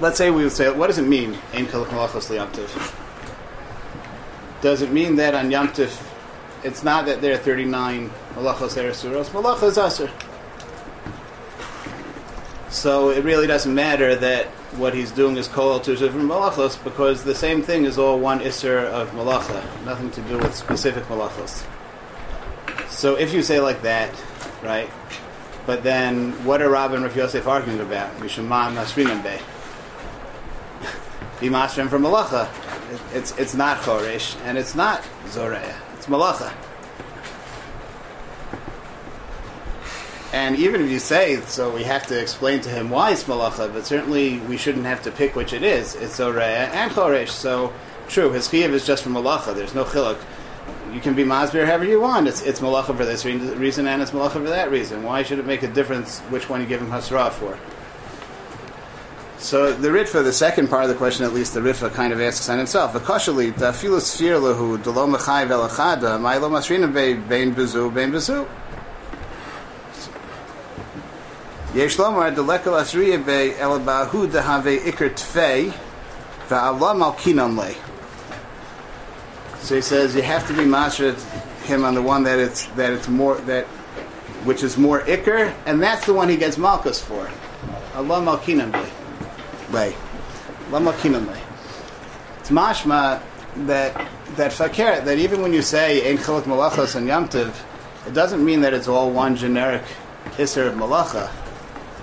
let's 0.00 0.18
say 0.18 0.32
we 0.32 0.42
would 0.42 0.50
say, 0.50 0.68
what 0.72 0.88
does 0.88 0.98
it 0.98 1.06
mean, 1.06 1.38
Ein 1.52 1.66
Chelk 1.66 1.86
Malachos 1.90 2.28
L'Yom 2.28 2.50
Tov? 2.50 2.92
Does 4.62 4.82
it 4.82 4.90
mean 4.90 5.14
that 5.14 5.36
on 5.36 5.48
Yom 5.48 5.68
Tov, 5.68 5.96
it's 6.64 6.82
not 6.82 7.06
that 7.06 7.20
there 7.20 7.34
are 7.34 7.38
39 7.38 8.10
Malachos 8.34 8.76
Erasuros, 8.76 9.26
Malachos 9.26 9.78
Aser? 9.86 10.10
So 12.76 13.08
it 13.08 13.24
really 13.24 13.46
doesn't 13.46 13.74
matter 13.74 14.14
that 14.16 14.48
what 14.76 14.92
he's 14.92 15.10
doing 15.10 15.38
is 15.38 15.48
kol 15.48 15.80
to 15.80 15.96
different 15.96 16.28
malachos 16.28 16.76
because 16.84 17.24
the 17.24 17.34
same 17.34 17.62
thing 17.62 17.86
is 17.86 17.96
all 17.96 18.20
one 18.20 18.40
isser 18.40 18.84
of 18.84 19.08
malacha, 19.12 19.62
nothing 19.86 20.10
to 20.10 20.20
do 20.20 20.36
with 20.36 20.54
specific 20.54 21.04
malachos. 21.04 21.64
So 22.90 23.16
if 23.16 23.32
you 23.32 23.42
say 23.42 23.60
like 23.60 23.80
that, 23.80 24.14
right? 24.62 24.90
But 25.64 25.84
then 25.84 26.32
what 26.44 26.60
are 26.60 26.68
Rabbah 26.68 26.96
and 26.96 27.04
Rav 27.04 27.16
Yosef 27.16 27.46
arguing 27.46 27.80
about? 27.80 28.14
Mishumam 28.18 28.74
Masrinan 28.74 29.22
Bey. 29.22 29.40
Be 31.40 31.48
masrim 31.48 31.88
from 31.88 32.02
malacha. 32.02 32.46
It, 32.92 33.00
it's 33.14 33.38
it's 33.38 33.54
not 33.54 33.78
choresh 33.78 34.36
and 34.44 34.58
it's 34.58 34.74
not 34.74 35.02
zoreya. 35.28 35.80
It's 35.94 36.08
malacha. 36.08 36.52
And 40.32 40.56
even 40.56 40.80
if 40.80 40.90
you 40.90 40.98
say, 40.98 41.40
so 41.42 41.74
we 41.74 41.84
have 41.84 42.06
to 42.08 42.20
explain 42.20 42.60
to 42.62 42.68
him 42.68 42.90
why 42.90 43.12
it's 43.12 43.24
malacha, 43.24 43.72
but 43.72 43.86
certainly 43.86 44.38
we 44.40 44.56
shouldn't 44.56 44.84
have 44.84 45.02
to 45.02 45.10
pick 45.10 45.36
which 45.36 45.52
it 45.52 45.62
is. 45.62 45.94
It's 45.94 46.16
Zoreya 46.16 46.68
and 46.72 46.90
Choresh. 46.90 47.28
So, 47.28 47.72
true, 48.08 48.32
his 48.32 48.48
chiyuv 48.48 48.70
is 48.70 48.84
just 48.84 49.04
for 49.04 49.10
malacha. 49.10 49.54
There's 49.54 49.74
no 49.74 49.84
chiluk. 49.84 50.18
You 50.92 51.00
can 51.00 51.14
be 51.14 51.24
masbir 51.24 51.64
however 51.64 51.84
you 51.84 52.00
want. 52.00 52.26
It's, 52.26 52.42
it's 52.42 52.60
malacha 52.60 52.96
for 52.96 53.04
this 53.04 53.24
reason 53.24 53.86
and 53.86 54.02
it's 54.02 54.10
malacha 54.10 54.32
for 54.32 54.40
that 54.40 54.70
reason. 54.70 55.04
Why 55.04 55.22
should 55.22 55.38
it 55.38 55.46
make 55.46 55.62
a 55.62 55.68
difference 55.68 56.20
which 56.30 56.48
one 56.48 56.60
you 56.60 56.66
give 56.66 56.80
him 56.80 56.88
hasra 56.88 57.30
for? 57.30 57.58
So 59.38 59.72
the 59.72 59.88
Ritva, 59.88 60.24
the 60.24 60.32
second 60.32 60.68
part 60.68 60.84
of 60.84 60.88
the 60.88 60.94
question, 60.94 61.24
at 61.24 61.34
least 61.34 61.54
the 61.54 61.60
Ritva 61.60 61.92
kind 61.92 62.12
of 62.12 62.20
asks 62.20 62.48
on 62.48 62.58
itself. 62.58 62.94
Akashali, 62.94 63.52
dafilu 63.52 64.00
sfir 64.00 64.40
lahu, 64.40 64.82
delo 64.82 65.06
mechai 65.06 65.46
velachada, 65.46 66.18
masrina 66.18 66.92
bein 66.92 67.54
bezu, 67.54 67.92
bein 67.92 68.10
bezu. 68.10 68.48
Yesh 71.76 71.98
lomar 71.98 72.34
delekel 72.34 72.72
asriya 72.72 73.18
be 73.18 73.52
elabahu 73.52 74.26
dehave 74.26 74.78
ikr 74.78 75.10
tfei 75.10 75.74
va'alam 76.48 77.02
malkinam 77.04 77.54
le. 77.54 77.74
So 79.58 79.74
he 79.74 79.82
says 79.82 80.14
you 80.16 80.22
have 80.22 80.46
to 80.46 80.54
be 80.54 80.62
masrit 80.62 81.20
him 81.64 81.84
on 81.84 81.94
the 81.94 82.00
one 82.00 82.22
that 82.22 82.38
it's 82.38 82.64
that 82.76 82.94
it's 82.94 83.08
more 83.08 83.34
that 83.42 83.66
which 84.46 84.62
is 84.62 84.78
more 84.78 85.00
ikr, 85.00 85.52
and 85.66 85.82
that's 85.82 86.06
the 86.06 86.14
one 86.14 86.30
he 86.30 86.38
gets 86.38 86.56
malchus 86.56 87.02
for. 87.02 87.28
Alam 87.92 88.24
malkinam 88.24 88.72
le. 88.72 89.76
Le. 89.76 89.92
Alam 90.70 90.86
malkinam 90.86 91.26
le. 91.26 91.38
It's 92.40 92.48
mashma 92.48 93.20
that 93.66 94.08
that 94.36 94.54
fakir 94.54 95.02
that 95.02 95.18
even 95.18 95.42
when 95.42 95.52
you 95.52 95.60
say 95.60 96.10
ein 96.10 96.16
chiluk 96.16 96.44
malachos 96.44 96.96
and 96.96 97.06
yamtiv, 97.06 97.54
it 98.06 98.14
doesn't 98.14 98.42
mean 98.42 98.62
that 98.62 98.72
it's 98.72 98.88
all 98.88 99.10
one 99.10 99.36
generic 99.36 99.82
iser 100.38 100.68
of 100.68 100.74
malacha 100.76 101.30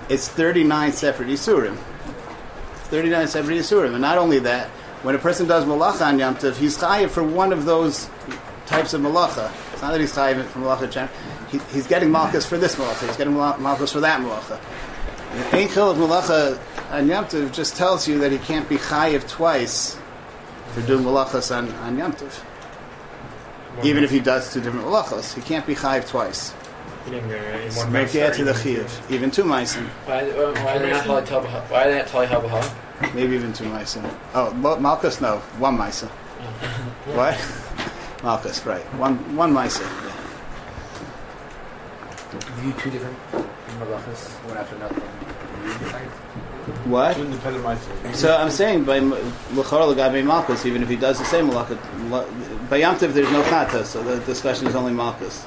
it's 0.09 0.27
39 0.27 0.91
separate 0.91 1.29
Isurim. 1.29 1.77
39 2.85 3.27
separate 3.27 3.57
Isurim. 3.57 3.93
And 3.93 4.01
not 4.01 4.17
only 4.17 4.39
that, 4.39 4.69
when 5.03 5.15
a 5.15 5.19
person 5.19 5.47
does 5.47 5.65
Malacha 5.65 6.07
on 6.07 6.19
Yom 6.19 6.35
Tov, 6.35 6.55
he's 6.55 6.77
chayiv 6.77 7.09
for 7.09 7.23
one 7.23 7.51
of 7.51 7.65
those 7.65 8.09
types 8.65 8.93
of 8.93 9.01
Malacha. 9.01 9.51
It's 9.73 9.81
not 9.81 9.91
that 9.91 9.99
he's 9.99 10.13
chayiv 10.13 10.45
for 10.45 10.59
Malacha. 10.59 11.09
He, 11.49 11.59
he's 11.73 11.87
getting 11.87 12.11
Malchus 12.11 12.45
for 12.45 12.57
this 12.57 12.75
Malacha. 12.75 13.07
He's 13.07 13.17
getting 13.17 13.33
Malchus 13.33 13.91
for 13.91 13.99
that 13.99 14.21
Malacha. 14.21 14.59
The 15.51 15.67
Chil 15.73 15.91
of 15.91 15.97
Malacha 15.97 16.59
on 16.91 17.07
Yom 17.07 17.25
Tov 17.25 17.51
just 17.51 17.75
tells 17.75 18.07
you 18.07 18.19
that 18.19 18.31
he 18.31 18.37
can't 18.37 18.69
be 18.69 18.77
chayiv 18.77 19.27
twice 19.27 19.97
for 20.73 20.81
doing 20.81 21.03
Malachas 21.03 21.55
on, 21.55 21.69
on 21.71 21.97
Yom 21.97 22.13
Tov. 22.13 22.43
Even 23.83 24.03
if 24.03 24.11
he 24.11 24.19
does 24.19 24.53
two 24.53 24.61
different 24.61 24.85
Malachas, 24.85 25.33
he 25.33 25.41
can't 25.41 25.65
be 25.65 25.75
chayiv 25.75 26.07
twice. 26.07 26.53
Eating 27.07 27.23
uh, 27.31 27.35
in 27.35 27.73
one 27.75 27.91
Make 27.91 28.15
it 28.15 28.33
to 28.35 28.43
the 28.45 28.51
or 28.51 28.53
chiyuv, 28.53 29.11
even 29.11 29.29
two 29.31 29.43
meisim. 29.43 29.85
Why, 30.05 30.23
why 30.23 30.77
didn't 30.77 30.93
I 30.95 31.21
tell 31.25 31.43
you 31.43 31.47
Why 31.69 31.83
didn't 31.85 32.07
I 32.07 32.09
tell 32.09 32.23
you 32.23 32.29
Habaha? 32.29 33.13
Maybe 33.13 33.35
even 33.35 33.51
two 33.53 33.65
Maisa. 33.65 34.01
Oh, 34.33 34.53
Mal- 34.53 34.79
Malchus, 34.79 35.19
no. 35.19 35.37
One 35.59 35.77
Maisa. 35.77 36.07
what? 37.15 37.37
Malchus, 38.23 38.65
right? 38.65 38.83
One 38.97 39.17
one 39.35 39.53
Maisa. 39.53 39.81
Yeah. 39.81 40.13
View 42.61 42.73
two 42.73 42.89
different 42.89 43.17
malachas, 43.79 44.29
one 44.47 44.57
after 44.57 44.75
another. 44.75 45.01
What? 46.85 47.17
Independent 47.17 47.63
myself. 47.63 48.15
So 48.15 48.35
I'm 48.35 48.51
saying 48.51 48.83
by 48.85 48.99
Lachar 48.99 49.95
Lagabe 49.95 50.23
Malchus, 50.25 50.65
even 50.65 50.83
if 50.83 50.89
he 50.89 50.95
does 50.95 51.17
the 51.17 51.25
same 51.25 51.49
Malachas, 51.49 52.69
by 52.69 52.77
Yom 52.77 52.95
Tov 52.95 53.13
there's 53.13 53.31
no 53.31 53.41
Chata, 53.43 53.85
so 53.85 54.03
the 54.03 54.19
discussion 54.25 54.67
is 54.67 54.75
only 54.75 54.93
Malchus. 54.93 55.45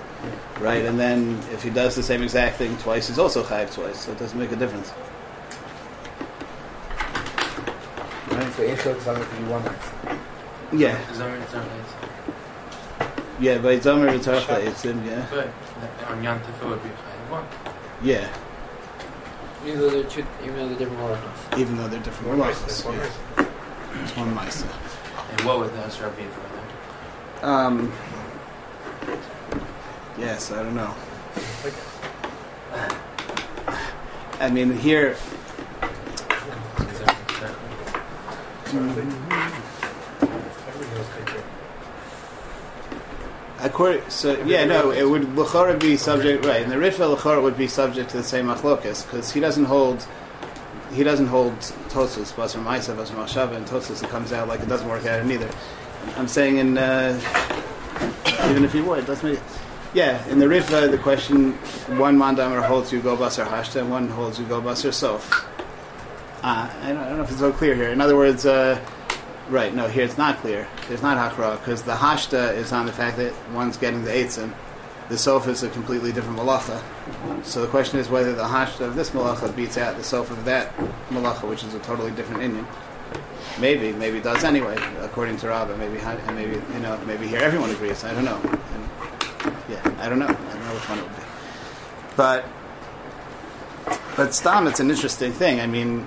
Right? 0.61 0.85
And 0.87 0.99
then 0.99 1.39
if 1.53 1.63
he 1.63 1.71
does 1.71 1.95
the 1.95 2.03
same 2.03 2.23
exact 2.23 2.57
thing 2.57 2.77
twice, 2.79 3.09
he's 3.09 3.19
also 3.19 3.43
Chayiv 3.43 3.73
twice, 3.75 4.01
so 4.01 4.13
it 4.13 4.19
doesn't 4.19 4.39
make 4.39 4.53
a 4.53 4.57
difference. 4.57 4.93
Right? 8.31 8.53
So 8.55 8.63
in 8.63 8.77
Chiluk 8.77 8.97
Zomer 9.01 9.29
could 9.29 9.39
be 9.39 9.45
one 9.45 9.65
night. 9.65 10.19
Yeah. 10.73 10.99
Zomer 11.13 11.41
it's 11.43 11.53
not 11.53 11.65
late. 11.65 13.09
Yeah, 13.39 13.59
by 13.59 13.77
Zomer 13.77 14.15
it's 14.15 14.27
Archa, 14.27 14.65
it's 14.65 14.85
yeah. 14.85 15.27
But 15.31 15.49
uh, 15.49 16.13
on 16.13 16.23
Yom 16.23 16.39
it 16.39 16.67
would 16.67 16.83
be 16.83 16.89
Chayav 16.89 17.31
one. 17.31 17.45
Yeah. 18.03 18.29
Even 19.64 19.81
though 19.81 19.90
they're 19.90 20.05
two, 20.05 20.27
even 20.42 20.57
though 20.57 20.69
they're 20.69 20.79
different 20.79 21.01
malachas. 21.01 21.59
Even 21.59 21.77
though 21.77 21.88
they're 21.88 22.01
different 22.01 22.38
One 22.38 22.49
Malachas. 22.49 22.85
One 22.85 22.95
Yeah. 22.95 24.03
It's 24.03 24.16
one 24.16 24.35
Maisa. 24.35 24.66
And 25.33 25.40
what 25.42 25.59
would 25.59 25.73
the 25.73 25.79
Asra 25.79 26.11
be 26.11 26.25
for 26.25 26.40
them? 27.40 27.51
Um, 27.51 27.92
yes, 30.19 30.53
I 30.53 30.62
don't 30.62 30.75
know. 30.75 30.95
I 34.38 34.51
mean, 34.51 34.73
here, 34.77 35.16
Everything's 40.69 41.09
taken. 41.14 41.36
According, 43.61 44.09
so 44.11 44.40
yeah, 44.45 44.64
no, 44.64 44.90
it 44.90 45.09
would 45.09 45.23
Lachora 45.23 45.79
be 45.79 45.97
subject, 45.97 46.45
right? 46.45 46.62
And 46.62 46.71
the 46.71 46.77
Ritva 46.77 47.16
Lachora 47.16 47.42
would 47.42 47.57
be 47.57 47.66
subject 47.66 48.11
to 48.11 48.19
the 48.19 48.23
same 48.23 48.47
Machlokas 48.47 49.05
because 49.05 49.33
he 49.33 49.40
doesn't 49.40 49.64
hold, 49.64 50.07
he 50.92 51.03
doesn't 51.03 51.27
hold 51.27 51.53
Tosus, 51.88 52.33
Basar 52.33 52.62
Maisa, 52.62 52.97
Basar 52.97 53.14
Mashava, 53.14 53.57
and 53.57 53.66
Tosus. 53.66 54.03
It 54.03 54.11
comes 54.11 54.33
out 54.33 54.49
like 54.49 54.61
it 54.61 54.69
doesn't 54.69 54.88
work 54.88 55.07
out 55.07 55.21
in 55.21 55.31
either. 55.31 55.51
I'm 56.16 56.29
saying 56.29 56.59
in 56.59 56.79
uh, 56.79 57.21
even 58.51 58.64
if 58.64 58.73
he 58.73 58.81
would, 58.81 59.07
that's 59.07 59.23
me. 59.23 59.38
Yeah, 59.95 60.25
in 60.29 60.38
the 60.38 60.47
Ritva, 60.47 60.90
the 60.90 60.99
question 60.99 61.53
one 61.97 62.19
mandamer 62.19 62.62
holds 62.62 62.92
you 62.92 63.01
go 63.01 63.16
basar 63.16 63.47
hashta, 63.47 63.81
and 63.81 63.90
one 63.90 64.09
holds 64.09 64.38
you 64.38 64.45
go 64.47 64.61
basar 64.61 64.92
sof. 64.92 65.47
Uh, 66.42 66.71
I, 66.83 66.88
don't, 66.88 66.99
I 66.99 67.09
don't 67.09 67.16
know 67.16 67.25
if 67.25 67.31
it's 67.31 67.40
so 67.40 67.53
clear 67.53 67.75
here. 67.75 67.88
In 67.88 68.01
other 68.01 68.16
words, 68.16 68.45
uh, 68.45 68.79
right? 69.49 69.75
No, 69.75 69.89
here 69.89 70.05
it's 70.05 70.19
not 70.19 70.39
clear. 70.39 70.69
There's 70.89 71.03
not 71.03 71.17
hakra 71.17 71.59
because 71.59 71.83
the 71.83 71.93
hashta 71.93 72.55
is 72.55 72.73
on 72.73 72.87
the 72.87 72.93
fact 72.93 73.17
that 73.19 73.33
one's 73.53 73.77
getting 73.77 74.05
the 74.05 74.11
eitzim. 74.11 74.55
The 75.09 75.17
sof 75.17 75.47
is 75.47 75.63
a 75.63 75.71
completely 75.71 76.13
different 76.13 76.39
malacha. 76.39 76.83
So 77.45 77.63
the 77.63 77.69
question 77.69 78.01
is 78.01 78.09
whether 78.09 78.35
the 78.35 78.43
hashta 78.43 78.81
of 78.81 78.97
this 78.97 79.11
malacha 79.11 79.55
beats 79.55 79.79
out 79.79 79.97
the 79.97 80.03
sof 80.03 80.31
of 80.31 80.45
that 80.47 80.77
malacha, 81.11 81.49
which 81.49 81.63
is 81.63 81.75
a 81.75 81.79
totally 81.81 82.11
different 82.11 82.43
Indian. 82.43 82.67
Maybe, 83.61 83.93
maybe 83.93 84.19
it 84.19 84.25
does 84.25 84.45
anyway, 84.45 84.77
according 85.01 85.39
to 85.39 85.49
Rabbah. 85.49 85.77
Maybe, 85.77 85.99
and 85.99 86.37
maybe 86.37 86.61
you 86.75 86.81
know, 86.81 87.01
maybe 87.07 87.27
here 87.27 87.39
everyone 87.39 87.71
agrees. 87.71 88.05
I 88.05 88.13
don't 88.13 88.25
know. 88.25 88.39
And, 88.43 89.57
yeah, 89.69 89.97
I 90.01 90.09
don't 90.09 90.19
know. 90.19 90.27
I 90.27 90.33
don't 90.33 90.65
know 90.67 90.75
which 90.75 90.89
one 90.89 90.99
it 90.99 91.03
would 91.03 91.17
be. 91.17 91.23
But, 92.17 92.45
but 94.17 94.35
stam, 94.35 94.67
it's 94.67 94.81
an 94.81 94.91
interesting 94.91 95.33
thing. 95.33 95.61
I 95.61 95.67
mean, 95.67 96.07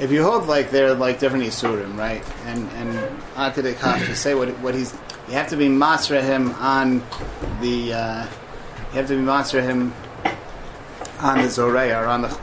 if 0.00 0.10
you 0.10 0.22
hold 0.22 0.46
like 0.46 0.70
they're 0.70 0.94
like 0.94 1.20
different 1.20 1.44
isurim, 1.44 1.96
right? 1.96 2.24
And 2.46 2.68
and 2.70 3.18
Atadik 3.34 3.76
have 3.76 4.04
to 4.06 4.16
say 4.16 4.34
what 4.34 4.48
what 4.60 4.74
he's 4.74 4.92
you 5.28 5.34
have 5.34 5.48
to 5.48 5.56
be 5.56 5.68
masra 5.68 6.22
him 6.22 6.50
on 6.54 7.02
the 7.60 7.92
uh, 7.92 8.26
you 8.90 8.96
have 8.98 9.06
to 9.08 9.16
be 9.16 9.22
masra 9.22 9.62
him 9.62 9.92
on 11.20 11.42
the 11.42 11.50
zoreya 11.50 12.00
or 12.00 12.06
on 12.06 12.22
the 12.22 12.40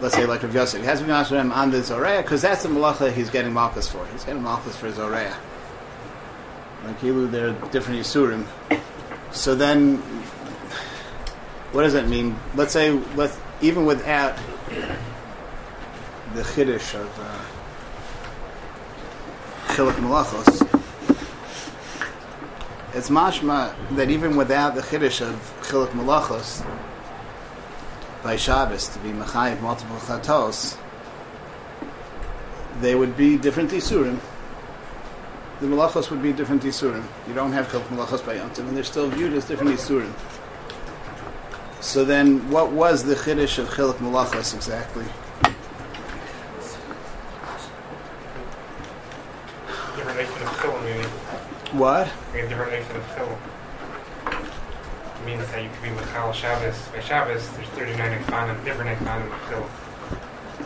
let's 0.00 0.14
say 0.14 0.24
like 0.24 0.42
Rav 0.42 0.54
Yosef. 0.54 0.80
He 0.80 0.86
has 0.86 1.00
to 1.00 1.04
be 1.04 1.10
masra 1.10 1.40
him 1.40 1.52
on 1.52 1.70
the 1.72 1.82
zoreya 1.82 2.22
because 2.22 2.42
that's 2.42 2.62
the 2.62 2.68
malacha 2.68 3.12
he's 3.12 3.28
getting 3.28 3.52
malchus 3.52 3.88
for. 3.88 4.06
He's 4.06 4.24
getting 4.24 4.42
malchus 4.42 4.76
for 4.76 4.90
zoreya. 4.92 5.36
Like 6.84 7.00
Hilu, 7.00 7.28
they're 7.28 7.52
different 7.70 8.00
isurim. 8.00 8.46
So 9.32 9.56
then, 9.56 9.96
what 11.72 11.82
does 11.82 11.92
that 11.94 12.08
mean? 12.08 12.38
Let's 12.54 12.72
say 12.72 12.92
let's 13.16 13.36
even 13.60 13.84
without 13.84 14.38
the 16.34 16.42
chiddush 16.42 16.94
of 16.94 17.18
uh, 17.20 17.44
malachos. 20.00 20.68
It's 22.94 23.10
mashma 23.10 23.74
that 23.96 24.10
even 24.10 24.36
without 24.36 24.74
the 24.74 24.80
chiddush 24.80 25.20
of 25.20 25.34
chiluk 25.62 25.90
malachos 25.90 26.64
by 28.22 28.36
Shabbos 28.36 28.88
to 28.88 28.98
be 29.00 29.10
mechayiv 29.10 29.60
multiple 29.60 29.96
chatos, 29.96 30.76
they 32.80 32.94
would 32.94 33.16
be 33.16 33.36
different 33.36 33.70
isurim. 33.70 34.18
The 35.60 35.66
malachos 35.66 36.10
would 36.10 36.22
be 36.22 36.32
different 36.32 36.62
isurim. 36.62 37.04
You 37.26 37.34
don't 37.34 37.52
have 37.52 37.68
chiluk 37.68 37.86
malachos 37.88 38.24
by 38.24 38.34
Yom 38.34 38.50
and 38.56 38.76
they're 38.76 38.84
still 38.84 39.08
viewed 39.08 39.32
as 39.34 39.44
different 39.44 39.72
isurim. 39.72 40.12
So 41.80 42.04
then, 42.04 42.50
what 42.50 42.72
was 42.72 43.04
the 43.04 43.14
chiddush 43.14 43.58
of 43.58 43.68
chiluk 43.68 43.98
malachos 43.98 44.54
exactly? 44.54 45.04
Different 49.94 50.18
nation 50.18 50.42
of 50.42 50.60
chil, 50.60 50.80
maybe. 50.80 51.57
What? 51.72 52.08
Like 52.32 52.44
a 52.44 52.48
different 52.48 52.72
nation 52.72 52.96
of 52.96 53.04
chil. 53.14 53.38
It 54.26 55.26
means 55.26 55.46
that 55.50 55.62
you 55.62 55.70
could 55.70 55.82
be 55.82 55.90
Michal 55.90 56.32
Shabbos. 56.32 56.88
By 56.88 57.00
Shabbos, 57.00 57.48
there's 57.50 57.68
39 57.68 58.18
ekfanim, 58.18 58.64
different 58.64 58.98
ekfanim 58.98 59.32
of 59.32 59.48
chil. 59.48 59.70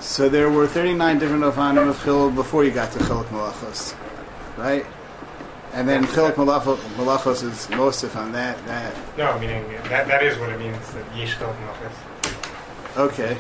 So 0.01 0.29
there 0.29 0.51
were 0.51 0.67
39 0.67 1.19
different 1.19 1.45
Ofanim 1.45 1.89
of 1.89 2.03
Chil 2.03 2.31
before 2.31 2.65
you 2.65 2.73
got 2.73 2.91
to 2.93 2.99
Chiluk 2.99 3.27
Malachos, 3.27 3.95
right? 4.57 4.85
And 5.73 5.89
then 5.89 6.05
Chiluk 6.05 6.33
Malachos, 6.33 6.77
Malachos 6.97 7.45
is 7.45 7.67
Mosif 7.69 8.17
on 8.17 8.33
that, 8.33 8.65
that. 8.67 8.95
No, 9.17 9.39
meaning 9.39 9.65
that 9.85 10.09
that 10.09 10.23
is 10.23 10.37
what 10.39 10.51
it 10.51 10.59
means, 10.59 10.93
that 10.93 11.17
Yesh 11.17 11.39
chil 11.39 11.55
malachas. 11.55 12.99
Okay. 12.99 13.37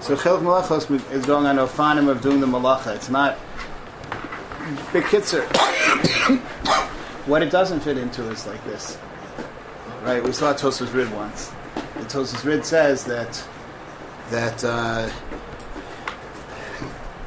So 0.00 0.16
Chiluk 0.16 0.40
Malachos 0.40 1.12
is 1.12 1.26
going 1.26 1.46
on 1.46 1.56
Ofanim 1.56 2.08
of 2.08 2.22
doing 2.22 2.40
the 2.40 2.46
Malacha. 2.46 2.94
It's 2.96 3.10
not. 3.10 3.36
Bekitzer. 4.92 5.46
What 7.26 7.42
it 7.42 7.50
doesn't 7.50 7.80
fit 7.80 7.98
into 7.98 8.28
is 8.30 8.46
like 8.46 8.62
this. 8.64 8.98
Right? 10.02 10.22
We 10.22 10.32
saw 10.32 10.54
Tosus 10.54 10.92
Rid 10.94 11.12
once. 11.12 11.52
The 11.74 12.04
Tosus 12.06 12.44
Rid 12.44 12.64
says 12.64 13.04
that 13.04 13.42
that 14.30 14.64
uh, 14.64 15.10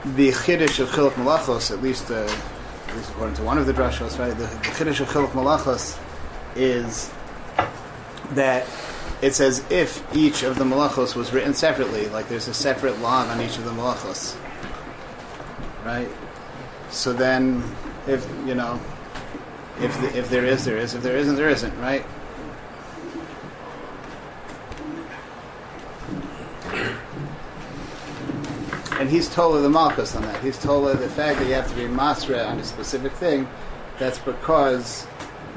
the 0.06 0.30
Chiddush 0.30 0.80
of 0.80 0.90
Chiluk 0.90 1.12
Malachos, 1.12 1.72
at 1.72 1.82
least, 1.82 2.10
uh, 2.10 2.16
at 2.88 2.96
least 2.96 3.10
according 3.12 3.36
to 3.36 3.44
one 3.44 3.58
of 3.58 3.66
the 3.66 3.74
drashos, 3.74 4.18
right? 4.18 4.36
The, 4.38 4.46
the 4.46 4.70
Chiddush 4.70 5.02
of 5.02 5.10
Chiluk 5.10 5.32
Malachos 5.32 6.00
is 6.56 7.12
that 8.32 8.66
it's 9.22 9.40
as 9.40 9.64
if 9.72 10.04
each 10.16 10.44
of 10.44 10.58
the 10.58 10.66
malachos 10.66 11.16
was 11.16 11.32
written 11.32 11.54
separately, 11.54 12.10
like 12.10 12.28
there's 12.28 12.50
a 12.50 12.54
separate 12.54 13.00
log 13.00 13.30
on 13.30 13.40
each 13.42 13.58
of 13.58 13.64
the 13.64 13.72
malachos, 13.72 14.36
right? 15.86 16.10
So 16.90 17.14
then, 17.14 17.64
if 18.06 18.28
you 18.46 18.56
know, 18.56 18.80
if 19.80 20.00
the, 20.00 20.18
if 20.18 20.30
there 20.30 20.46
is, 20.46 20.66
there 20.66 20.78
is. 20.78 20.94
If 20.94 21.04
there 21.04 21.18
isn't, 21.18 21.36
there 21.36 21.50
isn't, 21.50 21.80
right? 21.80 22.06
And 29.00 29.10
he's 29.10 29.28
told 29.28 29.62
the 29.62 29.70
malchus 29.70 30.16
on 30.16 30.22
that. 30.22 30.42
He's 30.42 30.58
told 30.58 30.98
the 30.98 31.10
fact 31.10 31.40
that 31.40 31.48
you 31.48 31.54
have 31.56 31.68
to 31.70 31.76
be 31.76 31.84
masra 31.84 32.48
on 32.48 32.60
a 32.60 32.64
specific 32.64 33.12
thing. 33.14 33.50
That's 34.00 34.20
because 34.20 35.08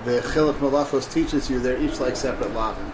the 0.04 0.20
chiluk 0.20 0.54
malachos 0.54 1.12
teaches 1.12 1.48
you 1.50 1.60
they're 1.60 1.80
each 1.80 2.00
like 2.00 2.16
separate 2.16 2.52
lavin. 2.54 2.92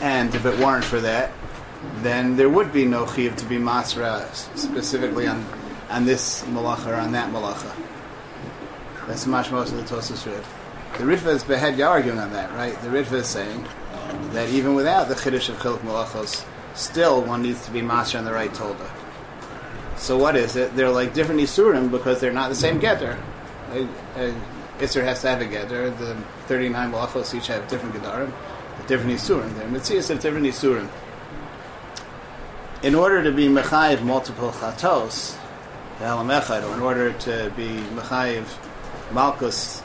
and 0.00 0.34
if 0.34 0.44
it 0.44 0.58
weren't 0.58 0.84
for 0.84 1.00
that, 1.00 1.32
then 2.02 2.36
there 2.36 2.50
would 2.50 2.72
be 2.72 2.84
no 2.84 3.06
chiv 3.06 3.36
to 3.36 3.44
be 3.46 3.56
masra 3.56 4.32
specifically 4.56 5.26
on 5.26 5.44
on 5.90 6.04
this 6.04 6.42
malacha 6.44 6.86
or 6.86 6.94
on 6.94 7.12
that 7.12 7.30
malacha. 7.32 7.70
That's 9.06 9.26
much 9.26 9.50
most 9.50 9.72
of 9.72 9.78
the 9.78 9.94
Tosus 9.94 10.24
Rid. 10.26 10.44
The 10.98 11.04
Ritva 11.04 11.34
is 11.34 11.44
behead 11.44 11.80
arguing 11.80 12.18
on 12.18 12.32
that, 12.32 12.50
right? 12.52 12.80
The 12.82 12.88
Ritva 12.88 13.14
is 13.14 13.26
saying 13.26 13.66
that 14.32 14.48
even 14.50 14.74
without 14.74 15.08
the 15.08 15.14
chiddush 15.14 15.48
of 15.48 15.56
chiluk 15.56 15.78
malachos, 15.80 16.44
still 16.74 17.22
one 17.22 17.42
needs 17.42 17.64
to 17.66 17.70
be 17.72 17.82
master 17.82 18.18
on 18.18 18.24
the 18.24 18.32
right 18.32 18.52
tolda. 18.52 18.88
So 19.96 20.16
what 20.16 20.36
is 20.36 20.56
it? 20.56 20.74
They're 20.76 20.90
like 20.90 21.12
different 21.12 21.40
isurim 21.40 21.90
because 21.90 22.20
they're 22.20 22.32
not 22.32 22.48
the 22.48 22.54
same 22.54 22.78
getter. 22.78 23.18
Isser 24.78 25.04
has 25.04 25.20
to 25.22 25.28
have 25.28 25.40
a 25.40 25.46
getter. 25.46 25.90
The 25.90 26.16
39 26.46 26.92
malachos 26.92 27.34
each 27.34 27.48
have 27.48 27.68
different 27.68 27.94
gedarim, 27.94 28.32
different 28.86 29.12
isurim. 29.18 29.54
They're 29.56 29.68
mitzias 29.68 30.08
have 30.08 30.20
different 30.20 30.46
isurim. 30.46 30.88
In 32.82 32.94
order 32.94 33.22
to 33.22 33.30
be 33.30 33.48
mechayiv 33.48 34.02
multiple 34.02 34.50
chatos, 34.52 35.36
in 36.00 36.80
order 36.80 37.12
to 37.12 37.52
be 37.56 37.68
mechayiv 37.94 38.46
malchus 39.12 39.82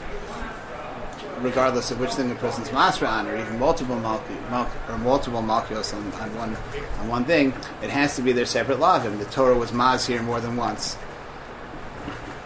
regardless 1.40 1.90
of 1.90 2.00
which 2.00 2.10
thing 2.12 2.28
the 2.28 2.34
person's 2.36 2.68
masra 2.70 3.08
on, 3.08 3.26
or 3.26 3.36
even 3.36 3.58
multiple 3.58 3.96
malki, 3.96 4.36
malk, 4.48 4.70
or 4.88 4.98
multiple 4.98 5.42
malkios 5.42 5.94
on, 5.94 6.12
on 6.20 6.34
one 6.36 6.56
on 7.00 7.08
one 7.08 7.24
thing, 7.24 7.52
it 7.82 7.90
has 7.90 8.16
to 8.16 8.22
be 8.22 8.32
their 8.32 8.46
separate 8.46 8.78
lavim. 8.78 9.18
The 9.18 9.26
Torah 9.26 9.56
was 9.56 9.72
maz 9.72 10.06
here 10.06 10.22
more 10.22 10.40
than 10.40 10.56
once, 10.56 10.96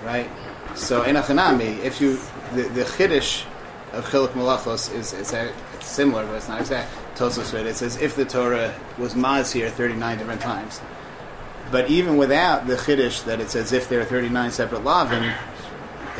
right? 0.04 0.28
So 0.74 1.02
in 1.02 1.16
Achanami, 1.16 1.78
if 1.84 2.00
you 2.00 2.18
the, 2.54 2.62
the 2.62 2.82
chiddush 2.82 3.44
of 3.92 4.06
chiluk 4.06 4.30
malachos 4.30 4.92
is 4.94 5.12
is 5.12 5.32
a, 5.32 5.52
it's 5.74 5.86
similar, 5.86 6.26
but 6.26 6.34
it's 6.34 6.48
not 6.48 6.60
exact. 6.60 6.90
Tosos 7.16 7.52
it 7.66 7.76
says 7.76 7.96
if 8.00 8.16
the 8.16 8.24
Torah 8.24 8.74
was 8.98 9.14
maz 9.14 9.52
here 9.52 9.70
thirty 9.70 9.94
nine 9.94 10.18
different 10.18 10.40
times, 10.40 10.80
but 11.70 11.90
even 11.90 12.16
without 12.16 12.66
the 12.66 12.74
chiddush 12.74 13.24
that 13.24 13.40
it's 13.40 13.54
as 13.54 13.72
if 13.72 13.88
there 13.88 14.00
are 14.00 14.04
thirty 14.04 14.28
nine 14.28 14.50
separate 14.50 14.82
lavim, 14.82 15.34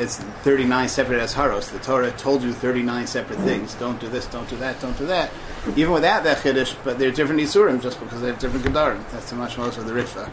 it's 0.00 0.16
39 0.16 0.88
separate 0.88 1.20
asharos. 1.20 1.70
The 1.70 1.78
Torah 1.78 2.10
told 2.12 2.42
you 2.42 2.52
39 2.52 3.06
separate 3.06 3.38
things. 3.40 3.74
Don't 3.74 4.00
do 4.00 4.08
this, 4.08 4.26
don't 4.26 4.48
do 4.48 4.56
that, 4.56 4.80
don't 4.80 4.96
do 4.96 5.06
that. 5.06 5.30
Even 5.76 5.92
without 5.92 6.24
that 6.24 6.38
chiddush, 6.38 6.74
but 6.84 6.98
they're 6.98 7.10
different 7.10 7.40
isurim 7.40 7.82
just 7.82 8.00
because 8.00 8.22
they 8.22 8.28
have 8.28 8.38
different 8.38 8.64
gedarim. 8.64 9.08
That's 9.10 9.28
the 9.28 9.36
mashmos 9.36 9.76
of 9.76 9.86
the 9.86 9.92
Ritva. 9.92 10.30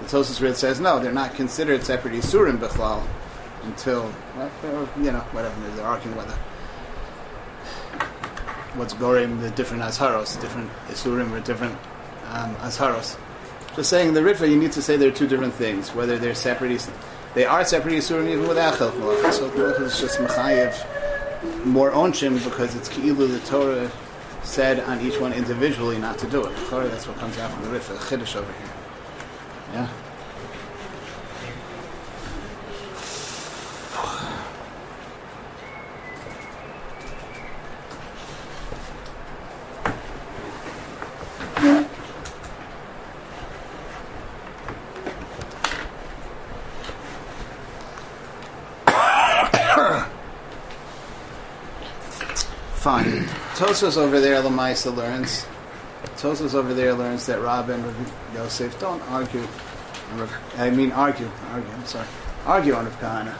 The 0.00 0.06
Tosus 0.06 0.40
Rit 0.40 0.56
says 0.56 0.80
no, 0.80 0.98
they're 0.98 1.12
not 1.12 1.34
considered 1.34 1.84
separate 1.84 2.14
isurim 2.14 2.58
bichlal 2.58 3.06
until 3.62 4.12
you 4.96 5.12
know 5.12 5.20
whatever 5.32 5.54
they're 5.76 5.86
arguing 5.86 6.16
whether 6.16 6.34
what's 8.74 8.94
gorim 8.94 9.40
the 9.40 9.50
different 9.50 9.82
asharos, 9.82 10.40
different 10.40 10.70
isurim 10.88 11.30
or 11.32 11.40
different 11.40 11.74
um, 12.30 12.54
asharos. 12.56 13.16
Just 13.78 13.90
saying 13.90 14.12
the 14.12 14.20
Ritva, 14.22 14.50
you 14.50 14.56
need 14.56 14.72
to 14.72 14.82
say 14.82 14.96
they're 14.96 15.12
two 15.12 15.28
different 15.28 15.54
things, 15.54 15.94
whether 15.94 16.18
they're 16.18 16.34
separate. 16.34 16.90
They 17.34 17.44
are 17.44 17.64
separate 17.64 17.94
Yisurim 17.94 18.28
even 18.28 18.48
without 18.48 18.74
Chelk 18.74 18.90
Malachas. 18.94 19.34
So 19.34 19.48
Malachas 19.50 19.82
is 19.82 20.00
just 20.00 20.18
Machayev 20.18 21.64
more 21.64 21.92
onshim 21.92 22.42
because 22.42 22.74
it's 22.74 22.88
Ki'ilu 22.88 23.28
the 23.28 23.38
Torah 23.46 23.88
said 24.42 24.80
on 24.80 25.00
each 25.00 25.20
one 25.20 25.32
individually 25.32 25.96
not 25.96 26.18
to 26.18 26.26
do 26.26 26.44
it. 26.44 26.58
Sorry, 26.66 26.88
that's 26.88 27.06
what 27.06 27.18
comes 27.18 27.38
out 27.38 27.52
from 27.52 27.70
the 27.70 27.78
Ritva, 27.78 27.96
Chiddush 27.98 28.34
over 28.34 28.52
here. 28.52 28.72
Yeah? 29.74 29.88
Fine. 52.88 53.28
Tosos 53.78 53.96
over 53.96 54.18
there, 54.18 54.42
Lamaisa 54.42 54.92
learns. 54.92 55.46
Tosos 56.16 56.52
over 56.52 56.74
there 56.74 56.94
learns 56.94 57.26
that 57.26 57.40
Rabbah 57.40 57.74
and 57.74 57.84
Rav 57.86 58.12
Yosef 58.34 58.76
don't 58.80 59.00
argue. 59.02 59.46
I 60.56 60.68
mean, 60.70 60.90
argue. 60.90 61.30
Argue. 61.52 61.70
I'm 61.70 61.86
sorry. 61.86 62.08
Argue 62.44 62.74
on 62.74 62.86
Rav 62.86 63.00
Kahana. 63.00 63.36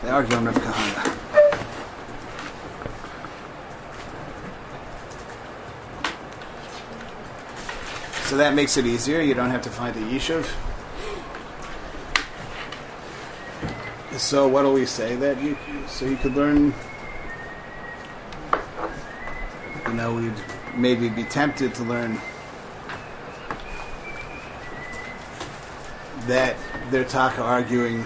They 0.00 0.08
argue 0.08 0.36
on 0.36 0.46
Rav 0.46 0.54
Kahana. 0.54 1.18
So 8.24 8.38
that 8.38 8.54
makes 8.54 8.78
it 8.78 8.86
easier. 8.86 9.20
You 9.20 9.34
don't 9.34 9.50
have 9.50 9.60
to 9.64 9.70
find 9.70 9.94
a 9.94 10.00
yishuv. 10.00 10.50
So 14.18 14.48
what 14.48 14.62
do 14.62 14.72
we 14.72 14.86
say 14.86 15.14
that 15.16 15.42
you? 15.42 15.58
So 15.88 16.06
you 16.06 16.16
could 16.16 16.34
learn 16.34 16.72
you 19.92 19.98
know, 19.98 20.14
we'd 20.14 20.32
maybe 20.74 21.10
be 21.10 21.22
tempted 21.24 21.74
to 21.74 21.82
learn 21.82 22.18
that 26.26 26.56
they're 26.90 27.04
taka 27.04 27.42
arguing 27.42 28.02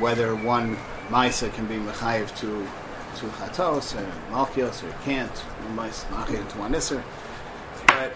whether 0.00 0.34
one 0.34 0.76
Maisa 1.08 1.52
can 1.54 1.66
be 1.66 1.76
Mechayiv 1.76 2.36
to 2.40 2.66
to 3.20 3.26
Chatos 3.38 3.96
or 3.96 4.04
Malkios 4.32 4.82
or 4.82 4.92
can't, 5.04 5.32
Machayiv 5.76 6.48
to 6.48 6.58
one 6.58 6.72
Isser. 6.72 7.02
But 7.86 8.12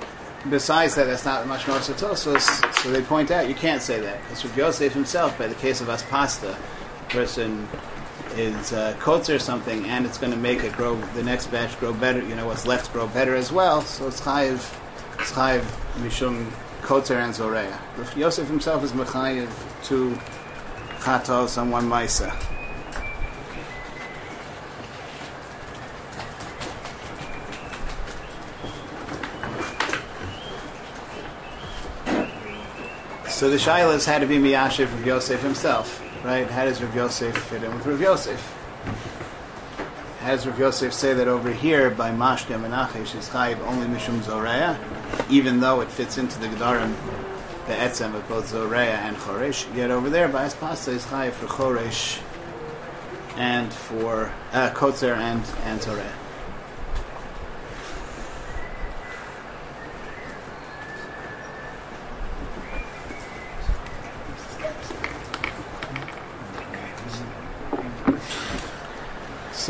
besides 0.50 0.96
that, 0.96 1.04
that's 1.04 1.24
not 1.24 1.46
much 1.46 1.68
more 1.68 1.78
Tosos, 1.78 2.74
so 2.74 2.90
they 2.90 3.02
point 3.02 3.30
out 3.30 3.48
you 3.48 3.54
can't 3.54 3.80
say 3.80 4.00
that. 4.00 4.20
Because 4.22 4.44
Rav 4.44 4.56
Yosef 4.56 4.92
himself, 4.92 5.38
by 5.38 5.46
the 5.46 5.54
case 5.54 5.80
of 5.80 5.86
Aspasta, 5.86 6.56
person 7.08 7.68
is 8.38 8.72
uh, 8.72 8.94
kotzer 8.98 9.40
something, 9.40 9.84
and 9.86 10.06
it's 10.06 10.18
going 10.18 10.32
to 10.32 10.38
make 10.38 10.62
it 10.64 10.72
grow. 10.72 10.96
The 11.14 11.22
next 11.22 11.48
batch 11.48 11.78
grow 11.78 11.92
better. 11.92 12.22
You 12.22 12.34
know, 12.34 12.46
what's 12.46 12.66
left 12.66 12.92
grow 12.92 13.06
better 13.06 13.34
as 13.34 13.50
well. 13.52 13.82
So 13.82 14.08
it's 14.08 14.20
chayiv, 14.20 14.56
it's 15.18 15.32
chayiv 15.32 15.64
mishum 15.98 16.50
kotzer 16.82 17.16
and 17.16 17.34
zoreya. 17.34 17.78
Yosef 18.16 18.48
himself 18.48 18.84
is 18.84 18.92
mechayiv 18.92 19.50
to 19.84 20.18
chatos 21.00 21.60
on 21.60 21.70
one 21.70 21.88
maisa. 21.88 22.34
So 33.28 33.48
the 33.48 33.56
shilas 33.56 34.04
had 34.04 34.18
to 34.18 34.26
be 34.26 34.36
miyashiv 34.36 34.92
of 34.92 35.06
Yosef 35.06 35.40
himself, 35.40 36.02
right? 36.24 36.50
How 36.50 36.64
does 36.64 36.82
Rav 36.82 36.94
Yosef 36.94 37.36
fit 37.36 37.62
in 37.62 37.74
with 37.74 37.86
Rav 37.86 38.00
Yosef? 38.00 38.40
How 40.20 40.30
does 40.32 40.46
Rav 40.46 40.58
Yosef 40.58 40.92
say 40.92 41.14
that 41.14 41.28
over 41.28 41.52
here 41.52 41.90
by 41.90 42.10
Mashke 42.10 42.58
Menachesh 42.60 43.16
is 43.16 43.28
chayiv 43.28 43.58
only 43.66 43.86
mishum 43.86 44.22
zoreya, 44.22 44.78
even 45.30 45.60
though 45.60 45.80
it 45.80 45.90
fits 45.90 46.18
into 46.18 46.38
the 46.38 46.46
gedarim 46.48 46.94
the 47.66 47.74
etzem 47.74 48.14
of 48.14 48.28
both 48.28 48.48
zoreya 48.48 48.96
and 48.96 49.16
choresh? 49.16 49.74
Yet 49.74 49.90
over 49.90 50.10
there 50.10 50.28
by 50.28 50.46
Aspasta 50.46 50.88
is 50.88 51.04
chayiv 51.06 51.32
for 51.32 51.46
choresh 51.46 52.20
and 53.36 53.72
for 53.72 54.32
uh, 54.52 54.70
kotzer 54.70 55.16
and 55.16 55.42
and 55.64 55.80
zoreya. 55.80 56.12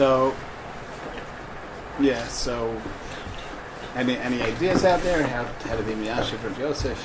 So, 0.01 0.35
yeah. 2.01 2.27
So, 2.29 2.75
any 3.95 4.17
any 4.17 4.41
ideas 4.41 4.83
out 4.87 5.03
there 5.03 5.27
how 5.27 5.45
how 5.69 5.77
to 5.77 5.83
be 5.83 5.93
miyashiv 5.93 6.43
of 6.43 6.59
Yosef? 6.59 6.99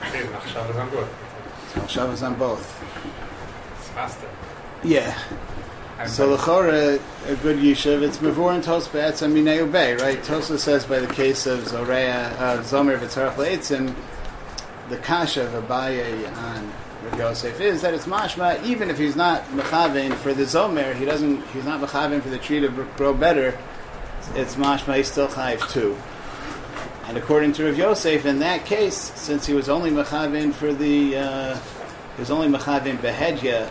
Okay, 0.00 0.24
Machshav 0.32 0.68
is 0.68 0.76
on 0.76 0.90
both. 0.90 1.74
board. 1.76 1.88
Shabbos 1.88 2.22
on 2.24 2.34
both. 2.34 2.66
It's 3.78 3.88
faster. 3.90 4.28
Yeah. 4.82 5.16
So 6.08 6.34
l'chora 6.34 7.00
a 7.28 7.36
good 7.36 7.58
yishuv. 7.58 8.02
It's 8.02 8.18
mavur 8.18 8.52
and 8.52 8.64
tos 8.64 8.88
be'etz 8.88 9.22
and 9.22 9.32
minei 9.32 9.64
ubei, 9.64 10.00
right? 10.00 10.20
Tosa 10.24 10.58
says 10.58 10.84
by 10.86 10.98
the 10.98 11.14
case 11.14 11.46
of 11.46 11.68
Zoreya 11.68 12.34
uh, 12.36 12.62
Zomer 12.64 12.98
v'tzarach 12.98 13.36
leitzim, 13.36 13.94
the 14.88 14.96
kasha 14.96 15.44
of 15.44 15.52
Abaye 15.52 16.36
on 16.36 16.72
Rav 17.04 17.18
Yosef 17.18 17.60
is 17.60 17.82
that 17.82 17.94
it's 17.94 18.06
mashma 18.06 18.62
even 18.64 18.88
if 18.88 18.96
he's 18.96 19.16
not 19.16 19.42
mechaven 19.46 20.14
for 20.14 20.32
the 20.32 20.44
Zomer, 20.44 20.94
he 20.94 21.04
doesn't. 21.04 21.44
He's 21.48 21.64
not 21.64 21.80
mechaven 21.80 22.22
for 22.22 22.28
the 22.28 22.38
tree 22.38 22.60
to 22.60 22.68
grow 22.68 23.12
better. 23.12 23.58
It's 24.34 24.54
mashma 24.54 24.98
he's 24.98 25.10
still 25.10 25.28
chayiv 25.28 25.68
too. 25.70 25.96
And 27.06 27.18
according 27.18 27.54
to 27.54 27.64
Rav 27.64 27.76
Yosef, 27.76 28.24
in 28.24 28.38
that 28.38 28.64
case, 28.64 28.96
since 28.96 29.46
he 29.46 29.54
was 29.54 29.68
only 29.68 29.90
mechaven 29.90 30.54
for 30.54 30.72
the, 30.72 31.16
uh, 31.16 31.58
he 32.16 32.20
was 32.20 32.30
only 32.30 32.46
mechaven 32.46 32.96
behedya 32.98 33.68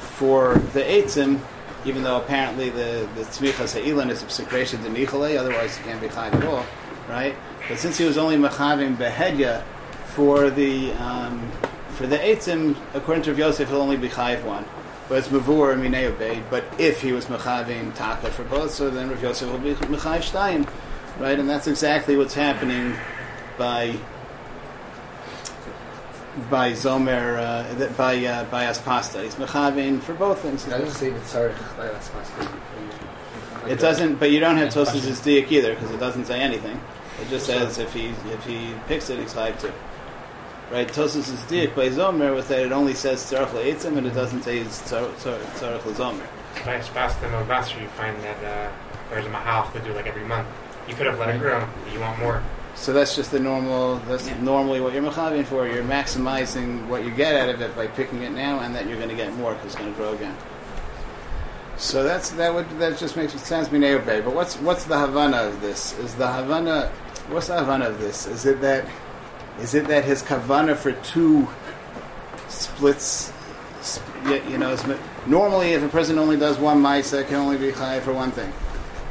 for 0.00 0.54
the 0.72 0.80
eitzim, 0.80 1.40
even 1.84 2.02
though 2.02 2.16
apparently 2.16 2.70
the 2.70 3.06
the 3.14 3.22
tzmichas 3.22 3.74
ha'ilin 3.74 4.08
is 4.10 4.22
a 4.22 4.30
secretion 4.30 4.82
to 4.82 4.88
nichale, 4.88 5.38
otherwise 5.38 5.76
he 5.76 5.84
can't 5.84 6.00
be 6.00 6.08
chayiv 6.08 6.32
at 6.34 6.44
all, 6.44 6.64
right? 7.08 7.36
But 7.68 7.78
since 7.78 7.98
he 7.98 8.06
was 8.06 8.16
only 8.16 8.36
mechaven 8.36 8.96
behedya 8.96 9.62
for 10.14 10.48
the 10.48 10.92
um, 10.92 11.52
for 11.98 12.06
the 12.06 12.16
eitzim, 12.16 12.76
according 12.94 13.24
to 13.24 13.30
Rav 13.30 13.38
Yosef, 13.40 13.68
he'll 13.68 13.82
only 13.82 13.96
be 13.96 14.08
chayiv 14.08 14.44
one. 14.44 14.64
But 15.08 15.18
it's 15.18 15.28
mavur 15.28 15.76
minei 15.76 16.04
obey. 16.04 16.40
But 16.48 16.64
if 16.78 17.02
he 17.02 17.10
was 17.10 17.26
mechaving 17.26 17.92
taka 17.96 18.30
for 18.30 18.44
both, 18.44 18.70
so 18.70 18.88
then 18.88 19.10
Rav 19.10 19.20
Yosef 19.20 19.50
will 19.50 19.58
be 19.58 19.74
mechayiv 19.74 20.22
shtayim, 20.30 20.70
right? 21.18 21.36
And 21.36 21.50
that's 21.50 21.66
exactly 21.66 22.16
what's 22.16 22.34
happening 22.34 22.94
by 23.58 23.96
by 26.48 26.70
Zomer, 26.70 27.36
uh, 27.36 27.88
by 27.94 28.24
uh, 28.24 28.44
by 28.44 28.66
Aspasta. 28.66 29.24
He's 29.24 29.34
mechavin 29.34 30.00
for 30.00 30.14
both 30.14 30.40
things. 30.40 30.68
I 30.68 30.78
doesn't 30.78 30.92
say 30.92 31.10
like 31.10 31.92
that's 31.92 32.10
possible. 32.10 32.46
It 33.66 33.80
doesn't, 33.80 34.20
but 34.20 34.30
you 34.30 34.38
don't 34.38 34.56
have 34.56 34.72
Tosfos' 34.72 35.20
diak 35.20 35.50
either 35.50 35.74
because 35.74 35.90
it 35.90 35.98
doesn't 35.98 36.26
say 36.26 36.40
anything. 36.40 36.80
It 37.20 37.28
just 37.28 37.46
says 37.46 37.78
if 37.78 37.92
he 37.92 38.10
if 38.30 38.44
he 38.44 38.72
picks 38.86 39.10
it, 39.10 39.18
he's 39.18 39.34
chayiv 39.34 39.60
too. 39.60 39.72
Right? 40.70 40.86
Tosfos' 40.86 41.32
diak 41.48 41.74
by 41.74 41.88
Zomer 41.88 42.34
was 42.34 42.46
that 42.48 42.60
it 42.60 42.72
only 42.72 42.92
says 42.94 43.22
tzarech 43.24 43.48
le'etzim 43.48 43.96
and 43.96 44.06
it 44.06 44.14
doesn't 44.14 44.42
say 44.42 44.60
tzar- 44.64 45.10
tzar- 45.16 45.38
tzarech 45.56 45.80
le'zomer. 45.80 46.26
By 46.64 46.78
Spasta 46.80 47.22
and 47.22 47.34
Elvasser, 47.48 47.80
you 47.80 47.88
find 47.88 48.20
that 48.22 48.36
uh, 48.44 48.70
there's 49.10 49.24
a 49.24 49.30
mahal 49.30 49.70
to 49.72 49.80
do 49.80 49.92
like 49.94 50.06
every 50.06 50.24
month. 50.24 50.46
You 50.86 50.94
could 50.94 51.06
have 51.06 51.18
let 51.18 51.34
it 51.34 51.38
grow, 51.38 51.66
but 51.84 51.92
you 51.92 52.00
want 52.00 52.18
more. 52.18 52.42
So 52.74 52.92
that's 52.92 53.16
just 53.16 53.30
the 53.30 53.40
normal. 53.40 53.96
That's 54.08 54.28
Yeah. 54.28 54.40
normally 54.42 54.80
what 54.80 54.92
you're 54.92 55.02
mechavin 55.02 55.44
for. 55.46 55.66
You're 55.66 55.82
maximizing 55.82 56.86
what 56.88 57.04
you 57.04 57.10
get 57.10 57.34
out 57.34 57.48
of 57.48 57.60
it 57.60 57.74
by 57.74 57.86
picking 57.88 58.22
it 58.22 58.30
now, 58.32 58.60
and 58.60 58.74
that 58.74 58.86
you're 58.86 58.96
going 58.98 59.08
to 59.08 59.14
get 59.16 59.32
more 59.34 59.52
because 59.54 59.66
it's 59.68 59.74
going 59.74 59.90
to 59.92 59.96
grow 59.98 60.12
again. 60.12 60.36
So 61.76 62.02
that's 62.02 62.30
that 62.30 62.52
would 62.54 62.68
that 62.78 62.98
just 62.98 63.16
makes 63.16 63.32
sense 63.40 63.68
to 63.68 63.74
me 63.78 63.92
obey. 63.94 64.20
But 64.20 64.34
what's 64.34 64.56
what's 64.56 64.84
the 64.84 64.98
havana 64.98 65.38
of 65.38 65.60
this? 65.60 65.96
Is 65.98 66.14
the 66.16 66.26
havana 66.30 66.90
what's 67.28 67.46
the 67.48 67.56
havana 67.58 67.86
of 67.88 68.00
this? 68.00 68.26
Is 68.26 68.46
it 68.46 68.60
that 68.62 68.84
is 69.60 69.74
it 69.74 69.88
that 69.88 70.04
his 70.04 70.22
kavana 70.22 70.76
for 70.76 70.92
two 70.92 71.48
splits? 72.48 73.32
You 74.24 74.58
know, 74.58 74.76
normally 75.26 75.72
if 75.72 75.82
a 75.82 75.88
person 75.88 76.18
only 76.18 76.36
does 76.36 76.58
one 76.58 76.82
ma'isa, 76.82 77.26
can 77.26 77.36
only 77.36 77.56
be 77.56 77.70
chayiv 77.70 78.02
for 78.02 78.12
one 78.12 78.30
thing. 78.32 78.52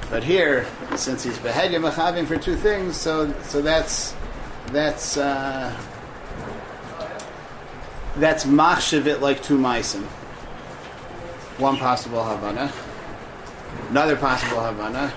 But 0.09 0.23
here, 0.23 0.65
since 0.95 1.23
he's 1.23 1.37
behedya 1.37 1.81
mechavim 1.81 2.25
for 2.27 2.37
two 2.37 2.55
things, 2.55 2.95
so 2.95 3.33
so 3.43 3.61
that's 3.61 4.15
that's 4.67 5.17
uh, 5.17 5.75
that's 8.15 8.45
machshavit 8.45 9.19
like 9.19 9.43
two 9.43 9.57
meisim. 9.57 10.03
One 11.57 11.77
possible 11.77 12.23
havana, 12.23 12.71
another 13.89 14.15
possible 14.15 14.61
havana, 14.61 15.13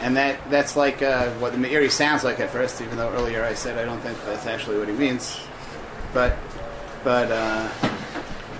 and 0.00 0.16
that 0.16 0.38
that's 0.50 0.76
like 0.76 1.02
uh, 1.02 1.30
what 1.34 1.52
the 1.52 1.58
Meiri 1.58 1.90
sounds 1.90 2.24
like 2.24 2.40
at 2.40 2.50
first. 2.50 2.80
Even 2.80 2.96
though 2.96 3.12
earlier 3.12 3.44
I 3.44 3.54
said 3.54 3.78
I 3.78 3.84
don't 3.84 4.00
think 4.00 4.18
that's 4.24 4.46
actually 4.46 4.78
what 4.78 4.88
he 4.88 4.94
means, 4.94 5.38
but 6.14 6.36
but 7.04 7.30
uh, 7.30 7.68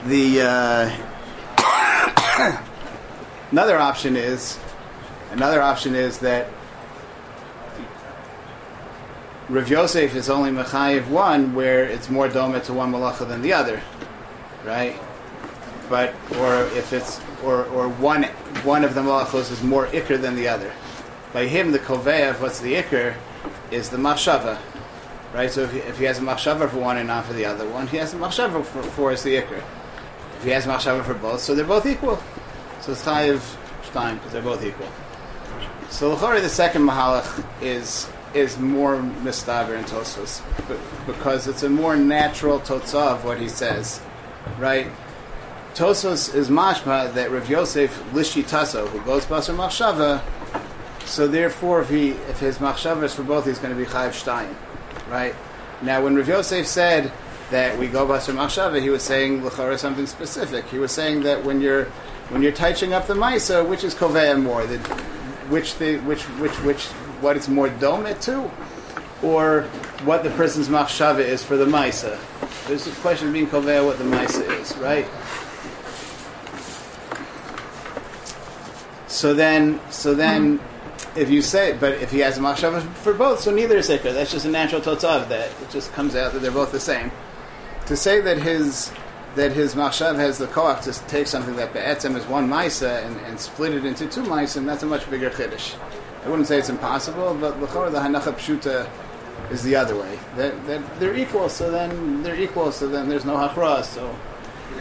the 0.07 0.43
uh, 0.43 0.91
another 3.51 3.79
option 3.79 4.16
is 4.16 4.59
another 5.31 5.61
option 5.61 5.95
is 5.95 6.18
that 6.18 6.49
Rav 9.49 9.68
Yosef 9.68 10.14
is 10.14 10.29
only 10.29 10.51
mechayiv 10.51 11.09
one, 11.09 11.55
where 11.55 11.85
it's 11.85 12.11
more 12.11 12.29
doma 12.29 12.62
to 12.66 12.74
one 12.74 12.93
malacha 12.93 13.26
than 13.26 13.41
the 13.41 13.55
other, 13.55 13.81
right? 14.64 14.95
But 15.89 16.14
or 16.39 16.64
if 16.76 16.93
it's 16.93 17.18
or 17.43 17.64
or 17.66 17.89
one 17.89 18.24
one 18.64 18.85
of 18.85 18.95
the 18.95 19.01
malachos 19.01 19.51
is 19.51 19.62
more 19.62 19.87
ikr 19.87 20.20
than 20.20 20.37
the 20.37 20.49
other. 20.49 20.70
By 21.33 21.47
him, 21.47 21.72
the 21.72 21.79
kovev, 21.79 22.41
what's 22.41 22.61
the 22.61 22.74
ikr, 22.74 23.14
is 23.70 23.91
the 23.91 23.99
machshava, 23.99 24.59
right? 25.35 25.51
So 25.51 25.62
if 25.62 25.72
he, 25.72 25.79
if 25.81 25.99
he 25.99 26.05
has 26.05 26.18
a 26.18 26.22
machshava 26.22 26.70
for 26.70 26.79
one 26.79 26.97
and 26.97 27.09
not 27.09 27.26
for 27.26 27.35
the 27.35 27.45
other 27.45 27.68
one, 27.68 27.87
he 27.87 27.99
has 27.99 28.14
a 28.14 28.16
machshava 28.16 28.64
for, 28.64 28.83
for 28.83 29.12
is 29.12 29.22
the 29.22 29.37
ikr. 29.37 29.62
If 30.39 30.45
he 30.45 30.51
has 30.51 30.66
a 30.66 30.68
machshava 30.70 31.05
for 31.05 31.14
both, 31.14 31.41
so 31.41 31.55
they're 31.55 31.64
both 31.66 31.87
equal. 31.87 32.22
So 32.81 32.93
it's 32.93 33.05
chayiv 33.05 33.57
shtaim 33.83 34.14
because 34.14 34.33
they're 34.33 34.43
both 34.43 34.64
equal. 34.64 34.89
So 35.91 36.12
l'chari, 36.12 36.41
the 36.41 36.49
second 36.49 36.83
mahalach 36.83 37.45
is 37.62 38.09
is 38.35 38.59
more 38.59 38.97
mistaber 38.97 39.76
in 39.76 39.85
Tosfos 39.85 40.43
b- 40.68 40.76
because 41.07 41.49
it's 41.49 41.62
a 41.62 41.70
more 41.70 41.97
natural 41.97 42.61
totza 42.61 43.14
of 43.14 43.24
what 43.24 43.41
he 43.41 43.49
says, 43.49 44.01
right? 44.59 44.87
Tosfos 45.74 46.35
is 46.35 46.49
mashma 46.51 47.12
that 47.14 47.31
Rav 47.31 47.49
Yosef 47.49 48.03
lishi 48.12 48.45
taso 48.45 48.87
who 48.89 49.01
goes 49.01 49.24
basar 49.24 49.57
machshava. 49.57 50.22
So 51.09 51.26
therefore, 51.26 51.80
if 51.80 51.88
he 51.88 52.11
if 52.11 52.38
his 52.38 52.59
machshava 52.59 53.04
is 53.04 53.14
for 53.14 53.22
both, 53.22 53.46
he's 53.46 53.59
going 53.59 53.74
to 53.74 53.82
be 53.82 53.86
chayiv 53.86 54.11
shtayim, 54.11 54.54
right? 55.11 55.34
Now, 55.80 56.04
when 56.04 56.14
Rav 56.14 56.28
Yosef 56.28 56.66
said 56.66 57.11
that 57.50 57.78
we 57.78 57.88
go 57.88 58.06
baser 58.06 58.32
machshava, 58.34 58.80
he 58.82 58.90
was 58.90 59.02
saying 59.02 59.42
l'chara 59.42 59.78
something 59.78 60.06
specific. 60.06 60.66
He 60.66 60.78
was 60.78 60.92
saying 60.92 61.22
that 61.22 61.44
when 61.44 61.62
you're 61.62 61.86
when 62.28 62.42
you're 62.42 62.52
touching 62.52 62.92
up 62.92 63.06
the 63.06 63.14
maisa, 63.14 63.66
which 63.66 63.84
is 63.84 63.94
koveya 63.94 64.40
more, 64.40 64.66
the, 64.66 64.78
which 65.48 65.76
the 65.78 65.96
which 66.00 66.24
which 66.40 66.54
which 66.61 66.84
what 67.22 67.38
it's 67.38 67.48
more 67.48 67.70
domet 67.70 68.20
to, 68.20 68.42
or 69.26 69.62
what 70.04 70.22
the 70.22 70.30
person's 70.30 70.68
machshava 70.68 71.20
is 71.20 71.42
for 71.42 71.56
the 71.56 71.64
maisa. 71.64 72.18
There's 72.66 72.86
a 72.86 72.92
question 73.00 73.28
of 73.28 73.32
being 73.32 73.46
koveya 73.46 73.84
what 73.84 73.96
the 73.96 74.04
maisa 74.04 74.46
is, 74.61 74.76
right? 74.76 75.09
So 79.09 79.32
then, 79.32 79.80
so 79.90 80.14
then, 80.14 80.61
if 81.19 81.31
you 81.31 81.43
say, 81.43 81.77
but 81.79 81.95
if 81.95 82.11
he 82.11 82.21
has 82.21 82.39
a 82.39 82.41
machshava 82.41 82.83
for 82.95 83.12
both, 83.12 83.41
so 83.41 83.51
neither 83.51 83.77
is 83.77 83.89
ikra. 83.89 84.14
That's 84.14 84.33
just 84.33 84.47
a 84.47 84.51
natural 84.51 84.81
totzah 84.81 85.23
of 85.23 85.29
that. 85.29 85.51
It 85.62 85.71
just 85.71 85.93
comes 85.93 86.14
out 86.14 86.33
that 86.33 86.41
they're 86.41 86.51
both 86.51 86.73
the 86.73 86.81
same. 86.81 87.11
To 87.87 87.97
say 87.97 88.21
that 88.21 88.39
his 88.39 88.93
that 89.35 89.53
his 89.53 89.75
machshav 89.75 90.16
has 90.16 90.39
the 90.39 90.47
koach 90.47 90.83
to 90.85 91.07
take 91.07 91.27
something 91.27 91.57
that 91.57 91.73
be'etzem 91.73 92.16
is 92.16 92.25
one 92.27 92.49
maisa 92.49 93.05
and, 93.05 93.16
and 93.27 93.39
split 93.39 93.75
it 93.75 93.85
into 93.85 94.07
two 94.07 94.23
maisa, 94.23 94.64
that's 94.64 94.83
a 94.83 94.87
much 94.87 95.09
bigger 95.11 95.31
chiddush. 95.31 95.77
I 96.25 96.29
wouldn't 96.29 96.49
say 96.49 96.59
it's 96.59 96.71
impossible, 96.71 97.35
but 97.35 97.61
l'chor 97.61 97.91
the 97.91 98.01
hanacha 98.01 98.33
pshuta 98.35 98.89
is 99.51 99.62
the 99.62 99.77
other 99.77 99.97
way. 99.97 100.19
That 100.37 100.66
that 100.66 101.01
they're 101.01 101.16
equal, 101.16 101.49
so 101.49 101.71
then 101.71 102.23
they're 102.23 102.41
equal, 102.41 102.73
so 102.73 102.89
then 102.89 103.09
there's 103.09 103.25
no 103.25 103.37
hachra. 103.37 103.85
So 103.85 104.14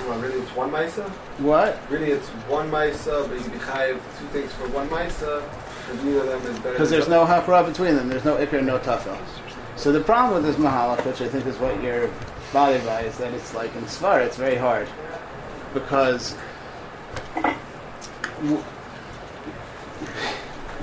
really, 0.06 0.40
it's 0.40 0.56
one 0.56 0.72
Maisa? 0.72 1.10
what? 1.40 1.80
Really, 1.90 2.12
it's 2.12 2.28
one 2.50 2.70
Maisa, 2.72 3.28
but 3.28 3.38
you 3.38 3.50
can 3.50 3.60
chayiv 3.60 3.96
two 4.20 4.28
things 4.28 4.52
for 4.54 4.68
one 4.70 4.90
Maisa, 4.90 5.44
because 5.92 6.90
there's 6.90 7.08
no 7.08 7.26
hachra 7.26 7.66
between 7.66 7.96
them. 7.96 8.10
There's 8.10 8.26
no 8.26 8.38
ikra, 8.38 8.64
no 8.64 8.80
tafel. 8.80 9.18
So 9.76 9.92
the 9.92 10.02
problem 10.02 10.42
with 10.42 10.44
this 10.44 10.56
mahalach, 10.64 11.06
which 11.06 11.22
I 11.22 11.28
think 11.28 11.46
is 11.46 11.58
what 11.58 11.82
you're 11.82 12.10
bothered 12.52 12.84
by, 12.86 13.02
is 13.02 13.18
that 13.18 13.34
it's 13.34 13.54
like 13.54 13.74
in 13.76 13.84
Svar, 13.84 14.26
it's 14.26 14.38
very 14.38 14.56
hard 14.56 14.88
because 15.74 16.36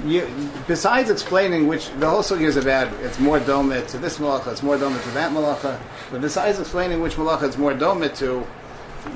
you, 0.07 0.29
besides 0.67 1.11
explaining 1.11 1.67
which 1.67 1.91
the 1.99 2.09
whole 2.09 2.21
sugya 2.21 2.47
is 2.47 2.57
about, 2.57 2.93
it's 3.01 3.19
more 3.19 3.41
domit 3.41 3.89
to 3.89 3.99
this 3.99 4.19
malacha, 4.19 4.53
it's 4.53 4.63
more 4.63 4.77
domit 4.77 5.03
to 5.03 5.11
that 5.11 5.33
malacha. 5.33 5.81
But 6.11 6.21
besides 6.21 6.61
explaining 6.61 7.01
which 7.01 7.15
malacha 7.15 7.45
it's 7.45 7.59
more 7.59 7.73
domit 7.73 8.17
to, 8.19 8.47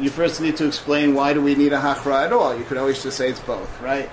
you 0.00 0.10
first 0.10 0.40
need 0.40 0.56
to 0.56 0.66
explain 0.66 1.14
why 1.14 1.32
do 1.32 1.42
we 1.42 1.54
need 1.54 1.72
a 1.72 1.80
hachra 1.80 2.26
at 2.26 2.32
all. 2.32 2.56
You 2.56 2.64
could 2.64 2.76
always 2.78 3.02
just 3.02 3.16
say 3.16 3.30
it's 3.30 3.40
both, 3.40 3.80
right? 3.80 4.10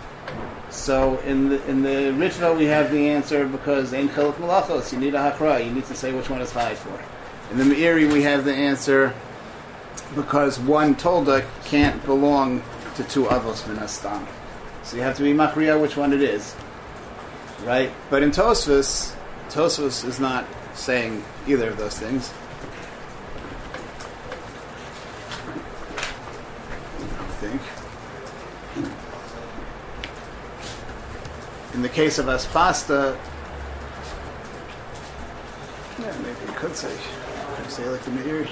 So 0.69 1.17
in 1.19 1.49
the 1.49 1.65
in 1.67 1.83
the 1.83 2.13
Ritva 2.13 2.57
we 2.57 2.65
have 2.65 2.91
the 2.91 3.09
answer 3.09 3.45
because 3.45 3.93
ein 3.93 4.09
chelik 4.09 4.35
malachos. 4.35 4.91
You 4.91 4.99
need 4.99 5.15
a 5.15 5.19
hakra. 5.19 5.65
You 5.65 5.71
need 5.71 5.85
to 5.85 5.95
say 5.95 6.13
which 6.13 6.29
one 6.29 6.41
is 6.41 6.51
high 6.51 6.75
for. 6.75 6.99
In 7.51 7.57
the 7.57 7.63
Meiri 7.63 8.11
we 8.11 8.23
have 8.23 8.43
the 8.45 8.53
answer 8.53 9.13
because 10.15 10.59
one 10.59 10.95
tolda 10.95 11.45
can't 11.65 12.03
belong 12.05 12.61
to 12.95 13.03
two 13.03 13.25
avos 13.25 13.61
minastam. 13.63 14.25
So 14.83 14.97
you 14.97 15.03
have 15.03 15.17
to 15.17 15.23
be 15.23 15.33
machriya 15.33 15.79
which 15.81 15.97
one 15.97 16.13
it 16.13 16.21
is, 16.21 16.55
right? 17.63 17.91
But 18.09 18.21
in 18.23 18.31
Tosfos, 18.31 19.15
Tosfos 19.49 20.05
is 20.05 20.19
not 20.19 20.45
saying 20.73 21.23
either 21.47 21.69
of 21.69 21.77
those 21.77 21.97
things. 21.97 22.31
I 27.17 27.27
think. 27.39 27.84
In 31.75 31.81
the 31.81 31.89
case 31.89 32.19
of 32.19 32.27
Aspasta, 32.27 33.19
yeah, 35.99 36.17
maybe 36.19 36.39
you 36.47 36.53
could 36.57 36.73
say, 36.73 36.95
could 37.57 37.69
say 37.69 37.89
like 37.89 38.01
the 38.03 38.11
Meiri. 38.11 38.49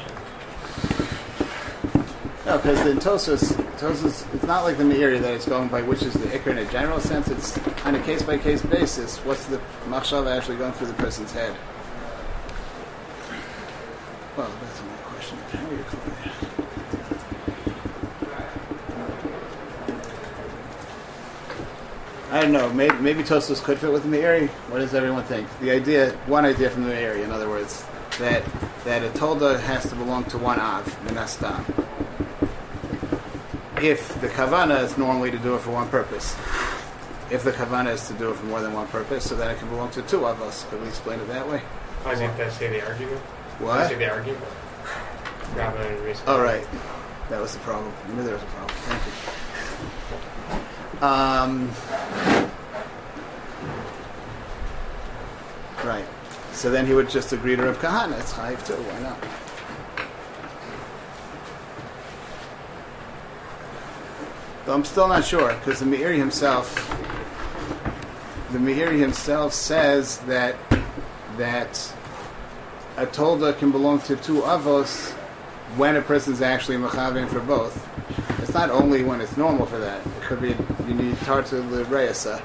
No, 2.45 2.57
because 2.57 2.85
in 2.85 2.97
Tosos, 2.97 3.53
Tosos, 3.77 4.33
it's 4.35 4.43
not 4.43 4.65
like 4.65 4.77
the 4.77 4.83
Meiri 4.83 5.21
that 5.21 5.33
it's 5.33 5.47
going 5.47 5.69
by 5.69 5.81
which 5.81 6.03
is 6.03 6.13
the 6.15 6.27
Iker 6.27 6.47
in 6.47 6.57
a 6.57 6.65
general 6.69 6.99
sense. 6.99 7.29
It's 7.29 7.57
on 7.85 7.95
a 7.95 8.03
case 8.03 8.21
by 8.23 8.37
case 8.37 8.61
basis. 8.61 9.17
What's 9.19 9.45
the 9.45 9.61
machshava 9.87 10.35
actually 10.35 10.57
going 10.57 10.73
through 10.73 10.87
the 10.87 10.93
person's 10.95 11.31
head? 11.31 11.55
Well, 14.35 14.51
that's 14.61 14.79
a 14.81 14.83
good 14.83 15.37
question. 15.39 16.49
I 22.33 22.41
don't 22.41 22.51
know. 22.51 22.73
Maybe, 22.73 22.95
maybe 22.97 23.21
Tosfos 23.21 23.63
could 23.63 23.77
fit 23.77 23.91
with 23.93 24.09
the 24.09 24.17
Meiri. 24.17 24.47
What 24.71 24.79
does 24.79 24.95
everyone 24.95 25.23
think? 25.25 25.47
The 25.59 25.69
idea, 25.69 26.13
one 26.25 26.45
idea 26.45 26.71
from 26.71 26.83
the 26.83 26.89
Meiri, 26.89 27.23
in 27.23 27.31
other 27.31 27.47
words, 27.47 27.85
that 28.17 28.43
that 28.85 29.03
a 29.03 29.09
tolda 29.09 29.59
has 29.59 29.87
to 29.89 29.95
belong 29.95 30.23
to 30.25 30.39
one 30.39 30.59
av, 30.59 30.83
minastam. 31.05 31.63
If 33.83 34.19
the 34.19 34.29
kavana 34.29 34.83
is 34.83 34.97
normally 34.97 35.29
to 35.29 35.37
do 35.37 35.53
it 35.53 35.61
for 35.61 35.69
one 35.69 35.87
purpose, 35.89 36.35
if 37.29 37.43
the 37.43 37.51
kavana 37.51 37.93
is 37.93 38.07
to 38.07 38.15
do 38.15 38.31
it 38.31 38.37
for 38.37 38.45
more 38.47 38.61
than 38.61 38.73
one 38.73 38.87
purpose, 38.87 39.29
so 39.29 39.35
that 39.35 39.51
it 39.51 39.59
can 39.59 39.69
belong 39.69 39.91
to 39.91 40.01
two 40.01 40.25
of 40.25 40.41
us. 40.41 40.65
Could 40.71 40.81
we 40.81 40.87
explain 40.87 41.19
it 41.19 41.27
that 41.27 41.47
way? 41.47 41.61
I 42.03 42.11
doesn't 42.13 42.35
that 42.37 42.51
say 42.51 42.67
the 42.67 42.83
argument? 42.83 43.21
Does 43.21 43.61
it 43.61 43.63
What? 43.63 43.89
say 43.89 43.95
the 43.95 44.09
argument? 44.09 44.43
Rabbi 45.55 45.83
and 45.83 46.03
Reese. 46.03 46.23
Oh, 46.25 46.41
right. 46.41 46.65
That 47.29 47.39
was 47.39 47.53
the 47.53 47.59
problem. 47.59 47.93
I 48.07 48.13
knew 48.13 48.23
there 48.23 48.33
was 48.33 48.41
a 48.41 48.45
problem. 48.47 48.75
Thank 48.79 49.05
you. 49.05 49.43
Um, 51.03 51.69
right. 55.83 56.05
So 56.63 56.71
then 56.71 56.87
he 56.87 56.93
would 56.93 57.09
just 57.09 57.33
agree 57.33 57.57
to 57.57 57.63
Rav 57.63 57.77
Kahana. 57.79 58.17
It's 58.17 58.31
Chayiv 58.31 58.65
too. 58.65 58.75
Why 58.75 58.99
not? 59.01 59.21
I'm 64.73 64.85
still 64.85 65.09
not 65.09 65.25
sure 65.25 65.53
because 65.55 65.81
the 65.81 65.85
Meiri 65.85 66.17
himself, 66.17 66.73
the 68.53 68.59
Meiri 68.59 68.97
himself 68.97 69.51
says 69.51 70.19
that 70.19 70.55
that 71.35 71.93
a 72.95 73.07
tolda 73.07 73.59
can 73.59 73.73
belong 73.73 73.99
to 74.03 74.15
two 74.15 74.39
avos 74.43 75.11
when 75.75 75.97
a 75.97 76.01
person's 76.01 76.41
actually 76.41 76.77
mechavim 76.77 77.27
for 77.27 77.41
both. 77.41 77.75
It's 78.41 78.53
not 78.53 78.69
only 78.69 79.03
when 79.03 79.19
it's 79.19 79.35
normal 79.35 79.65
for 79.65 79.79
that. 79.79 79.99
It 79.99 80.21
could 80.21 80.41
be 80.41 80.55
you 80.87 80.93
need 80.93 81.15
tartu 81.15 81.61
l'reyasa 81.69 82.41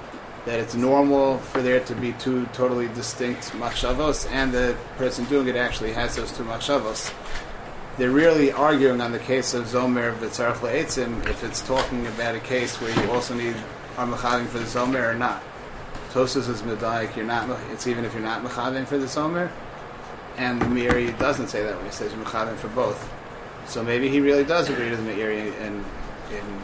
that 0.49 0.59
it's 0.61 0.75
normal 0.75 1.37
for 1.37 1.61
there 1.61 1.79
to 1.79 1.95
be 1.95 2.13
two 2.15 2.47
totally 2.55 2.89
distinct 2.89 3.51
machshavos, 3.51 4.27
and 4.31 4.51
the 4.51 4.75
person 4.97 5.27
doing 5.27 5.47
it 5.47 5.57
actually 5.57 5.93
has 5.93 6.17
those 6.17 6.33
two 6.33 6.43
machshavos. 6.43 7.13
They're 7.99 8.11
really 8.11 8.51
arguing 8.51 9.03
on 9.03 9.13
the 9.13 9.19
case 9.19 9.53
of 9.53 9.67
zomer 9.67 10.17
v'tzarech 10.17 10.55
le'etzim 10.61 11.27
if 11.27 11.45
it's 11.45 11.61
talking 11.61 12.07
about 12.07 12.35
a 12.35 12.41
case 12.41 12.81
where 12.81 12.99
you 12.99 13.13
also 13.13 13.35
need 13.35 13.57
are 13.99 14.07
mechavim 14.07 14.47
for 14.47 14.59
the 14.59 14.65
zomer 14.65 15.13
or 15.13 15.15
not. 15.15 15.43
Tosus 16.13 16.49
is 16.49 16.63
medayik. 16.63 17.15
You're 17.15 17.27
not. 17.27 17.51
It's 17.71 17.87
even 17.87 18.07
if 18.07 18.15
you're 18.15 18.23
not 18.23 18.43
mechavim 18.43 18.87
for 18.87 18.97
the 18.97 19.05
zomer. 19.05 19.51
And 20.39 20.63
the 20.63 20.67
Meiri 20.67 21.19
doesn't 21.19 21.49
say 21.49 21.63
that 21.63 21.77
when 21.77 21.85
he 21.85 21.93
says 21.93 22.11
you're 22.15 22.25
mechavim 22.25 22.57
for 22.57 22.69
both. 22.69 23.13
So 23.67 23.83
maybe 23.83 24.09
he 24.09 24.21
really 24.21 24.45
does 24.45 24.71
agree 24.71 24.89
to 24.89 24.97
the 24.97 25.13
Meiri 25.13 25.55
in 25.61 25.85
in 26.33 26.63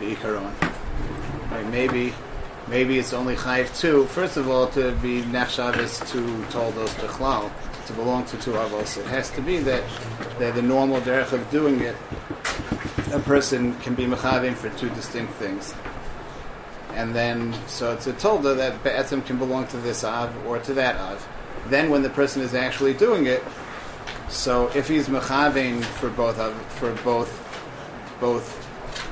the 0.00 0.14
Ikaron. 0.14 0.75
Right, 1.56 1.70
maybe 1.70 2.12
maybe 2.68 2.98
it's 2.98 3.14
only 3.14 3.34
chayiv 3.34 3.74
two. 3.80 4.04
First 4.08 4.36
of 4.36 4.50
all, 4.50 4.66
to 4.72 4.92
be 4.96 5.22
nechshavis 5.22 6.06
to 6.10 6.20
toldos 6.52 6.92
bechlal, 6.96 7.50
to 7.86 7.92
belong 7.94 8.26
to 8.26 8.36
two 8.36 8.50
avos, 8.50 8.98
it 8.98 9.06
has 9.06 9.30
to 9.30 9.40
be 9.40 9.56
that 9.60 9.82
that 10.38 10.54
the 10.54 10.60
normal 10.60 11.00
derech 11.00 11.32
of 11.32 11.50
doing 11.50 11.80
it, 11.80 11.96
a 13.10 13.20
person 13.20 13.74
can 13.78 13.94
be 13.94 14.04
mechavim 14.04 14.52
for 14.52 14.68
two 14.78 14.90
distinct 14.90 15.32
things. 15.34 15.72
And 16.92 17.14
then, 17.14 17.54
so 17.66 17.94
it's 17.94 18.06
a 18.06 18.12
tolda 18.12 18.54
that 18.54 18.84
be'etzim 18.84 19.24
can 19.24 19.38
belong 19.38 19.66
to 19.68 19.78
this 19.78 20.04
av 20.04 20.36
or 20.46 20.58
to 20.58 20.74
that 20.74 20.96
av. 20.96 21.26
Then, 21.68 21.88
when 21.88 22.02
the 22.02 22.10
person 22.10 22.42
is 22.42 22.52
actually 22.52 22.92
doing 22.92 23.24
it, 23.24 23.42
so 24.28 24.70
if 24.74 24.88
he's 24.88 25.08
mechavim 25.08 25.82
for 25.82 26.10
both 26.10 26.38
of, 26.38 26.54
for 26.72 26.92
both 27.02 27.32
both 28.20 28.65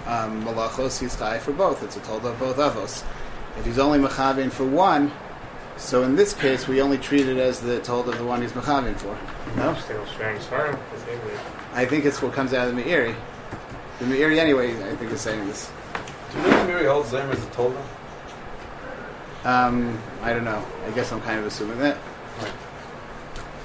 um, 0.07 0.45
malachos, 0.45 1.01
he's 1.01 1.17
chai 1.17 1.39
for 1.39 1.53
both. 1.53 1.83
It's 1.83 1.97
a 1.97 2.01
tolda 2.01 2.33
of 2.33 2.39
both 2.39 2.57
avos. 2.57 3.05
If 3.59 3.67
he's 3.67 3.79
only 3.79 3.99
mechavim 3.99 4.51
for 4.51 4.65
one, 4.65 5.13
so 5.77 6.03
in 6.03 6.17
this 6.17 6.33
case, 6.35 6.69
we 6.69 6.81
only 6.81 6.99
treat 6.99 7.27
it 7.27 7.39
as 7.39 7.61
the 7.61 7.81
tolda 7.81 8.09
of 8.09 8.19
the 8.19 8.25
one 8.25 8.43
he's 8.43 8.53
mechavim 8.53 8.97
for. 8.97 9.17
No, 9.57 9.75
Still 9.75 10.07
strange. 10.07 10.41
Sorry. 10.43 10.77
I 11.75 11.85
think 11.85 12.05
it's 12.05 12.23
what 12.23 12.33
comes 12.33 12.53
out 12.53 12.69
of 12.69 12.77
the 12.77 12.83
Meiri. 12.83 13.15
The 13.99 14.05
Meiri, 14.05 14.39
anyway, 14.39 14.73
I 14.91 14.95
think 14.97 15.13
is 15.13 15.21
saying 15.21 15.47
this. 15.47 15.71
Do 16.33 16.39
you 16.41 16.47
know 16.47 16.67
Meiri 16.67 16.91
holds 16.91 17.11
Zayim 17.11 17.31
as 17.31 17.43
a 17.43 17.47
Tolda? 17.49 17.83
Um, 19.45 19.99
I 20.23 20.33
don't 20.33 20.45
know. 20.45 20.65
I 20.87 20.91
guess 20.93 21.13
I'm 21.13 21.21
kind 21.21 21.39
of 21.39 21.47
assuming 21.47 21.79
that. 21.79 21.99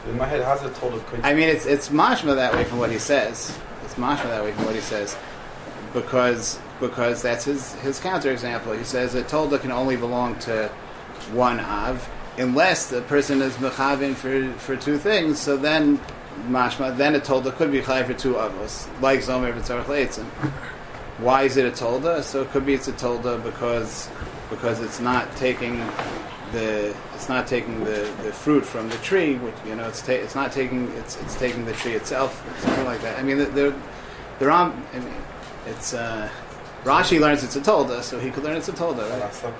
In 0.07 0.17
my 0.17 0.25
head, 0.25 0.41
how's 0.43 0.63
it 0.63 0.73
Tolda 0.73 0.99
quite? 1.05 1.23
I 1.23 1.33
mean, 1.33 1.49
it's 1.49 1.65
it's 1.65 1.89
mashma 1.89 2.35
that 2.35 2.53
way 2.53 2.63
from 2.63 2.79
what 2.79 2.91
he 2.91 2.97
says. 2.99 3.57
It's 3.85 3.95
mashma 3.95 4.23
that 4.23 4.43
way 4.43 4.51
from 4.53 4.65
what 4.65 4.75
he 4.75 4.81
says, 4.81 5.15
because 5.93 6.59
because 6.79 7.21
that's 7.21 7.45
his 7.45 7.73
his 7.75 7.99
counterexample. 7.99 8.77
He 8.77 8.83
says 8.83 9.15
a 9.15 9.23
tolda 9.23 9.59
can 9.59 9.71
only 9.71 9.97
belong 9.97 10.37
to 10.39 10.69
one 11.33 11.59
av 11.59 12.09
unless 12.37 12.89
the 12.89 13.01
person 13.01 13.41
is 13.41 13.55
mechavin 13.55 14.15
for 14.15 14.51
for 14.59 14.75
two 14.75 14.97
things. 14.97 15.39
So 15.39 15.57
then 15.57 15.99
mashma 16.47 16.95
then 16.95 17.15
a 17.15 17.19
tolda 17.19 17.55
could 17.55 17.71
be 17.71 17.81
chay 17.81 18.03
for 18.03 18.13
two 18.13 18.33
avos, 18.33 18.87
like 19.01 19.19
zomer 19.19 19.53
v'tzarech 19.53 19.85
leitzim. 19.85 20.25
Why 21.19 21.43
is 21.43 21.57
it 21.57 21.65
a 21.65 21.71
tolda? 21.71 22.23
So 22.23 22.43
it 22.43 22.51
could 22.51 22.65
be 22.65 22.73
it's 22.73 22.87
a 22.87 22.93
tolda 22.93 23.43
because 23.43 24.09
because 24.49 24.81
it's 24.81 24.99
not 24.99 25.35
taking 25.35 25.77
the 26.51 26.95
it's 27.13 27.29
not 27.29 27.47
taking 27.47 27.83
the, 27.83 28.09
the 28.23 28.31
fruit 28.31 28.65
from 28.65 28.89
the 28.89 28.97
tree, 28.97 29.35
which 29.35 29.55
you 29.65 29.75
know 29.75 29.87
it's 29.87 30.01
ta- 30.01 30.13
it's 30.13 30.35
not 30.35 30.51
taking 30.51 30.89
it's 30.93 31.19
it's 31.21 31.35
taking 31.35 31.65
the 31.65 31.73
tree 31.73 31.93
itself, 31.93 32.43
something 32.61 32.85
like 32.85 33.01
that. 33.01 33.19
I 33.19 33.23
mean, 33.23 33.37
they're 33.53 34.51
on. 34.51 34.85
I 34.93 34.99
mean, 34.99 35.13
it's 35.65 35.93
uh, 35.93 36.29
Rashi 36.83 37.19
learns 37.19 37.43
it's 37.43 37.55
a 37.55 37.61
tolda, 37.61 38.01
so 38.01 38.19
he 38.19 38.31
could 38.31 38.43
learn 38.43 38.57
it's 38.57 38.69
a 38.69 38.73
tolda, 38.73 39.09
right? 39.19 39.53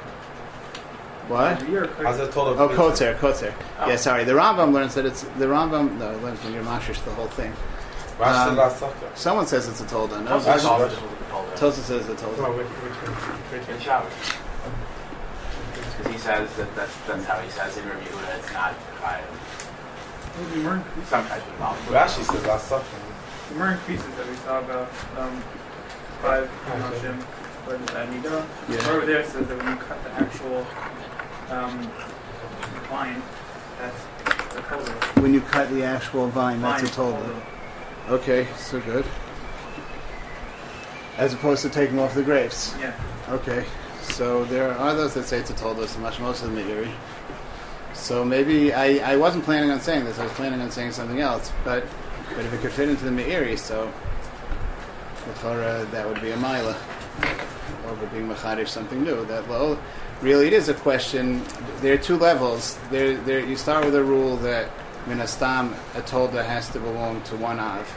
What? 1.30 1.62
How's 1.62 2.18
it 2.20 2.32
Tolda? 2.32 2.58
Oh, 2.58 2.70
Kotzer, 2.70 3.16
Kotzer. 3.20 3.54
Yeah, 3.88 3.98
sorry. 3.98 4.24
The 4.24 4.32
Rambam 4.32 4.74
learns 4.74 4.96
that 4.96 5.06
it's 5.06 5.22
the 5.38 5.46
Rambam. 5.46 6.00
No, 6.00 6.10
it 6.12 6.24
learns 6.24 6.44
when 6.44 6.54
you're 6.54 6.64
mashish 6.64 7.04
the 7.06 7.12
whole 7.12 7.28
thing. 7.28 7.54
Um. 8.20 8.58
Someone 9.14 9.46
says 9.46 9.68
it's 9.70 9.80
a 9.80 9.86
tolda. 9.86 10.24
No, 10.26 10.40
Tosa 11.56 11.82
says 11.84 12.10
it's 12.10 12.24
a 12.24 12.26
Oh, 12.26 12.30
tolda. 12.32 12.58
which, 12.58 12.66
which 12.68 12.94
one? 13.06 13.14
Which 13.60 13.68
in 13.70 13.76
one? 13.76 13.80
Shabbos. 13.80 14.12
Because 15.98 16.12
he 16.14 16.18
says 16.18 16.50
that 16.56 16.76
that's, 16.76 16.96
that's 17.08 17.26
how 17.26 17.38
he 17.40 17.50
says 17.52 17.78
in 17.78 17.86
review 17.88 18.12
that 18.26 18.40
it's 18.40 18.52
not 18.52 18.74
kind 19.00 19.24
of 19.24 20.54
The 20.54 21.06
some 21.06 21.28
type 21.28 21.46
of 21.46 21.60
knowledge. 21.60 21.80
Rashi 21.94 22.24
says 22.26 22.46
last 22.48 22.68
sucker. 22.68 22.86
the 23.50 23.56
more 23.56 23.68
increases 23.72 24.16
that 24.16 24.28
we 24.28 24.36
saw 24.38 24.60
about 24.60 24.90
um, 25.18 25.44
five 26.22 26.50
but 27.66 27.76
uh, 27.96 28.08
Nida, 28.08 28.46
Yeah. 28.68 28.90
over 28.92 29.06
there 29.06 29.24
says 29.24 29.48
that 29.48 29.58
when 29.58 29.68
you 29.68 29.76
cut 29.76 30.04
the 30.04 30.12
actual 30.14 30.66
um, 31.52 31.92
vine, 32.90 33.22
that's 33.78 34.56
the 34.56 34.62
total. 34.62 34.94
When 35.22 35.34
you 35.34 35.42
cut 35.42 35.70
the 35.70 35.84
actual 35.84 36.28
vine, 36.30 36.62
that's 36.62 36.84
a 36.84 36.86
Vine 36.88 37.14
tolda. 37.14 37.42
Okay, 38.10 38.48
so 38.58 38.80
good. 38.80 39.06
As 41.18 41.34
opposed 41.34 41.62
to 41.62 41.70
taking 41.70 42.00
off 42.00 42.16
the 42.16 42.24
grapes. 42.24 42.74
Yeah. 42.80 42.94
Okay, 43.30 43.66
so 44.02 44.46
there 44.46 44.72
are 44.76 44.96
those 44.96 45.14
that 45.14 45.26
say 45.26 45.38
it's 45.40 45.52
a 45.52 45.54
tolda, 45.54 45.88
so 45.88 46.00
much 46.00 46.20
most 46.20 46.42
of 46.44 46.52
the 46.52 46.60
Meiri. 46.62 46.92
So 47.94 48.26
maybe 48.26 48.74
I, 48.74 49.14
I 49.14 49.16
wasn't 49.18 49.44
planning 49.44 49.70
on 49.70 49.80
saying 49.82 50.06
this. 50.06 50.18
I 50.18 50.24
was 50.24 50.34
planning 50.34 50.62
on 50.62 50.72
saying 50.72 50.94
something 50.94 51.20
else, 51.20 51.52
but 51.64 51.86
but 52.36 52.46
if 52.46 52.54
it 52.54 52.62
could 52.62 52.72
fit 52.72 52.90
into 52.90 53.06
the 53.06 53.12
Meiri, 53.12 53.60
so 53.60 53.92
L'chora, 55.30 55.82
uh, 55.82 55.86
that 55.92 56.08
would 56.08 56.22
be 56.22 56.32
a 56.32 56.38
mila 56.38 56.76
would 58.00 58.12
be 58.12 58.20
machadish 58.20 58.70
something 58.70 59.04
new. 59.04 59.26
That 59.26 59.50
low, 59.50 59.78
really, 60.22 60.48
it 60.48 60.54
is 60.54 60.70
a 60.70 60.74
question. 60.74 61.44
There 61.82 61.94
are 61.94 61.98
two 61.98 62.18
levels. 62.18 62.78
There, 62.90 63.18
there. 63.18 63.40
You 63.40 63.56
start 63.56 63.86
with 63.86 63.96
a 63.96 64.04
rule 64.04 64.38
that 64.38 64.70
minastam 65.06 65.74
a 65.96 66.02
tolda 66.02 66.46
has 66.46 66.70
to 66.70 66.80
belong 66.80 67.22
to 67.24 67.36
one 67.38 67.60
av. 67.60 67.88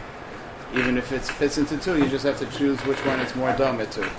Even 0.75 0.97
if 0.97 1.13
it 1.13 1.23
fits 1.23 1.59
into 1.59 1.77
two, 1.77 1.99
you 1.99 2.09
just 2.09 2.25
have 2.25 2.39
to 2.39 2.47
choose 2.59 2.79
which 2.87 2.99
one 3.05 3.21
it's 3.21 3.35
more 3.35 3.51
doma 3.51 3.91
to. 3.91 4.11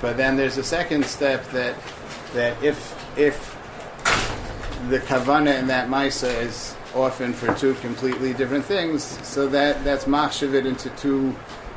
But 0.00 0.16
then 0.16 0.36
there's 0.36 0.58
a 0.58 0.64
second 0.64 1.04
step 1.06 1.44
that 1.50 1.76
that 2.34 2.62
if 2.62 2.94
if 3.16 3.52
the 4.88 4.98
kavana 4.98 5.58
in 5.58 5.68
that 5.68 5.88
maisa 5.88 6.42
is 6.42 6.76
often 6.94 7.32
for 7.32 7.52
two 7.54 7.74
completely 7.74 8.32
different 8.32 8.64
things, 8.64 9.02
so 9.26 9.46
that 9.48 9.82
that's 9.84 10.04
machshavit 10.04 10.66
into 10.66 10.90
two 10.90 11.34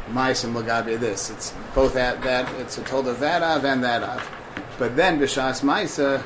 maisim 0.09 0.53
lagabi 0.53 0.99
this. 0.99 1.30
It's 1.30 1.53
both 1.74 1.93
that 1.95 2.22
that 2.24 2.53
it's 2.59 2.78
a 2.78 2.84
told 2.84 3.07
of 3.07 3.20
that 3.20 3.43
av 3.43 3.65
and 3.65 3.84
that 3.84 4.03
av. 4.03 4.30
But 4.78 4.95
then 4.95 5.20
b'shas 5.20 5.61
maisa, 5.61 6.24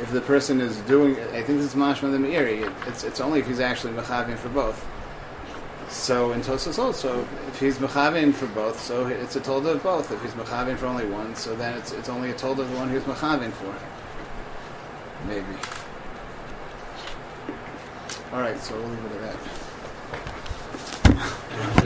if 0.00 0.10
the 0.10 0.20
person 0.20 0.60
is 0.60 0.76
doing, 0.82 1.18
I 1.18 1.42
think 1.42 1.58
this 1.58 1.66
is 1.66 1.74
mashma 1.74 2.10
the 2.12 2.18
meiri. 2.18 2.62
It, 2.62 2.72
it's 2.86 3.04
it's 3.04 3.20
only 3.20 3.40
if 3.40 3.46
he's 3.46 3.60
actually 3.60 3.92
mechavin 3.92 4.36
for 4.38 4.48
both. 4.48 4.86
So 5.88 6.32
in 6.32 6.40
Tosos 6.40 6.78
also, 6.78 7.20
if 7.48 7.60
he's 7.60 7.76
mechavin 7.78 8.32
for 8.32 8.46
both, 8.46 8.80
so 8.80 9.06
it's 9.06 9.36
a 9.36 9.40
tolda 9.40 9.72
of 9.72 9.82
both. 9.82 10.10
If 10.10 10.22
he's 10.22 10.32
mechavin 10.32 10.78
for 10.78 10.86
only 10.86 11.06
one, 11.06 11.34
so 11.34 11.54
then 11.54 11.76
it's 11.76 11.92
it's 11.92 12.08
only 12.08 12.30
a 12.30 12.34
tolda 12.34 12.60
of 12.60 12.70
the 12.70 12.76
one 12.76 12.88
who's 12.88 13.02
mechavin 13.02 13.52
for. 13.52 13.74
Maybe. 15.26 15.81
All 18.32 18.40
right, 18.40 18.58
so 18.58 18.74
we'll 18.74 18.88
leave 18.88 19.04
it 19.04 19.12
at 19.12 19.36
that. 21.04 21.82